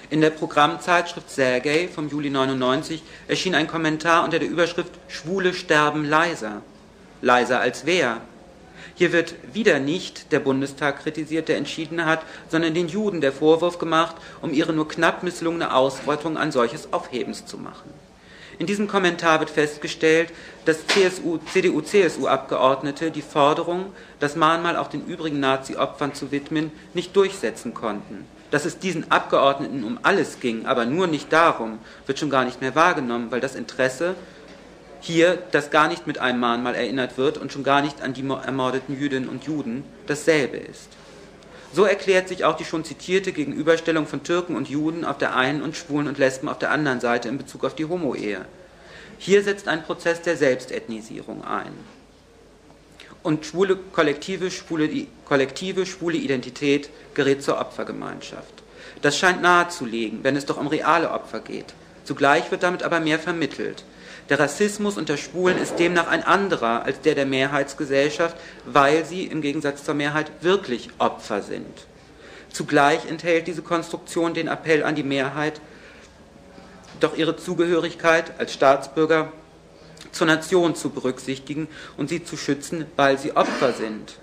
In 0.09 0.23
der 0.23 0.31
Programmzeitschrift 0.31 1.31
Sergei 1.31 1.91
vom 1.95 2.09
Juli 2.09 2.31
99 2.31 3.03
erschien 3.29 3.55
ein 3.55 3.67
Kommentar 3.67 4.25
unter 4.25 4.39
der 4.39 4.49
Überschrift 4.49 4.93
Schwule 5.09 5.53
sterben 5.53 6.07
leiser. 6.07 6.63
Leiser 7.21 7.61
als 7.61 7.85
wer? 7.85 8.23
Hier 8.95 9.13
wird 9.13 9.35
wieder 9.53 9.79
nicht 9.79 10.33
der 10.33 10.41
Bundestag 10.41 11.03
kritisiert, 11.03 11.51
der 11.51 11.59
entschieden 11.59 12.07
hat, 12.07 12.23
sondern 12.49 12.73
den 12.73 12.89
Juden 12.89 13.21
der 13.21 13.35
Vorwurf 13.35 13.79
gemacht, 13.79 14.17
um 14.41 14.55
ihre 14.55 14.73
nur 14.73 14.89
knapp 14.89 15.23
misslungene 15.23 15.75
Ausrottung 15.75 16.39
ein 16.39 16.51
solches 16.51 16.95
Aufhebens 16.95 17.45
zu 17.45 17.59
machen. 17.59 17.93
In 18.59 18.67
diesem 18.67 18.89
Kommentar 18.89 19.39
wird 19.39 19.51
festgestellt, 19.51 20.33
dass 20.65 20.85
CSU, 20.89 21.39
CDU-CSU-Abgeordnete 21.53 23.13
die 23.13 23.23
Forderung, 23.23 23.93
das 24.19 24.35
Mahnmal 24.35 24.77
auch 24.77 24.89
den 24.89 25.07
übrigen 25.07 25.39
Nazi-Opfern 25.39 26.13
zu 26.13 26.33
widmen, 26.33 26.73
nicht 26.93 27.15
durchsetzen 27.15 27.73
konnten. 27.73 28.27
Dass 28.51 28.65
es 28.65 28.81
diesen 28.81 29.13
Abgeordneten 29.13 29.85
um 29.85 30.01
alles 30.03 30.41
ging, 30.41 30.67
aber 30.67 30.87
nur 30.87 31.07
nicht 31.07 31.33
darum, 31.33 31.79
wird 32.07 32.19
schon 32.19 32.31
gar 32.31 32.45
nicht 32.45 32.61
mehr 32.61 32.75
wahrgenommen, 32.75 33.31
weil 33.31 33.41
das 33.41 33.55
Interesse 33.55 34.17
hier, 35.01 35.39
das 35.53 35.71
gar 35.71 35.87
nicht 35.87 36.09
mit 36.09 36.19
einem 36.19 36.41
Mahnmal 36.41 36.75
erinnert 36.75 37.17
wird 37.17 37.39
und 37.39 37.53
schon 37.53 37.63
gar 37.63 37.81
nicht 37.81 38.03
an 38.03 38.15
die 38.15 38.29
ermordeten 38.29 38.99
Jüdinnen 38.99 39.29
und 39.29 39.45
Juden, 39.45 39.85
dasselbe 40.09 40.57
ist. 40.57 40.89
So 41.73 41.85
erklärt 41.85 42.29
sich 42.29 42.45
auch 42.45 42.57
die 42.57 42.65
schon 42.65 42.85
zitierte 42.85 43.33
Gegenüberstellung 43.33 44.07
von 44.07 44.23
Türken 44.23 44.57
und 44.57 44.69
Juden 44.69 45.05
auf 45.05 45.19
der 45.19 45.37
einen 45.37 45.63
und 45.63 45.77
Schwulen 45.77 46.09
und 46.09 46.19
Lesben 46.19 46.49
auf 46.49 46.59
der 46.59 46.71
anderen 46.71 47.01
Seite 47.01 47.29
in 47.29 47.39
Bezug 47.39 47.65
auf 47.65 47.75
die 47.75 47.85
Homo-Ehe. 47.85 48.45
Hier 49.19 49.43
setzt 49.43 49.69
ein 49.69 49.83
Prozess 49.83 50.23
der 50.23 50.37
Selbstethnisierung 50.37 51.45
ein. 51.45 51.73
Und 53.23 53.45
schwule 53.45 53.77
kollektive, 53.77 54.51
schwule, 54.51 55.07
kollektive 55.25 55.85
schwule 55.85 56.17
Identität 56.17 56.89
gerät 57.15 57.43
zur 57.43 57.61
Opfergemeinschaft. 57.61 58.63
Das 59.03 59.19
scheint 59.19 59.43
nahezulegen, 59.43 60.21
wenn 60.23 60.37
es 60.37 60.47
doch 60.47 60.57
um 60.57 60.69
reale 60.69 61.11
Opfer 61.11 61.41
geht. 61.41 61.75
Zugleich 62.05 62.51
wird 62.51 62.63
damit 62.63 62.83
aber 62.83 63.01
mehr 63.01 63.19
vermittelt. 63.19 63.85
Der 64.29 64.39
Rassismus 64.39 64.99
unter 64.99 65.17
Schwulen 65.17 65.57
ist 65.57 65.79
demnach 65.79 66.07
ein 66.07 66.23
anderer 66.23 66.85
als 66.85 67.01
der 67.01 67.15
der 67.15 67.25
Mehrheitsgesellschaft, 67.25 68.37
weil 68.67 69.05
sie 69.07 69.25
im 69.25 69.41
Gegensatz 69.41 69.85
zur 69.85 69.95
Mehrheit 69.95 70.31
wirklich 70.43 70.91
Opfer 70.99 71.41
sind. 71.43 71.87
Zugleich 72.53 73.07
enthält 73.09 73.47
diese 73.47 73.63
Konstruktion 73.63 74.35
den 74.35 74.49
Appell 74.49 74.85
an 74.85 74.95
die 74.95 75.03
Mehrheit, 75.03 75.61
doch 77.01 77.17
ihre 77.17 77.37
Zugehörigkeit 77.37 78.33
als 78.39 78.53
Staatsbürger 78.53 79.33
zur 80.13 80.27
Nation 80.27 80.75
zu 80.75 80.91
berücksichtigen 80.91 81.69
und 81.97 82.09
sie 82.09 82.25
zu 82.25 82.37
schützen, 82.37 82.87
weil 82.97 83.19
sie 83.19 83.37
Opfer 83.37 83.73
sind. 83.73 84.19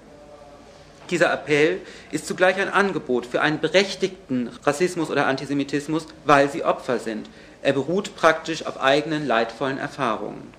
Dieser 1.10 1.32
Appell 1.32 1.82
ist 2.12 2.28
zugleich 2.28 2.58
ein 2.58 2.70
Angebot 2.70 3.26
für 3.26 3.42
einen 3.42 3.60
berechtigten 3.60 4.50
Rassismus 4.64 5.10
oder 5.10 5.28
Antisemitismus, 5.28 6.08
weil 6.26 6.50
sie 6.50 6.64
Opfer 6.64 7.00
sind. 7.00 7.30
Er 7.66 7.74
beruht 7.74 8.16
praktisch 8.16 8.68
auf 8.68 8.80
eigenen 8.80 9.26
leidvollen 9.26 9.80
Erfahrungen. 9.80 10.54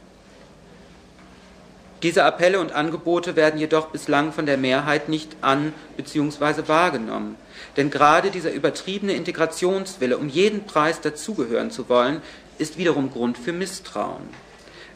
Diese 2.02 2.24
Appelle 2.24 2.58
und 2.58 2.72
Angebote 2.72 3.36
werden 3.36 3.60
jedoch 3.60 3.90
bislang 3.90 4.32
von 4.32 4.44
der 4.44 4.56
Mehrheit 4.56 5.08
nicht 5.08 5.36
an 5.40 5.72
bzw. 5.96 6.66
wahrgenommen. 6.66 7.36
Denn 7.76 7.92
gerade 7.92 8.32
dieser 8.32 8.50
übertriebene 8.50 9.12
Integrationswille, 9.12 10.18
um 10.18 10.28
jeden 10.28 10.64
Preis 10.64 11.00
dazugehören 11.00 11.70
zu 11.70 11.88
wollen, 11.88 12.22
ist 12.58 12.76
wiederum 12.76 13.12
Grund 13.12 13.38
für 13.38 13.52
Misstrauen. 13.52 14.28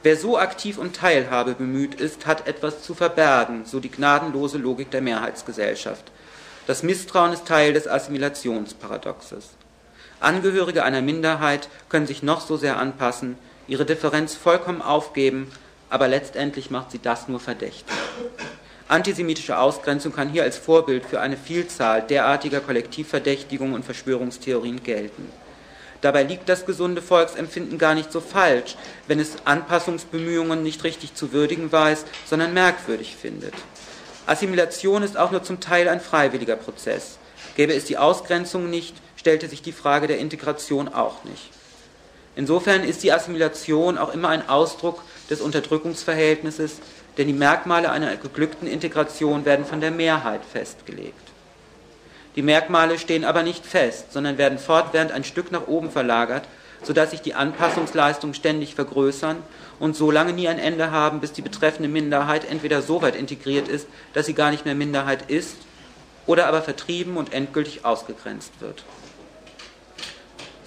Wer 0.03 0.17
so 0.17 0.37
aktiv 0.37 0.79
um 0.79 0.93
Teilhabe 0.93 1.55
bemüht 1.55 2.01
ist, 2.01 2.27
hat 2.27 2.49
etwas 2.49 2.83
zu 2.83 2.95
verbergen, 2.95 3.67
so 3.67 3.79
die 3.79 3.91
gnadenlose 3.93 4.59
Logik 4.59 4.91
der 4.91 5.01
Mehrheitsgesellschaft. 5.01 6.11
Das 6.67 6.83
Misstrauen 6.83 7.33
ist 7.33 7.47
Teil 7.47 7.73
des 7.73 7.87
Assimilationsparadoxes. 7.87 9.60
Angehörige 10.21 10.85
einer 10.85 11.01
Minderheit 11.01 11.69
können 11.89 12.07
sich 12.07 12.23
noch 12.23 12.43
so 12.43 12.57
sehr 12.59 12.79
anpassen, 12.79 13.37
ihre 13.67 13.87
Differenz 13.87 14.35
vollkommen 14.35 14.83
aufgeben, 14.83 15.51
aber 15.89 16.09
letztendlich 16.09 16.71
macht 16.71 16.91
sie 16.91 17.01
das 17.01 17.27
nur 17.27 17.41
verdächtig. 17.41 17.97
Antisemitische 18.87 19.59
Ausgrenzung 19.59 20.13
kann 20.13 20.29
hier 20.29 20.43
als 20.43 20.59
Vorbild 20.59 21.07
für 21.07 21.21
eine 21.21 21.37
Vielzahl 21.37 22.03
derartiger 22.03 22.61
Kollektivverdächtigungen 22.61 23.75
und 23.75 23.85
Verschwörungstheorien 23.85 24.83
gelten. 24.83 25.31
Dabei 26.01 26.23
liegt 26.23 26.49
das 26.49 26.67
gesunde 26.67 27.01
Volksempfinden 27.03 27.79
gar 27.79 27.95
nicht 27.95 28.11
so 28.11 28.21
falsch, 28.21 28.77
wenn 29.07 29.21
es 29.21 29.37
Anpassungsbemühungen 29.45 30.63
nicht 30.63 30.83
richtig 30.85 31.15
zu 31.15 31.33
würdigen 31.33 31.71
weiß, 31.71 32.05
sondern 32.27 32.53
merkwürdig 32.53 33.17
findet. 33.17 33.55
Assimilation 34.27 35.03
ist 35.03 35.17
auch 35.17 35.31
nur 35.31 35.43
zum 35.43 35.61
Teil 35.61 35.89
ein 35.89 36.01
freiwilliger 36.01 36.57
Prozess. 36.57 37.19
Gäbe 37.57 37.75
es 37.75 37.85
die 37.85 37.99
Ausgrenzung 37.99 38.71
nicht, 38.71 38.95
stellte 39.21 39.49
sich 39.49 39.61
die 39.61 39.73
Frage 39.73 40.07
der 40.07 40.19
Integration 40.19 40.89
auch 40.89 41.25
nicht. 41.25 41.51
Insofern 42.37 42.83
ist 42.83 43.03
die 43.03 43.13
Assimilation 43.13 43.99
auch 43.99 44.15
immer 44.15 44.31
ein 44.31 44.49
Ausdruck 44.49 45.03
des 45.29 45.43
Unterdrückungsverhältnisses, 45.43 46.79
denn 47.19 47.27
die 47.27 47.35
Merkmale 47.35 47.91
einer 47.91 48.17
geglückten 48.17 48.67
Integration 48.67 49.45
werden 49.45 49.67
von 49.67 49.83
der 49.83 49.91
Mehrheit 49.91 50.41
festgelegt. 50.51 51.21
Die 52.35 52.41
Merkmale 52.41 52.99
stehen 52.99 53.27
aber 53.27 53.43
nicht 53.43 53.67
fest, 53.67 54.11
sondern 54.11 54.39
werden 54.39 54.59
fortwährend 54.59 55.13
ein 55.13 55.25
Stück 55.25 55.53
nach 55.53 55.67
oben 55.67 55.91
verlagert, 55.91 56.49
sodass 56.83 57.11
sich 57.11 57.21
die 57.21 57.35
Anpassungsleistungen 57.35 58.33
ständig 58.33 58.75
vergrößern 58.75 59.37
und 59.79 59.97
so 59.97 60.11
lange 60.11 60.33
nie 60.33 60.49
ein 60.49 60.59
Ende 60.59 60.93
haben, 60.93 61.21
bis 61.21 61.33
die 61.33 61.43
betreffende 61.43 61.91
Minderheit 61.91 62.51
entweder 62.51 62.81
so 62.81 63.03
weit 63.03 63.17
integriert 63.17 63.69
ist, 63.69 63.87
dass 64.15 64.25
sie 64.25 64.35
gar 64.35 64.51
nicht 64.51 64.65
mehr 64.65 64.75
Minderheit 64.75 65.31
ist, 65.31 65.57
oder 66.27 66.47
aber 66.47 66.63
vertrieben 66.63 67.17
und 67.17 67.33
endgültig 67.33 67.85
ausgegrenzt 67.85 68.53
wird. 68.61 68.85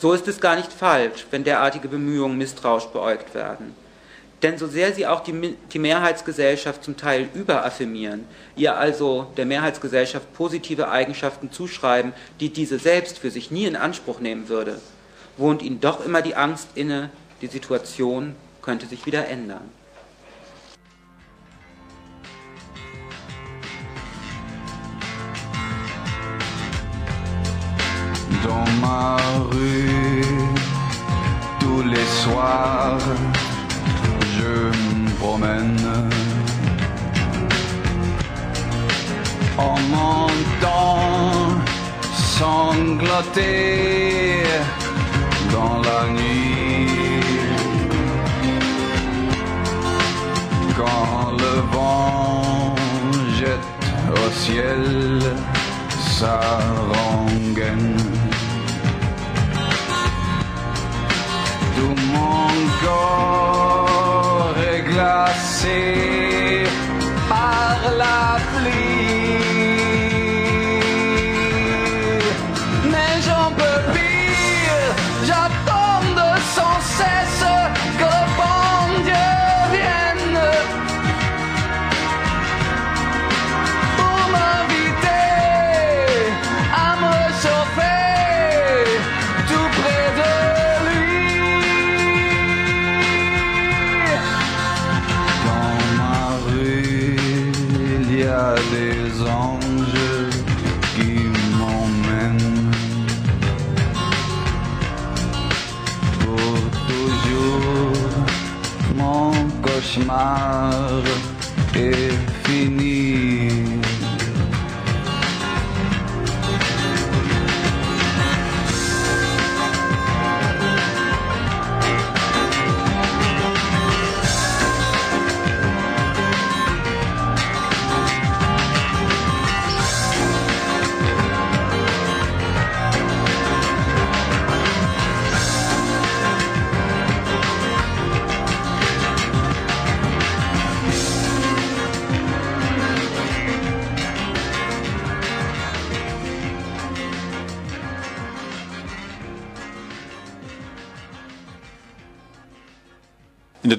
So 0.04 0.12
ist 0.12 0.28
es 0.28 0.42
gar 0.42 0.58
nicht 0.58 0.74
falsch, 0.74 1.26
wenn 1.32 1.46
derartige 1.46 1.88
Bemühungen 1.88 2.38
misstrauisch 2.38 2.88
beäugt 2.88 3.34
werden. 3.34 3.74
Denn 4.42 4.58
so 4.58 4.68
sehr 4.68 4.92
sie 4.92 5.08
auch 5.08 5.22
die, 5.22 5.56
die 5.72 5.80
Mehrheitsgesellschaft 5.80 6.84
zum 6.84 6.98
Teil 6.98 7.30
überaffirmieren, 7.34 8.26
ihr 8.58 8.76
also 8.76 9.28
der 9.38 9.46
Mehrheitsgesellschaft 9.46 10.34
positive 10.34 10.90
Eigenschaften 10.90 11.54
zuschreiben, 11.54 12.12
die 12.42 12.50
diese 12.50 12.80
selbst 12.80 13.20
für 13.20 13.32
sich 13.32 13.50
nie 13.50 13.64
in 13.64 13.78
Anspruch 13.78 14.20
nehmen 14.20 14.50
würde, 14.50 14.82
wohnt 15.38 15.62
ihnen 15.62 15.80
doch 15.80 16.06
immer 16.06 16.22
die 16.22 16.36
Angst 16.36 16.68
inne, 16.76 17.10
die 17.42 17.48
Situation 17.48 18.36
könnte 18.62 18.88
sich 18.88 19.06
wieder 19.06 19.30
ändern. 19.30 19.72
dans 28.44 28.70
ma 28.82 29.18
rue. 29.52 29.93
Tous 31.76 31.82
les 31.82 32.06
soirs, 32.24 33.00
je 34.38 34.54
me 35.00 35.10
promène 35.18 35.88
en 39.58 39.76
montant 39.96 41.00
sangloter 42.38 43.64
dans 45.52 45.82
la 45.88 46.02
nuit. 46.18 47.24
Quand 50.78 51.32
le 51.44 51.56
vent 51.74 52.76
jette 53.40 53.84
au 54.22 54.30
ciel 54.32 55.22
sa 56.20 56.40
rengaine. 56.94 58.23
encore 62.44 64.56
glacée. 64.86 66.03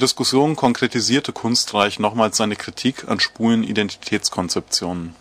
Diskussion 0.04 0.54
konkretisierte 0.54 1.32
Kunstreich 1.32 1.98
nochmals 1.98 2.36
seine 2.36 2.56
Kritik 2.56 3.08
an 3.08 3.20
schwulen 3.20 3.64
Identitätskonzeptionen. 3.64 5.16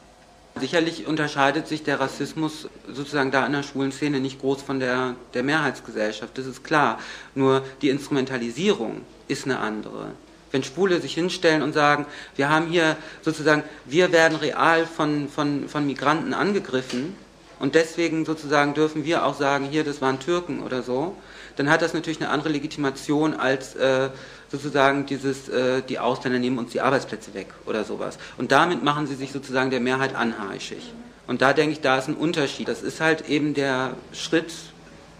Sicherlich 0.59 1.07
unterscheidet 1.07 1.69
sich 1.69 1.83
der 1.83 2.01
Rassismus 2.01 2.67
sozusagen 2.91 3.31
da 3.31 3.45
in 3.45 3.53
der 3.53 3.63
schwulen 3.63 3.93
Szene 3.93 4.19
nicht 4.19 4.41
groß 4.41 4.61
von 4.61 4.81
der, 4.81 5.15
der 5.33 5.43
Mehrheitsgesellschaft, 5.43 6.37
das 6.37 6.47
ist 6.47 6.65
klar. 6.65 6.99
Nur 7.33 7.63
die 7.81 7.87
Instrumentalisierung 7.87 9.03
ist 9.29 9.45
eine 9.45 9.59
andere. 9.59 10.11
Wenn 10.51 10.65
Schwule 10.65 10.99
sich 10.99 11.13
hinstellen 11.13 11.61
und 11.61 11.71
sagen, 11.71 12.05
wir 12.35 12.49
haben 12.49 12.67
hier 12.67 12.97
sozusagen, 13.21 13.63
wir 13.85 14.11
werden 14.11 14.37
real 14.37 14.85
von, 14.85 15.29
von, 15.29 15.69
von 15.69 15.87
Migranten 15.87 16.33
angegriffen 16.33 17.15
und 17.59 17.73
deswegen 17.75 18.25
sozusagen 18.25 18.73
dürfen 18.73 19.05
wir 19.05 19.25
auch 19.25 19.39
sagen, 19.39 19.63
hier, 19.63 19.85
das 19.85 20.01
waren 20.01 20.19
Türken 20.19 20.61
oder 20.61 20.83
so, 20.83 21.15
dann 21.55 21.69
hat 21.69 21.81
das 21.81 21.93
natürlich 21.93 22.19
eine 22.19 22.29
andere 22.29 22.49
Legitimation 22.49 23.33
als 23.33 23.75
äh, 23.75 24.09
sozusagen 24.53 25.07
dieses, 25.07 25.49
äh, 25.49 25.81
die 25.81 25.97
Ausländer 25.97 26.37
nehmen 26.37 26.59
uns 26.59 26.71
die 26.71 26.79
Arbeitsplätze 26.79 27.33
weg 27.33 27.47
oder 27.65 27.83
sowas. 27.83 28.19
Und 28.37 28.51
damit 28.51 28.83
machen 28.83 29.07
sie 29.07 29.15
sich 29.15 29.31
sozusagen 29.31 29.71
der 29.71 29.79
Mehrheit 29.79 30.13
anheischig. 30.13 30.93
Und 31.25 31.41
da 31.41 31.53
denke 31.53 31.71
ich, 31.71 31.81
da 31.81 31.97
ist 31.97 32.07
ein 32.07 32.13
Unterschied. 32.13 32.67
Das 32.67 32.83
ist 32.83 33.01
halt 33.01 33.27
eben 33.27 33.55
der 33.55 33.95
Schritt, 34.11 34.53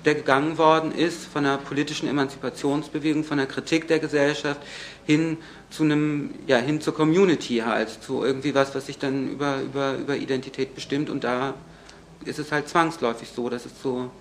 der 0.05 0.13
gegangen 0.13 0.59
worden 0.59 0.91
ist 0.91 1.25
von 1.25 1.45
der 1.45 1.57
politischen 1.57 2.07
Emanzipationsbewegung, 2.07 3.23
von 3.23 3.39
der 3.39 3.47
Kritik 3.47 3.88
der 3.88 3.97
Gesellschaft 3.97 4.61
hin 5.03 5.38
zu 5.71 5.81
einem, 5.81 6.36
ja, 6.45 6.57
hin 6.57 6.79
zur 6.79 6.93
Community 6.93 7.63
halt, 7.65 7.89
zu 7.89 8.23
irgendwie 8.23 8.53
was, 8.53 8.75
was 8.75 8.86
sich 8.86 8.99
dann 8.99 9.31
über, 9.31 9.61
über, 9.61 9.95
über 9.95 10.15
Identität 10.15 10.75
bestimmt. 10.75 11.09
Und 11.09 11.23
da 11.23 11.55
ist 12.23 12.38
es 12.38 12.51
halt 12.51 12.69
zwangsläufig 12.69 13.29
so, 13.36 13.49
dass 13.49 13.65
es 13.65 13.81
zu 13.81 14.11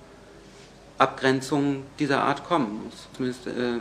Abgrenzungen 0.96 1.82
dieser 1.98 2.22
Art 2.22 2.44
kommen 2.44 2.84
muss. 2.84 3.08
Zumindest 3.14 3.46
äh, 3.48 3.78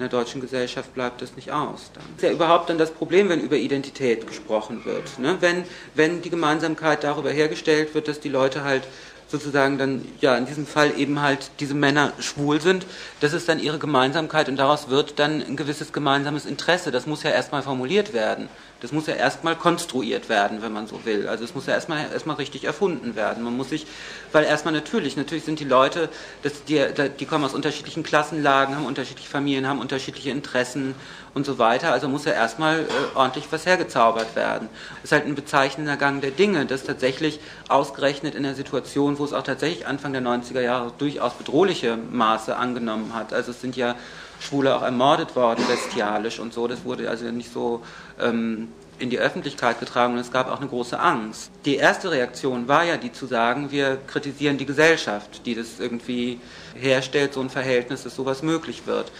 in 0.00 0.08
der 0.08 0.18
deutschen 0.18 0.40
Gesellschaft 0.40 0.94
bleibt 0.94 1.20
das 1.20 1.36
nicht 1.36 1.52
aus. 1.52 1.90
Dann. 1.92 2.02
Das 2.14 2.16
ist 2.16 2.22
ja 2.22 2.30
überhaupt 2.30 2.70
dann 2.70 2.78
das 2.78 2.90
Problem, 2.90 3.28
wenn 3.28 3.38
über 3.38 3.56
Identität 3.56 4.26
gesprochen 4.26 4.86
wird. 4.86 5.18
Ne? 5.18 5.36
Wenn, 5.40 5.64
wenn 5.94 6.22
die 6.22 6.30
Gemeinsamkeit 6.30 7.04
darüber 7.04 7.30
hergestellt 7.30 7.94
wird, 7.94 8.08
dass 8.08 8.18
die 8.18 8.30
Leute 8.30 8.64
halt 8.64 8.84
sozusagen 9.28 9.76
dann, 9.76 10.08
ja, 10.22 10.38
in 10.38 10.46
diesem 10.46 10.66
Fall 10.66 10.98
eben 10.98 11.20
halt 11.20 11.50
diese 11.60 11.74
Männer 11.74 12.14
schwul 12.18 12.62
sind, 12.62 12.86
das 13.20 13.34
ist 13.34 13.46
dann 13.46 13.58
ihre 13.58 13.78
Gemeinsamkeit 13.78 14.48
und 14.48 14.56
daraus 14.56 14.88
wird 14.88 15.18
dann 15.18 15.42
ein 15.42 15.56
gewisses 15.56 15.92
gemeinsames 15.92 16.46
Interesse. 16.46 16.90
Das 16.90 17.06
muss 17.06 17.22
ja 17.22 17.30
erstmal 17.30 17.62
formuliert 17.62 18.14
werden. 18.14 18.48
Das 18.80 18.92
muss 18.92 19.06
ja 19.06 19.14
erstmal 19.14 19.56
konstruiert 19.56 20.28
werden, 20.28 20.62
wenn 20.62 20.72
man 20.72 20.86
so 20.86 21.04
will. 21.04 21.28
Also 21.28 21.44
es 21.44 21.54
muss 21.54 21.66
ja 21.66 21.74
erstmal 21.74 22.10
erstmal 22.12 22.36
richtig 22.36 22.64
erfunden 22.64 23.14
werden. 23.14 23.44
Man 23.44 23.56
muss 23.56 23.70
sich, 23.70 23.86
weil 24.32 24.44
erstmal 24.44 24.72
natürlich, 24.72 25.16
natürlich 25.16 25.44
sind 25.44 25.60
die 25.60 25.64
Leute, 25.64 26.08
das, 26.42 26.64
die, 26.64 26.82
die 27.18 27.26
kommen 27.26 27.44
aus 27.44 27.54
unterschiedlichen 27.54 28.02
Klassenlagen, 28.02 28.74
haben 28.74 28.86
unterschiedliche 28.86 29.28
Familien, 29.28 29.68
haben 29.68 29.80
unterschiedliche 29.80 30.30
Interessen 30.30 30.94
und 31.34 31.46
so 31.46 31.58
weiter. 31.58 31.92
Also 31.92 32.08
muss 32.08 32.24
ja 32.24 32.32
erstmal 32.32 32.80
äh, 32.80 32.86
ordentlich 33.14 33.46
was 33.50 33.66
hergezaubert 33.66 34.34
werden. 34.34 34.68
Es 34.98 35.04
ist 35.04 35.12
halt 35.12 35.26
ein 35.26 35.34
bezeichnender 35.34 35.96
Gang 35.96 36.20
der 36.20 36.30
Dinge, 36.30 36.66
dass 36.66 36.84
tatsächlich 36.84 37.40
ausgerechnet 37.68 38.34
in 38.34 38.42
der 38.42 38.54
Situation, 38.54 39.18
wo 39.18 39.24
es 39.24 39.32
auch 39.32 39.42
tatsächlich 39.42 39.86
Anfang 39.86 40.12
der 40.12 40.22
90er 40.22 40.60
Jahre 40.60 40.92
durchaus 40.98 41.34
bedrohliche 41.34 41.96
Maße 41.96 42.56
angenommen 42.56 43.14
hat. 43.14 43.32
Also 43.32 43.50
es 43.50 43.60
sind 43.60 43.76
ja 43.76 43.94
Schwule 44.40 44.74
auch 44.74 44.82
ermordet 44.82 45.36
worden, 45.36 45.64
bestialisch 45.68 46.40
und 46.40 46.52
so. 46.52 46.66
Das 46.66 46.84
wurde 46.84 47.08
also 47.08 47.26
nicht 47.26 47.52
so 47.52 47.82
ähm, 48.20 48.68
in 48.98 49.10
die 49.10 49.18
Öffentlichkeit 49.18 49.80
getragen 49.80 50.14
und 50.14 50.18
es 50.20 50.32
gab 50.32 50.50
auch 50.50 50.60
eine 50.60 50.68
große 50.68 50.98
Angst. 50.98 51.50
Die 51.64 51.76
erste 51.76 52.10
Reaktion 52.10 52.68
war 52.68 52.84
ja 52.84 52.96
die 52.96 53.12
zu 53.12 53.26
sagen, 53.26 53.70
wir 53.70 53.98
kritisieren 54.06 54.58
die 54.58 54.66
Gesellschaft, 54.66 55.46
die 55.46 55.54
das 55.54 55.78
irgendwie 55.78 56.40
herstellt, 56.74 57.34
so 57.34 57.40
ein 57.40 57.50
Verhältnis, 57.50 58.02
dass 58.02 58.14
sowas 58.14 58.42
möglich 58.42 58.86
wird. 58.86 59.12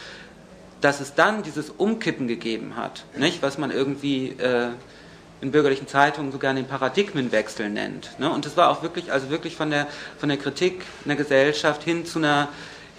Dass 0.80 1.00
es 1.00 1.14
dann 1.14 1.42
dieses 1.42 1.70
Umkippen 1.70 2.26
gegeben 2.26 2.76
hat, 2.76 3.04
nicht, 3.16 3.42
was 3.42 3.58
man 3.58 3.70
irgendwie 3.70 4.30
äh, 4.30 4.68
in 5.40 5.50
bürgerlichen 5.50 5.88
Zeitungen 5.88 6.32
sogar 6.32 6.52
den 6.54 6.66
Paradigmenwechsel 6.66 7.70
nennt. 7.70 8.18
Ne? 8.18 8.30
Und 8.30 8.46
das 8.46 8.56
war 8.56 8.70
auch 8.70 8.82
wirklich, 8.82 9.12
also 9.12 9.30
wirklich 9.30 9.56
von 9.56 9.70
der, 9.70 9.86
von 10.18 10.28
der 10.28 10.38
Kritik 10.38 10.84
einer 11.04 11.16
Gesellschaft 11.16 11.82
hin 11.82 12.04
zu 12.04 12.18
einer 12.18 12.48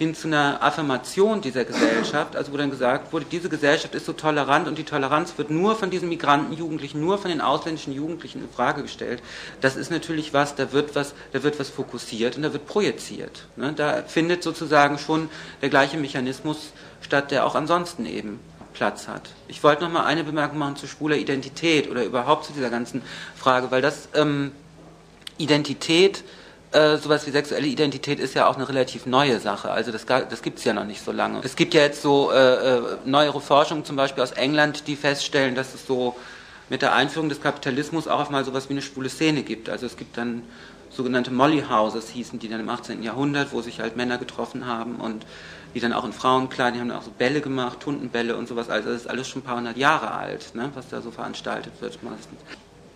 hin 0.02 0.14
zu 0.16 0.26
einer 0.26 0.62
Affirmation 0.62 1.40
dieser 1.40 1.64
Gesellschaft, 1.64 2.34
also 2.34 2.52
wo 2.52 2.56
dann 2.56 2.70
gesagt 2.70 3.12
wurde, 3.12 3.24
diese 3.30 3.48
Gesellschaft 3.48 3.94
ist 3.94 4.04
so 4.04 4.12
tolerant 4.12 4.66
und 4.66 4.76
die 4.76 4.82
Toleranz 4.84 5.34
wird 5.36 5.50
nur 5.50 5.76
von 5.76 5.90
diesen 5.90 6.08
Migrantenjugendlichen, 6.08 7.00
nur 7.00 7.18
von 7.18 7.30
den 7.30 7.40
ausländischen 7.40 7.92
Jugendlichen 7.92 8.42
in 8.42 8.50
Frage 8.50 8.82
gestellt. 8.82 9.22
Das 9.60 9.76
ist 9.76 9.92
natürlich 9.92 10.34
was, 10.34 10.56
da 10.56 10.72
wird 10.72 10.96
was, 10.96 11.14
da 11.32 11.44
wird 11.44 11.60
was 11.60 11.70
fokussiert 11.70 12.36
und 12.36 12.42
da 12.42 12.52
wird 12.52 12.66
projiziert. 12.66 13.46
Ne? 13.54 13.72
Da 13.74 14.02
findet 14.02 14.42
sozusagen 14.42 14.98
schon 14.98 15.30
der 15.60 15.68
gleiche 15.68 15.96
Mechanismus 15.98 16.72
statt, 17.00 17.30
der 17.30 17.46
auch 17.46 17.54
ansonsten 17.54 18.04
eben 18.04 18.40
Platz 18.72 19.06
hat. 19.06 19.30
Ich 19.46 19.62
wollte 19.62 19.84
noch 19.84 19.92
mal 19.92 20.04
eine 20.04 20.24
Bemerkung 20.24 20.58
machen 20.58 20.76
zu 20.76 20.88
schwuler 20.88 21.16
Identität 21.16 21.88
oder 21.88 22.04
überhaupt 22.04 22.46
zu 22.46 22.52
dieser 22.52 22.70
ganzen 22.70 23.02
Frage, 23.36 23.70
weil 23.70 23.82
das 23.82 24.08
ähm, 24.14 24.50
Identität 25.38 26.24
äh, 26.72 26.96
sowas 26.96 27.26
wie 27.26 27.30
sexuelle 27.30 27.66
Identität 27.66 28.18
ist 28.18 28.34
ja 28.34 28.46
auch 28.46 28.56
eine 28.56 28.68
relativ 28.68 29.06
neue 29.06 29.40
Sache. 29.40 29.70
Also 29.70 29.92
das, 29.92 30.06
das 30.06 30.42
gibt 30.42 30.58
es 30.58 30.64
ja 30.64 30.72
noch 30.72 30.84
nicht 30.84 31.04
so 31.04 31.12
lange. 31.12 31.40
Es 31.42 31.56
gibt 31.56 31.74
ja 31.74 31.82
jetzt 31.82 32.02
so 32.02 32.30
äh, 32.32 32.76
äh, 32.76 32.82
neuere 33.04 33.40
Forschungen, 33.40 33.84
zum 33.84 33.96
Beispiel 33.96 34.22
aus 34.22 34.32
England, 34.32 34.86
die 34.86 34.96
feststellen, 34.96 35.54
dass 35.54 35.74
es 35.74 35.86
so 35.86 36.16
mit 36.68 36.82
der 36.82 36.94
Einführung 36.94 37.28
des 37.28 37.40
Kapitalismus 37.40 38.08
auch 38.08 38.20
auf 38.20 38.30
mal 38.30 38.44
sowas 38.44 38.68
wie 38.68 38.74
eine 38.74 38.82
schwule 38.82 39.10
Szene 39.10 39.42
gibt. 39.42 39.68
Also 39.68 39.86
es 39.86 39.96
gibt 39.96 40.16
dann 40.16 40.42
sogenannte 40.88 41.30
Molly 41.30 41.64
Houses, 41.68 42.08
hießen 42.08 42.38
die 42.38 42.48
dann 42.48 42.60
im 42.60 42.68
18. 42.68 43.02
Jahrhundert, 43.02 43.52
wo 43.52 43.60
sich 43.60 43.80
halt 43.80 43.96
Männer 43.96 44.18
getroffen 44.18 44.66
haben 44.66 44.96
und 44.96 45.26
die 45.74 45.80
dann 45.80 45.92
auch 45.92 46.04
in 46.04 46.12
Frauenkleidern, 46.12 46.74
die 46.74 46.80
haben 46.80 46.88
dann 46.88 46.98
auch 46.98 47.04
so 47.04 47.10
Bälle 47.10 47.40
gemacht, 47.40 47.80
Tundenbälle 47.80 48.36
und 48.36 48.48
sowas. 48.48 48.68
Also 48.68 48.90
das 48.90 49.02
ist 49.02 49.10
alles 49.10 49.28
schon 49.28 49.40
ein 49.40 49.44
paar 49.44 49.56
hundert 49.56 49.76
Jahre 49.76 50.12
alt, 50.12 50.54
ne, 50.54 50.70
was 50.74 50.88
da 50.88 51.00
so 51.00 51.10
veranstaltet 51.10 51.72
wird 51.80 52.02
meistens. 52.02 52.40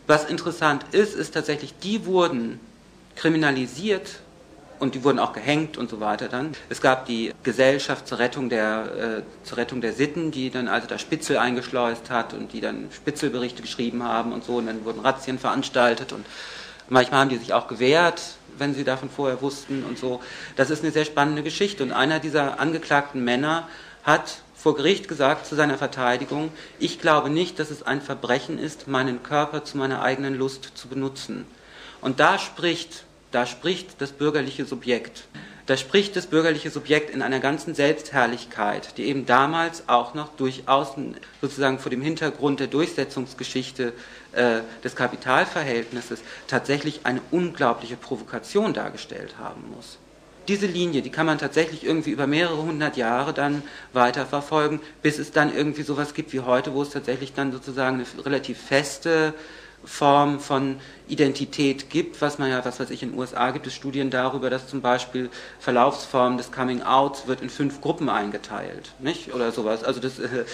Was 0.07 0.25
interessant 0.27 0.85
ist, 0.93 1.15
ist 1.15 1.35
tatsächlich, 1.35 1.75
die 1.79 2.07
wurden 2.07 2.61
kriminalisiert 3.17 4.21
und 4.79 4.95
die 4.95 5.03
wurden 5.05 5.19
auch 5.19 5.33
gehängt 5.33 5.77
und 5.77 5.91
so 5.91 6.01
weiter 6.01 6.29
dann. 6.29 6.53
Es 6.69 6.81
gab 6.81 7.07
die 7.07 7.33
Gesellschaft 7.43 8.07
zur 8.07 8.19
Rettung 8.19 8.49
der, 8.49 9.23
äh, 9.25 9.47
zur 9.47 9.59
Rettung 9.59 9.81
der 9.81 9.93
Sitten, 9.93 10.31
die 10.31 10.51
dann 10.51 10.69
also 10.69 10.87
da 10.87 10.99
Spitzel 10.99 11.39
eingeschleust 11.39 12.11
hat 12.11 12.35
und 12.35 12.53
die 12.53 12.61
dann 12.61 12.89
Spitzelberichte 12.95 13.63
geschrieben 13.63 14.05
haben 14.05 14.33
und 14.33 14.45
so 14.45 14.57
und 14.57 14.67
dann 14.67 14.85
wurden 14.85 15.01
Razzien 15.01 15.39
veranstaltet 15.39 16.13
und 16.13 16.27
manchmal 16.89 17.21
haben 17.21 17.31
die 17.31 17.39
sich 17.39 17.53
auch 17.53 17.69
gewehrt, 17.69 18.21
wenn 18.59 18.75
sie 18.75 18.85
davon 18.85 19.11
vorher 19.11 19.43
wussten 19.43 19.83
und 19.85 19.99
so. 19.99 20.21
Das 20.57 20.71
ist 20.71 20.83
eine 20.83 20.93
sehr 20.93 21.05
spannende 21.05 21.43
Geschichte 21.43 21.83
und 21.83 21.93
einer 21.93 22.21
dieser 22.21 22.61
angeklagten 22.61 23.25
Männer 23.25 23.69
hat 24.05 24.39
vor 24.55 24.77
Gericht 24.77 25.09
gesagt 25.09 25.47
zu 25.47 25.55
seiner 25.55 25.79
Verteidigung, 25.79 26.51
ich 26.79 26.99
glaube 26.99 27.31
nicht, 27.31 27.59
dass 27.59 27.71
es 27.71 27.83
ein 27.83 28.01
Verbrechen 28.01 28.59
ist, 28.59 28.89
meinen 28.89 29.23
Körper 29.23 29.65
zu 29.65 29.79
meiner 29.79 30.03
eigenen 30.03 30.35
Lust 30.35 30.73
zu 30.75 30.89
benutzen. 30.89 31.47
Und 32.01 32.21
da 32.21 32.39
spricht 32.39 33.06
da 33.37 33.45
spricht 33.45 34.01
das 34.01 34.13
bürgerliche 34.13 34.65
Subjekt. 34.65 35.29
Da 35.67 35.77
spricht 35.77 36.17
das 36.17 36.27
bürgerliche 36.27 36.71
Subjekt 36.71 37.11
in 37.11 37.21
einer 37.21 37.39
ganzen 37.39 37.75
Selbstherrlichkeit, 37.75 38.97
die 38.97 39.05
eben 39.05 39.27
damals 39.27 39.91
auch 39.91 40.15
noch 40.15 40.35
durchaus 40.37 40.95
sozusagen 41.43 41.79
vor 41.79 41.91
dem 41.91 42.01
Hintergrund 42.01 42.61
der 42.61 42.69
Durchsetzungsgeschichte 42.69 43.93
äh, 44.33 44.61
des 44.83 44.97
Kapitalverhältnisses 44.97 46.23
tatsächlich 46.47 47.01
eine 47.05 47.21
unglaubliche 47.31 47.97
Provokation 47.97 48.73
dargestellt 48.73 49.35
haben 49.39 49.71
muss. 49.77 49.99
Diese 50.49 50.67
Linie, 50.67 51.03
die 51.03 51.11
kann 51.11 51.27
man 51.27 51.37
tatsächlich 51.37 51.85
irgendwie 51.85 52.13
über 52.13 52.27
mehrere 52.27 52.63
hundert 52.63 52.97
Jahre 52.97 53.35
dann 53.35 53.63
weiterverfolgen, 53.93 54.81
bis 55.03 55.19
es 55.19 55.31
dann 55.31 55.55
irgendwie 55.55 55.83
sowas 55.83 56.15
gibt 56.15 56.33
wie 56.33 56.41
heute, 56.41 56.73
wo 56.73 56.81
es 56.81 56.89
tatsächlich 56.89 57.35
dann 57.35 57.53
sozusagen 57.53 57.97
eine 57.97 58.25
relativ 58.25 58.57
feste 58.57 59.35
Form 59.87 60.41
von 60.41 60.77
Identität 61.09 61.89
gibt, 61.89 62.21
was 62.21 62.39
man 62.39 62.51
ja, 62.51 62.65
was 62.65 62.81
weiß 62.81 62.91
ich, 62.91 63.03
in 63.03 63.13
den 63.13 63.19
USA 63.19 63.53
gibt 63.53 63.67
es 63.67 63.75
Studien 63.75 64.11
darüber, 64.11 64.51
dass 64.51 64.67
zum 64.67 64.83
Beispiel 64.83 65.31
Verlaufsformen 65.61 66.37
des 66.37 66.51
Coming 66.51 66.83
Outs 66.83 67.27
wird 67.27 67.41
in 67.41 67.49
fünf 67.49 67.81
Gruppen 67.81 68.09
eingeteilt, 68.09 68.93
nicht? 68.99 69.33
Oder 69.33 69.53
sowas. 69.53 69.85
Also 69.85 70.01
das 70.01 70.19
äh, 70.19 70.45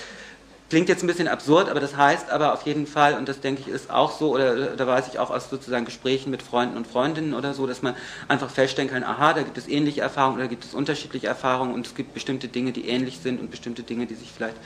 klingt 0.69 0.89
jetzt 0.91 1.03
ein 1.03 1.07
bisschen 1.07 1.29
absurd, 1.29 1.71
aber 1.71 1.81
das 1.81 1.97
heißt 1.97 2.31
aber 2.31 2.53
auf 2.53 2.63
jeden 2.63 2.87
Fall, 2.87 3.15
und 3.15 3.29
das 3.29 3.41
denke 3.41 3.63
ich 3.63 3.69
ist 3.69 3.91
auch 3.91 4.13
so, 4.13 4.35
oder 4.35 4.77
da 4.77 4.87
weiß 4.87 5.09
ich 5.09 5.19
auch 5.19 5.31
aus 5.31 5.49
sozusagen 5.49 5.87
Gesprächen 5.87 6.31
mit 6.31 6.43
Freunden 6.43 6.77
und 6.77 6.87
Freundinnen 6.87 7.33
oder 7.33 7.55
so, 7.55 7.67
dass 7.67 7.83
man 7.83 7.95
einfach 8.29 8.51
feststellen 8.51 8.91
kann, 8.91 9.05
aha, 9.05 9.33
da 9.33 9.43
gibt 9.43 9.57
es 9.57 9.67
ähnliche 9.67 10.03
Erfahrungen 10.03 10.37
oder 10.37 10.49
gibt 10.49 10.65
es 10.65 10.75
unterschiedliche 10.75 11.27
Erfahrungen 11.27 11.75
und 11.75 11.87
es 11.87 11.95
gibt 11.95 12.13
bestimmte 12.13 12.49
Dinge, 12.49 12.73
die 12.73 12.87
ähnlich 12.89 13.19
sind 13.19 13.41
und 13.41 13.51
bestimmte 13.51 13.83
Dinge, 13.83 14.07
die 14.07 14.15
sich 14.15 14.31
vielleicht 14.31 14.57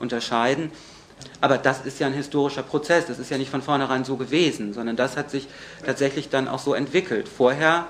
unterscheiden. 0.00 0.70
Aber 1.40 1.58
das 1.58 1.84
ist 1.84 2.00
ja 2.00 2.06
ein 2.06 2.12
historischer 2.14 2.62
Prozess, 2.62 3.06
das 3.06 3.18
ist 3.18 3.30
ja 3.30 3.38
nicht 3.38 3.50
von 3.50 3.62
vornherein 3.62 4.04
so 4.04 4.16
gewesen, 4.16 4.72
sondern 4.72 4.96
das 4.96 5.16
hat 5.16 5.30
sich 5.30 5.46
tatsächlich 5.84 6.30
dann 6.30 6.48
auch 6.48 6.58
so 6.58 6.74
entwickelt. 6.74 7.28
Vorher, 7.28 7.86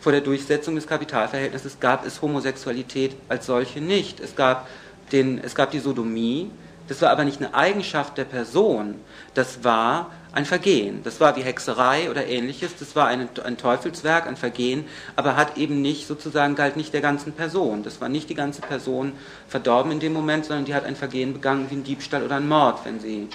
vor 0.00 0.12
der 0.12 0.20
Durchsetzung 0.20 0.74
des 0.74 0.86
Kapitalverhältnisses, 0.86 1.78
gab 1.78 2.04
es 2.04 2.20
Homosexualität 2.22 3.14
als 3.28 3.46
solche 3.46 3.80
nicht. 3.80 4.18
Es 4.18 4.34
gab, 4.34 4.68
den, 5.12 5.38
es 5.38 5.54
gab 5.54 5.70
die 5.70 5.78
Sodomie, 5.78 6.50
Das 6.88 7.00
war 7.00 7.10
aber 7.10 7.24
nicht 7.24 7.40
eine 7.40 7.54
Eigenschaft 7.54 8.18
der 8.18 8.24
Person, 8.24 8.96
das 9.34 9.64
war 9.64 10.10
ein 10.32 10.46
Vergehen. 10.46 11.02
Das 11.04 11.20
war 11.20 11.36
wie 11.36 11.42
Hexerei 11.42 12.10
oder 12.10 12.26
ähnliches, 12.26 12.76
das 12.76 12.96
war 12.96 13.06
ein, 13.06 13.28
ein 13.44 13.56
Teufelswerk, 13.56 14.26
ein 14.26 14.36
Vergehen, 14.36 14.84
aber 15.14 15.36
hat 15.36 15.58
eben 15.58 15.82
nicht 15.82 16.06
sozusagen, 16.06 16.54
galt 16.54 16.76
nicht 16.76 16.92
der 16.94 17.02
ganzen 17.02 17.32
Person. 17.32 17.82
Das 17.82 18.00
war 18.00 18.08
nicht 18.08 18.30
die 18.30 18.34
ganze 18.34 18.62
Person 18.62 19.12
verdorben 19.46 19.92
in 19.92 20.00
dem 20.00 20.12
Moment, 20.12 20.46
sondern 20.46 20.64
die 20.64 20.74
hat 20.74 20.84
ein 20.84 20.96
Vergehen 20.96 21.32
begangen 21.34 21.66
wie 21.70 21.76
ein 21.76 21.84
Diebstahl 21.84 22.22
oder 22.22 22.36
ein 22.36 22.48
Mord, 22.48 22.84
wenn 22.84 22.98
sie 22.98 23.28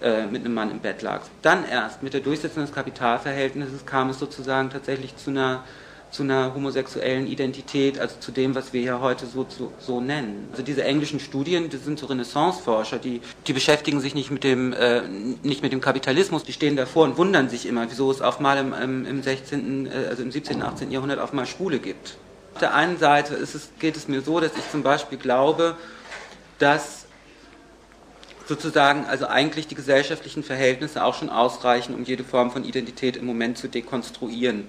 äh, 0.00 0.26
mit 0.26 0.44
einem 0.44 0.54
Mann 0.54 0.70
im 0.70 0.80
Bett 0.80 1.02
lag. 1.02 1.20
Dann 1.42 1.64
erst 1.68 2.02
mit 2.02 2.14
der 2.14 2.22
Durchsetzung 2.22 2.62
des 2.62 2.72
Kapitalverhältnisses 2.72 3.86
kam 3.86 4.10
es 4.10 4.18
sozusagen 4.18 4.70
tatsächlich 4.70 5.16
zu 5.16 5.30
einer 5.30 5.64
zu 6.12 6.22
einer 6.22 6.54
homosexuellen 6.54 7.26
Identität, 7.26 7.98
also 7.98 8.16
zu 8.20 8.32
dem, 8.32 8.54
was 8.54 8.74
wir 8.74 8.82
ja 8.82 9.00
heute 9.00 9.26
so, 9.26 9.46
so, 9.48 9.72
so 9.78 10.00
nennen. 10.00 10.46
Also 10.50 10.62
diese 10.62 10.84
englischen 10.84 11.20
Studien, 11.20 11.70
das 11.70 11.84
sind 11.84 11.98
so 11.98 12.04
Renaissanceforscher, 12.04 12.98
die, 12.98 13.22
die 13.46 13.54
beschäftigen 13.54 13.98
sich 13.98 14.14
nicht 14.14 14.30
mit, 14.30 14.44
dem, 14.44 14.74
äh, 14.74 15.02
nicht 15.42 15.62
mit 15.62 15.72
dem 15.72 15.80
Kapitalismus, 15.80 16.44
die 16.44 16.52
stehen 16.52 16.76
davor 16.76 17.04
und 17.04 17.16
wundern 17.16 17.48
sich 17.48 17.64
immer, 17.64 17.90
wieso 17.90 18.10
es 18.10 18.20
auf 18.20 18.40
mal 18.40 18.58
im, 18.58 18.74
im, 18.74 19.06
im 19.06 19.22
16., 19.22 19.86
äh, 19.86 19.90
also 20.10 20.22
im 20.22 20.30
17., 20.30 20.62
18. 20.62 20.90
Jahrhundert 20.90 21.18
auf 21.18 21.32
mal 21.32 21.46
Schwule 21.46 21.78
gibt. 21.78 22.18
Auf 22.52 22.60
der 22.60 22.74
einen 22.74 22.98
Seite 22.98 23.34
es, 23.34 23.70
geht 23.78 23.96
es 23.96 24.06
mir 24.06 24.20
so, 24.20 24.38
dass 24.38 24.52
ich 24.54 24.70
zum 24.70 24.82
Beispiel 24.82 25.16
glaube, 25.16 25.76
dass 26.58 27.06
sozusagen 28.46 29.06
also 29.06 29.28
eigentlich 29.28 29.66
die 29.66 29.74
gesellschaftlichen 29.74 30.42
Verhältnisse 30.42 31.02
auch 31.04 31.14
schon 31.14 31.30
ausreichen, 31.30 31.94
um 31.94 32.04
jede 32.04 32.22
Form 32.22 32.50
von 32.50 32.64
Identität 32.64 33.16
im 33.16 33.24
Moment 33.24 33.56
zu 33.56 33.66
dekonstruieren 33.68 34.68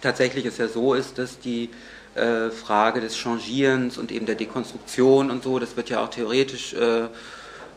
tatsächlich 0.00 0.44
es 0.44 0.58
ja 0.58 0.68
so 0.68 0.94
ist, 0.94 1.18
dass 1.18 1.38
die 1.38 1.70
äh, 2.14 2.50
Frage 2.50 3.00
des 3.00 3.16
Changierens 3.16 3.98
und 3.98 4.12
eben 4.12 4.26
der 4.26 4.34
Dekonstruktion 4.34 5.30
und 5.30 5.42
so, 5.42 5.58
das 5.58 5.76
wird 5.76 5.90
ja 5.90 6.02
auch 6.02 6.10
theoretisch 6.10 6.74
äh, 6.74 7.08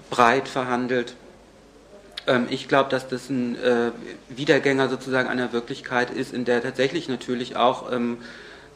breit 0.09 0.47
verhandelt. 0.47 1.15
Ähm, 2.27 2.47
ich 2.49 2.67
glaube, 2.67 2.89
dass 2.89 3.07
das 3.07 3.29
ein 3.29 3.55
äh, 3.55 3.91
Wiedergänger 4.29 4.89
sozusagen 4.89 5.29
einer 5.29 5.53
Wirklichkeit 5.53 6.11
ist, 6.11 6.33
in 6.33 6.45
der 6.45 6.61
tatsächlich 6.61 7.09
natürlich 7.09 7.55
auch 7.55 7.91
ähm, 7.91 8.17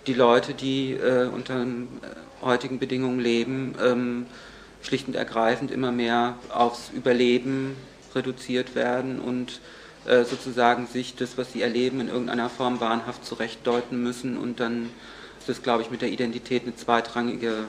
die 0.07 0.13
Leute, 0.13 0.53
die 0.53 0.93
äh, 0.93 1.27
unter 1.27 1.61
äh, 1.61 1.65
heutigen 2.41 2.79
Bedingungen 2.79 3.19
leben, 3.19 3.75
ähm, 3.83 4.25
schlicht 4.81 5.07
und 5.07 5.15
ergreifend 5.15 5.71
immer 5.71 5.91
mehr 5.91 6.37
aufs 6.49 6.91
Überleben 6.93 7.75
reduziert 8.13 8.75
werden 8.75 9.19
und 9.19 9.59
sozusagen 10.05 10.87
sich 10.87 11.15
das, 11.15 11.37
was 11.37 11.51
sie 11.51 11.61
erleben, 11.61 11.99
in 11.99 12.09
irgendeiner 12.09 12.49
Form 12.49 12.79
wahnhaft 12.79 13.25
zurechtdeuten 13.25 14.01
müssen 14.01 14.37
und 14.37 14.59
dann 14.59 14.89
ist 15.39 15.49
das, 15.49 15.63
glaube 15.63 15.83
ich, 15.83 15.91
mit 15.91 16.01
der 16.01 16.09
Identität 16.09 16.63
eine 16.63 16.75
zweitrangige 16.75 17.65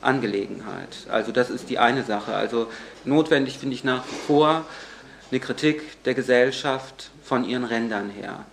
Angelegenheit. 0.00 0.96
Also 1.08 1.32
das 1.32 1.50
ist 1.50 1.70
die 1.70 1.78
eine 1.78 2.04
Sache. 2.04 2.34
Also 2.34 2.68
notwendig 3.04 3.58
finde 3.58 3.74
ich 3.74 3.84
nach 3.84 4.04
wie 4.04 4.26
vor 4.26 4.64
eine 5.30 5.40
Kritik 5.40 6.02
der 6.04 6.14
Gesellschaft 6.14 7.10
von 7.22 7.44
ihren 7.44 7.64
Rändern 7.64 8.10
her. 8.10 8.44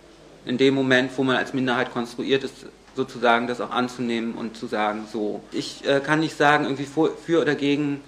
In 0.44 0.58
dem 0.58 0.74
Moment, 0.74 1.10
wo 1.16 1.22
man 1.22 1.36
als 1.36 1.54
Minderheit 1.54 1.92
konstruiert 1.92 2.44
ist, 2.44 2.66
sozusagen 2.94 3.46
das 3.46 3.60
auch 3.60 3.70
anzunehmen 3.70 4.34
und 4.34 4.56
zu 4.56 4.66
sagen, 4.66 5.06
so. 5.12 5.40
Ich 5.52 5.86
äh, 5.86 6.00
kann 6.00 6.20
nicht 6.20 6.36
sagen, 6.36 6.64
irgendwie 6.64 6.86
für 6.86 7.40
oder 7.40 7.54
gegen 7.54 8.00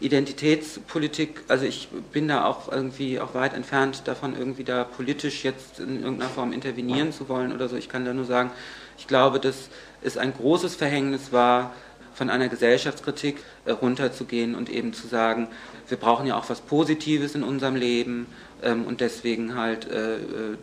Identitätspolitik, 0.00 1.44
also 1.48 1.64
ich 1.64 1.88
bin 2.12 2.28
da 2.28 2.44
auch 2.44 2.70
irgendwie 2.70 3.18
auch 3.18 3.34
weit 3.34 3.54
entfernt 3.54 4.02
davon, 4.04 4.36
irgendwie 4.36 4.64
da 4.64 4.84
politisch 4.84 5.42
jetzt 5.44 5.80
in 5.80 6.02
irgendeiner 6.02 6.30
Form 6.30 6.52
intervenieren 6.52 7.12
zu 7.12 7.28
wollen 7.28 7.52
oder 7.52 7.68
so. 7.68 7.76
Ich 7.76 7.88
kann 7.88 8.04
da 8.04 8.12
nur 8.12 8.26
sagen, 8.26 8.50
ich 8.98 9.06
glaube, 9.06 9.40
dass 9.40 9.70
es 10.02 10.18
ein 10.18 10.34
großes 10.34 10.74
Verhängnis 10.74 11.32
war, 11.32 11.72
von 12.16 12.30
einer 12.30 12.48
Gesellschaftskritik 12.48 13.42
äh, 13.66 13.72
runterzugehen 13.72 14.54
und 14.54 14.70
eben 14.70 14.94
zu 14.94 15.06
sagen, 15.06 15.48
wir 15.88 15.98
brauchen 15.98 16.26
ja 16.26 16.36
auch 16.36 16.48
was 16.48 16.62
Positives 16.62 17.34
in 17.34 17.42
unserem 17.42 17.76
Leben 17.76 18.26
ähm, 18.62 18.86
und 18.86 19.02
deswegen 19.02 19.54
halt 19.54 19.86
äh, 19.90 20.16
äh, 20.16 20.20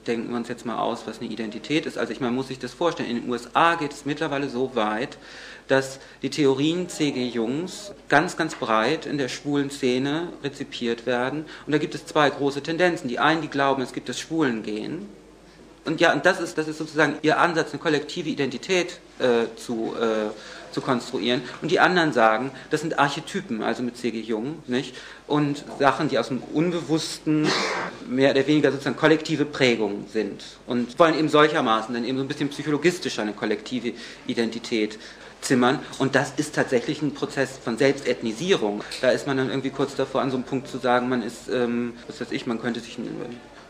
denken 0.07 0.31
wir 0.31 0.37
uns 0.37 0.47
jetzt 0.47 0.65
mal 0.65 0.79
aus, 0.79 1.05
was 1.05 1.21
eine 1.21 1.29
Identität 1.29 1.85
ist. 1.85 1.99
Also 1.99 2.11
ich 2.11 2.19
meine, 2.19 2.33
muss 2.33 2.47
sich 2.47 2.57
das 2.57 2.73
vorstellen, 2.73 3.07
in 3.07 3.21
den 3.21 3.29
USA 3.29 3.75
geht 3.75 3.91
es 3.91 4.03
mittlerweile 4.03 4.49
so 4.49 4.75
weit, 4.75 5.19
dass 5.73 5.97
die 6.21 6.29
Theorien 6.29 6.87
C.G. 6.87 7.29
Jungs 7.29 7.93
ganz, 8.07 8.37
ganz 8.37 8.53
breit 8.53 9.07
in 9.07 9.17
der 9.17 9.27
schwulen 9.27 9.71
Szene 9.71 10.27
rezipiert 10.43 11.07
werden. 11.07 11.45
Und 11.65 11.71
da 11.71 11.79
gibt 11.79 11.95
es 11.95 12.05
zwei 12.05 12.29
große 12.29 12.61
Tendenzen. 12.61 13.07
Die 13.07 13.17
einen, 13.17 13.41
die 13.41 13.47
glauben, 13.47 13.81
es 13.81 13.91
gibt 13.91 14.07
das 14.07 14.19
Schwulengehen. 14.19 15.09
Und 15.85 15.99
ja, 15.99 16.13
und 16.13 16.27
das 16.27 16.39
ist, 16.39 16.59
das 16.59 16.67
ist 16.67 16.77
sozusagen 16.77 17.15
ihr 17.23 17.39
Ansatz, 17.39 17.71
eine 17.71 17.81
kollektive 17.81 18.29
Identität 18.29 18.99
äh, 19.17 19.47
zu, 19.55 19.95
äh, 19.99 20.29
zu 20.71 20.81
konstruieren. 20.81 21.41
Und 21.63 21.71
die 21.71 21.79
anderen 21.79 22.13
sagen, 22.13 22.51
das 22.69 22.81
sind 22.81 22.99
Archetypen, 22.99 23.63
also 23.63 23.81
mit 23.81 23.97
C.G. 23.97 24.19
Jung, 24.19 24.61
nicht? 24.67 24.95
Und 25.25 25.65
Sachen, 25.79 26.07
die 26.07 26.19
aus 26.19 26.27
dem 26.27 26.43
Unbewussten 26.53 27.47
mehr 28.07 28.29
oder 28.29 28.45
weniger 28.45 28.71
sozusagen 28.71 28.95
kollektive 28.95 29.45
Prägungen 29.45 30.05
sind. 30.13 30.43
Und 30.67 30.99
wollen 30.99 31.17
eben 31.17 31.29
solchermaßen 31.29 31.95
dann 31.95 32.05
eben 32.05 32.19
so 32.19 32.23
ein 32.23 32.27
bisschen 32.27 32.49
psychologistischer 32.49 33.23
eine 33.23 33.33
kollektive 33.33 33.93
Identität 34.27 34.99
zimmern. 35.43 35.79
Und 35.99 36.15
das 36.15 36.33
ist 36.37 36.55
tatsächlich 36.55 37.01
ein 37.01 37.13
Prozess 37.13 37.57
von 37.57 37.77
Selbstethnisierung. 37.77 38.83
Da 39.01 39.09
ist 39.09 39.27
man 39.27 39.37
dann 39.37 39.49
irgendwie 39.49 39.69
kurz 39.69 39.95
davor, 39.95 40.21
an 40.21 40.31
so 40.31 40.37
einem 40.37 40.45
Punkt 40.45 40.67
zu 40.67 40.77
sagen, 40.77 41.09
man 41.09 41.21
ist, 41.21 41.49
ähm, 41.49 41.93
was 42.07 42.21
weiß 42.21 42.31
ich, 42.31 42.45
man 42.45 42.61
könnte 42.61 42.79
sich 42.79 42.97
einen, 42.97 43.09